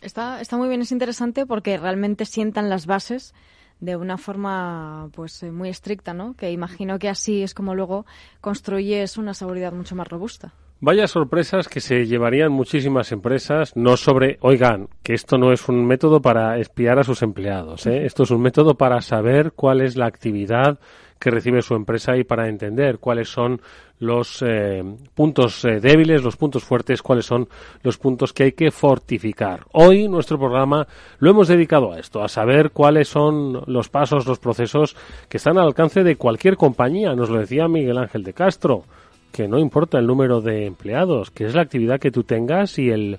[0.00, 3.34] Está, está muy bien, es interesante porque realmente sientan las bases
[3.80, 6.34] de una forma pues eh, muy estricta, ¿no?
[6.34, 8.06] Que imagino que así es como luego
[8.40, 10.52] construyes una seguridad mucho más robusta.
[10.80, 15.84] Vaya sorpresas que se llevarían muchísimas empresas, no sobre, oigan, que esto no es un
[15.84, 18.04] método para espiar a sus empleados, ¿eh?
[18.06, 20.78] esto es un método para saber cuál es la actividad
[21.18, 23.60] que recibe su empresa y para entender cuáles son
[23.98, 24.84] los eh,
[25.16, 27.48] puntos eh, débiles, los puntos fuertes, cuáles son
[27.82, 29.64] los puntos que hay que fortificar.
[29.72, 30.86] Hoy nuestro programa
[31.18, 34.94] lo hemos dedicado a esto, a saber cuáles son los pasos, los procesos
[35.28, 37.16] que están al alcance de cualquier compañía.
[37.16, 38.84] Nos lo decía Miguel Ángel de Castro
[39.32, 42.90] que no importa el número de empleados, que es la actividad que tú tengas y
[42.90, 43.18] el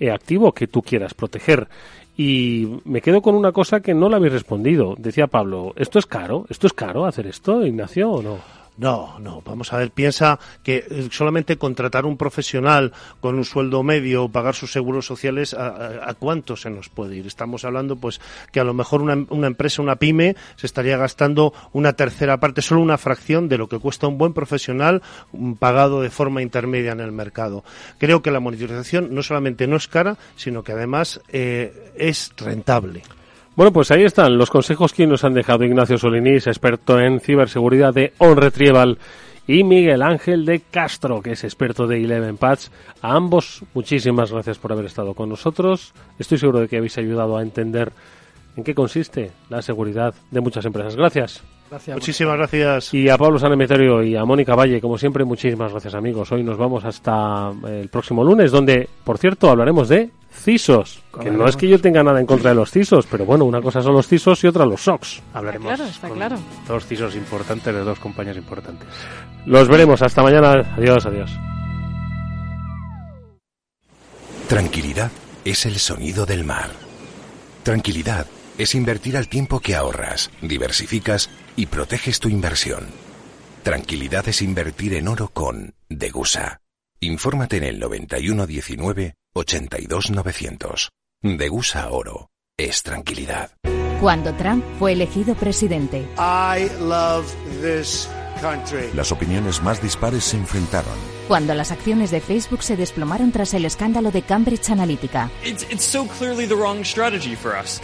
[0.00, 1.68] eh, activo que tú quieras proteger.
[2.16, 4.94] Y me quedo con una cosa que no le habéis respondido.
[4.98, 6.46] Decía Pablo, ¿esto es caro?
[6.48, 8.57] ¿Esto es caro hacer esto, Ignacio, o no?
[8.78, 13.82] No, no, vamos a ver, piensa que eh, solamente contratar un profesional con un sueldo
[13.82, 17.26] medio o pagar sus seguros sociales, ¿a, cuánto se nos puede ir?
[17.26, 18.20] Estamos hablando, pues,
[18.52, 22.62] que a lo mejor una, una, empresa, una pyme, se estaría gastando una tercera parte,
[22.62, 25.02] solo una fracción de lo que cuesta un buen profesional
[25.32, 27.64] mm, pagado de forma intermedia en el mercado.
[27.98, 33.02] Creo que la monitorización no solamente no es cara, sino que además eh, es rentable.
[33.58, 37.92] Bueno, pues ahí están los consejos que nos han dejado Ignacio Solinís, experto en ciberseguridad
[37.92, 38.98] de OnRetrieval,
[39.48, 42.68] y Miguel Ángel de Castro, que es experto de Eleven Patch.
[43.02, 45.92] A ambos, muchísimas gracias por haber estado con nosotros.
[46.20, 47.90] Estoy seguro de que habéis ayudado a entender
[48.56, 50.94] en qué consiste la seguridad de muchas empresas.
[50.94, 51.42] Gracias.
[51.88, 52.94] Muchísimas gracias.
[52.94, 56.30] Y a Pablo Sanemeterio y a Mónica Valle, como siempre, muchísimas gracias amigos.
[56.30, 61.02] Hoy nos vamos hasta el próximo lunes, donde, por cierto, hablaremos de CISOs.
[61.20, 63.60] Que no es que yo tenga nada en contra de los CISOs, pero bueno, una
[63.60, 65.22] cosa son los CISOs y otra los SOCs.
[65.34, 66.38] Hablaremos Está claro, está claro.
[66.66, 68.88] dos CISOs importantes de dos compañías importantes.
[69.46, 70.02] Los veremos.
[70.02, 70.74] Hasta mañana.
[70.76, 71.30] Adiós, adiós.
[74.48, 75.10] Tranquilidad
[75.44, 76.70] es el sonido del mar.
[77.62, 78.26] Tranquilidad
[78.56, 82.86] es invertir al tiempo que ahorras, diversificas y proteges tu inversión.
[83.62, 86.60] Tranquilidad es invertir en oro con Degusa.
[87.00, 90.90] Infórmate en el 9119 82900.
[91.22, 93.50] Degusa Oro es tranquilidad.
[94.00, 96.08] Cuando Trump fue elegido presidente.
[96.16, 97.26] I love
[97.62, 98.08] this
[98.40, 98.90] country.
[98.94, 100.94] Las opiniones más dispares se enfrentaron.
[101.28, 105.30] Cuando las acciones de Facebook se desplomaron tras el escándalo de Cambridge Analytica.
[105.44, 105.58] El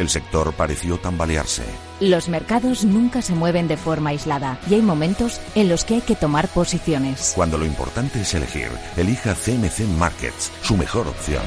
[0.09, 1.65] sector pareció tambalearse.
[2.01, 6.01] Los mercados nunca se mueven de forma aislada y hay momentos en los que hay
[6.01, 7.33] que tomar posiciones.
[7.37, 11.43] Cuando lo importante es elegir, elija CMC Markets, su mejor opción.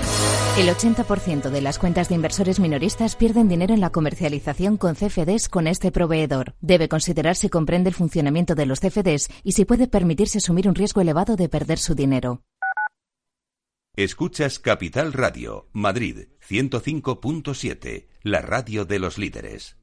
[0.57, 5.49] El 80% de las cuentas de inversores minoristas pierden dinero en la comercialización con CFDs
[5.49, 6.55] con este proveedor.
[6.61, 10.75] Debe considerar si comprende el funcionamiento de los CFDs y si puede permitirse asumir un
[10.75, 12.41] riesgo elevado de perder su dinero.
[13.97, 19.75] Escuchas Capital Radio, Madrid 105.7, la radio de los líderes.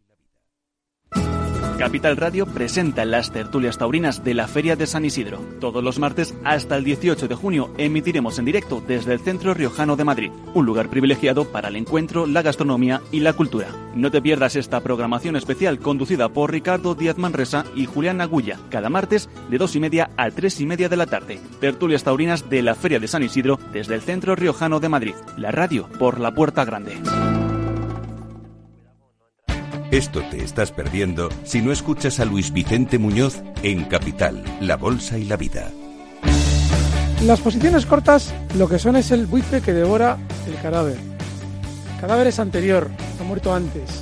[1.78, 5.40] Capital Radio presenta las tertulias taurinas de la Feria de San Isidro.
[5.60, 9.96] Todos los martes hasta el 18 de junio emitiremos en directo desde el Centro Riojano
[9.96, 13.68] de Madrid, un lugar privilegiado para el encuentro, la gastronomía y la cultura.
[13.96, 18.88] No te pierdas esta programación especial conducida por Ricardo Díaz Manresa y Julián Agulla, cada
[18.88, 21.40] martes de 2 y media a 3 y media de la tarde.
[21.60, 25.14] Tertulias taurinas de la Feria de San Isidro desde el Centro Riojano de Madrid.
[25.36, 26.94] La radio por la Puerta Grande.
[29.94, 35.18] Esto te estás perdiendo si no escuchas a Luis Vicente Muñoz en Capital, La Bolsa
[35.18, 35.70] y la Vida.
[37.22, 40.18] Las posiciones cortas lo que son es el buitre que devora
[40.48, 40.98] el cadáver.
[41.94, 42.90] El cadáver es anterior,
[43.20, 44.00] ha muerto antes.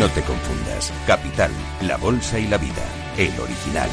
[0.00, 0.92] No te confundas.
[1.06, 1.52] Capital,
[1.82, 2.84] La Bolsa y la Vida,
[3.16, 3.88] el original.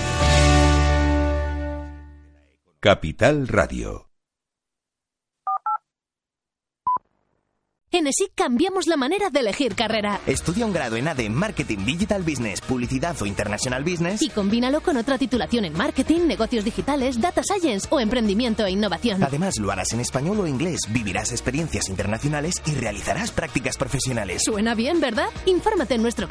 [2.79, 4.04] Capital Radio.
[7.95, 10.19] En ESIC cambiamos la manera de elegir carrera.
[10.27, 14.81] Estudia un grado en ADE en Marketing Digital Business, Publicidad o International Business y combínalo
[14.81, 19.23] con otra titulación en Marketing, Negocios Digitales, Data Science o Emprendimiento e Innovación.
[19.23, 24.41] Además, lo harás en español o inglés, vivirás experiencias internacionales y realizarás prácticas profesionales.
[24.43, 25.29] Suena bien, ¿verdad?
[25.45, 26.23] Infórmate en nuestro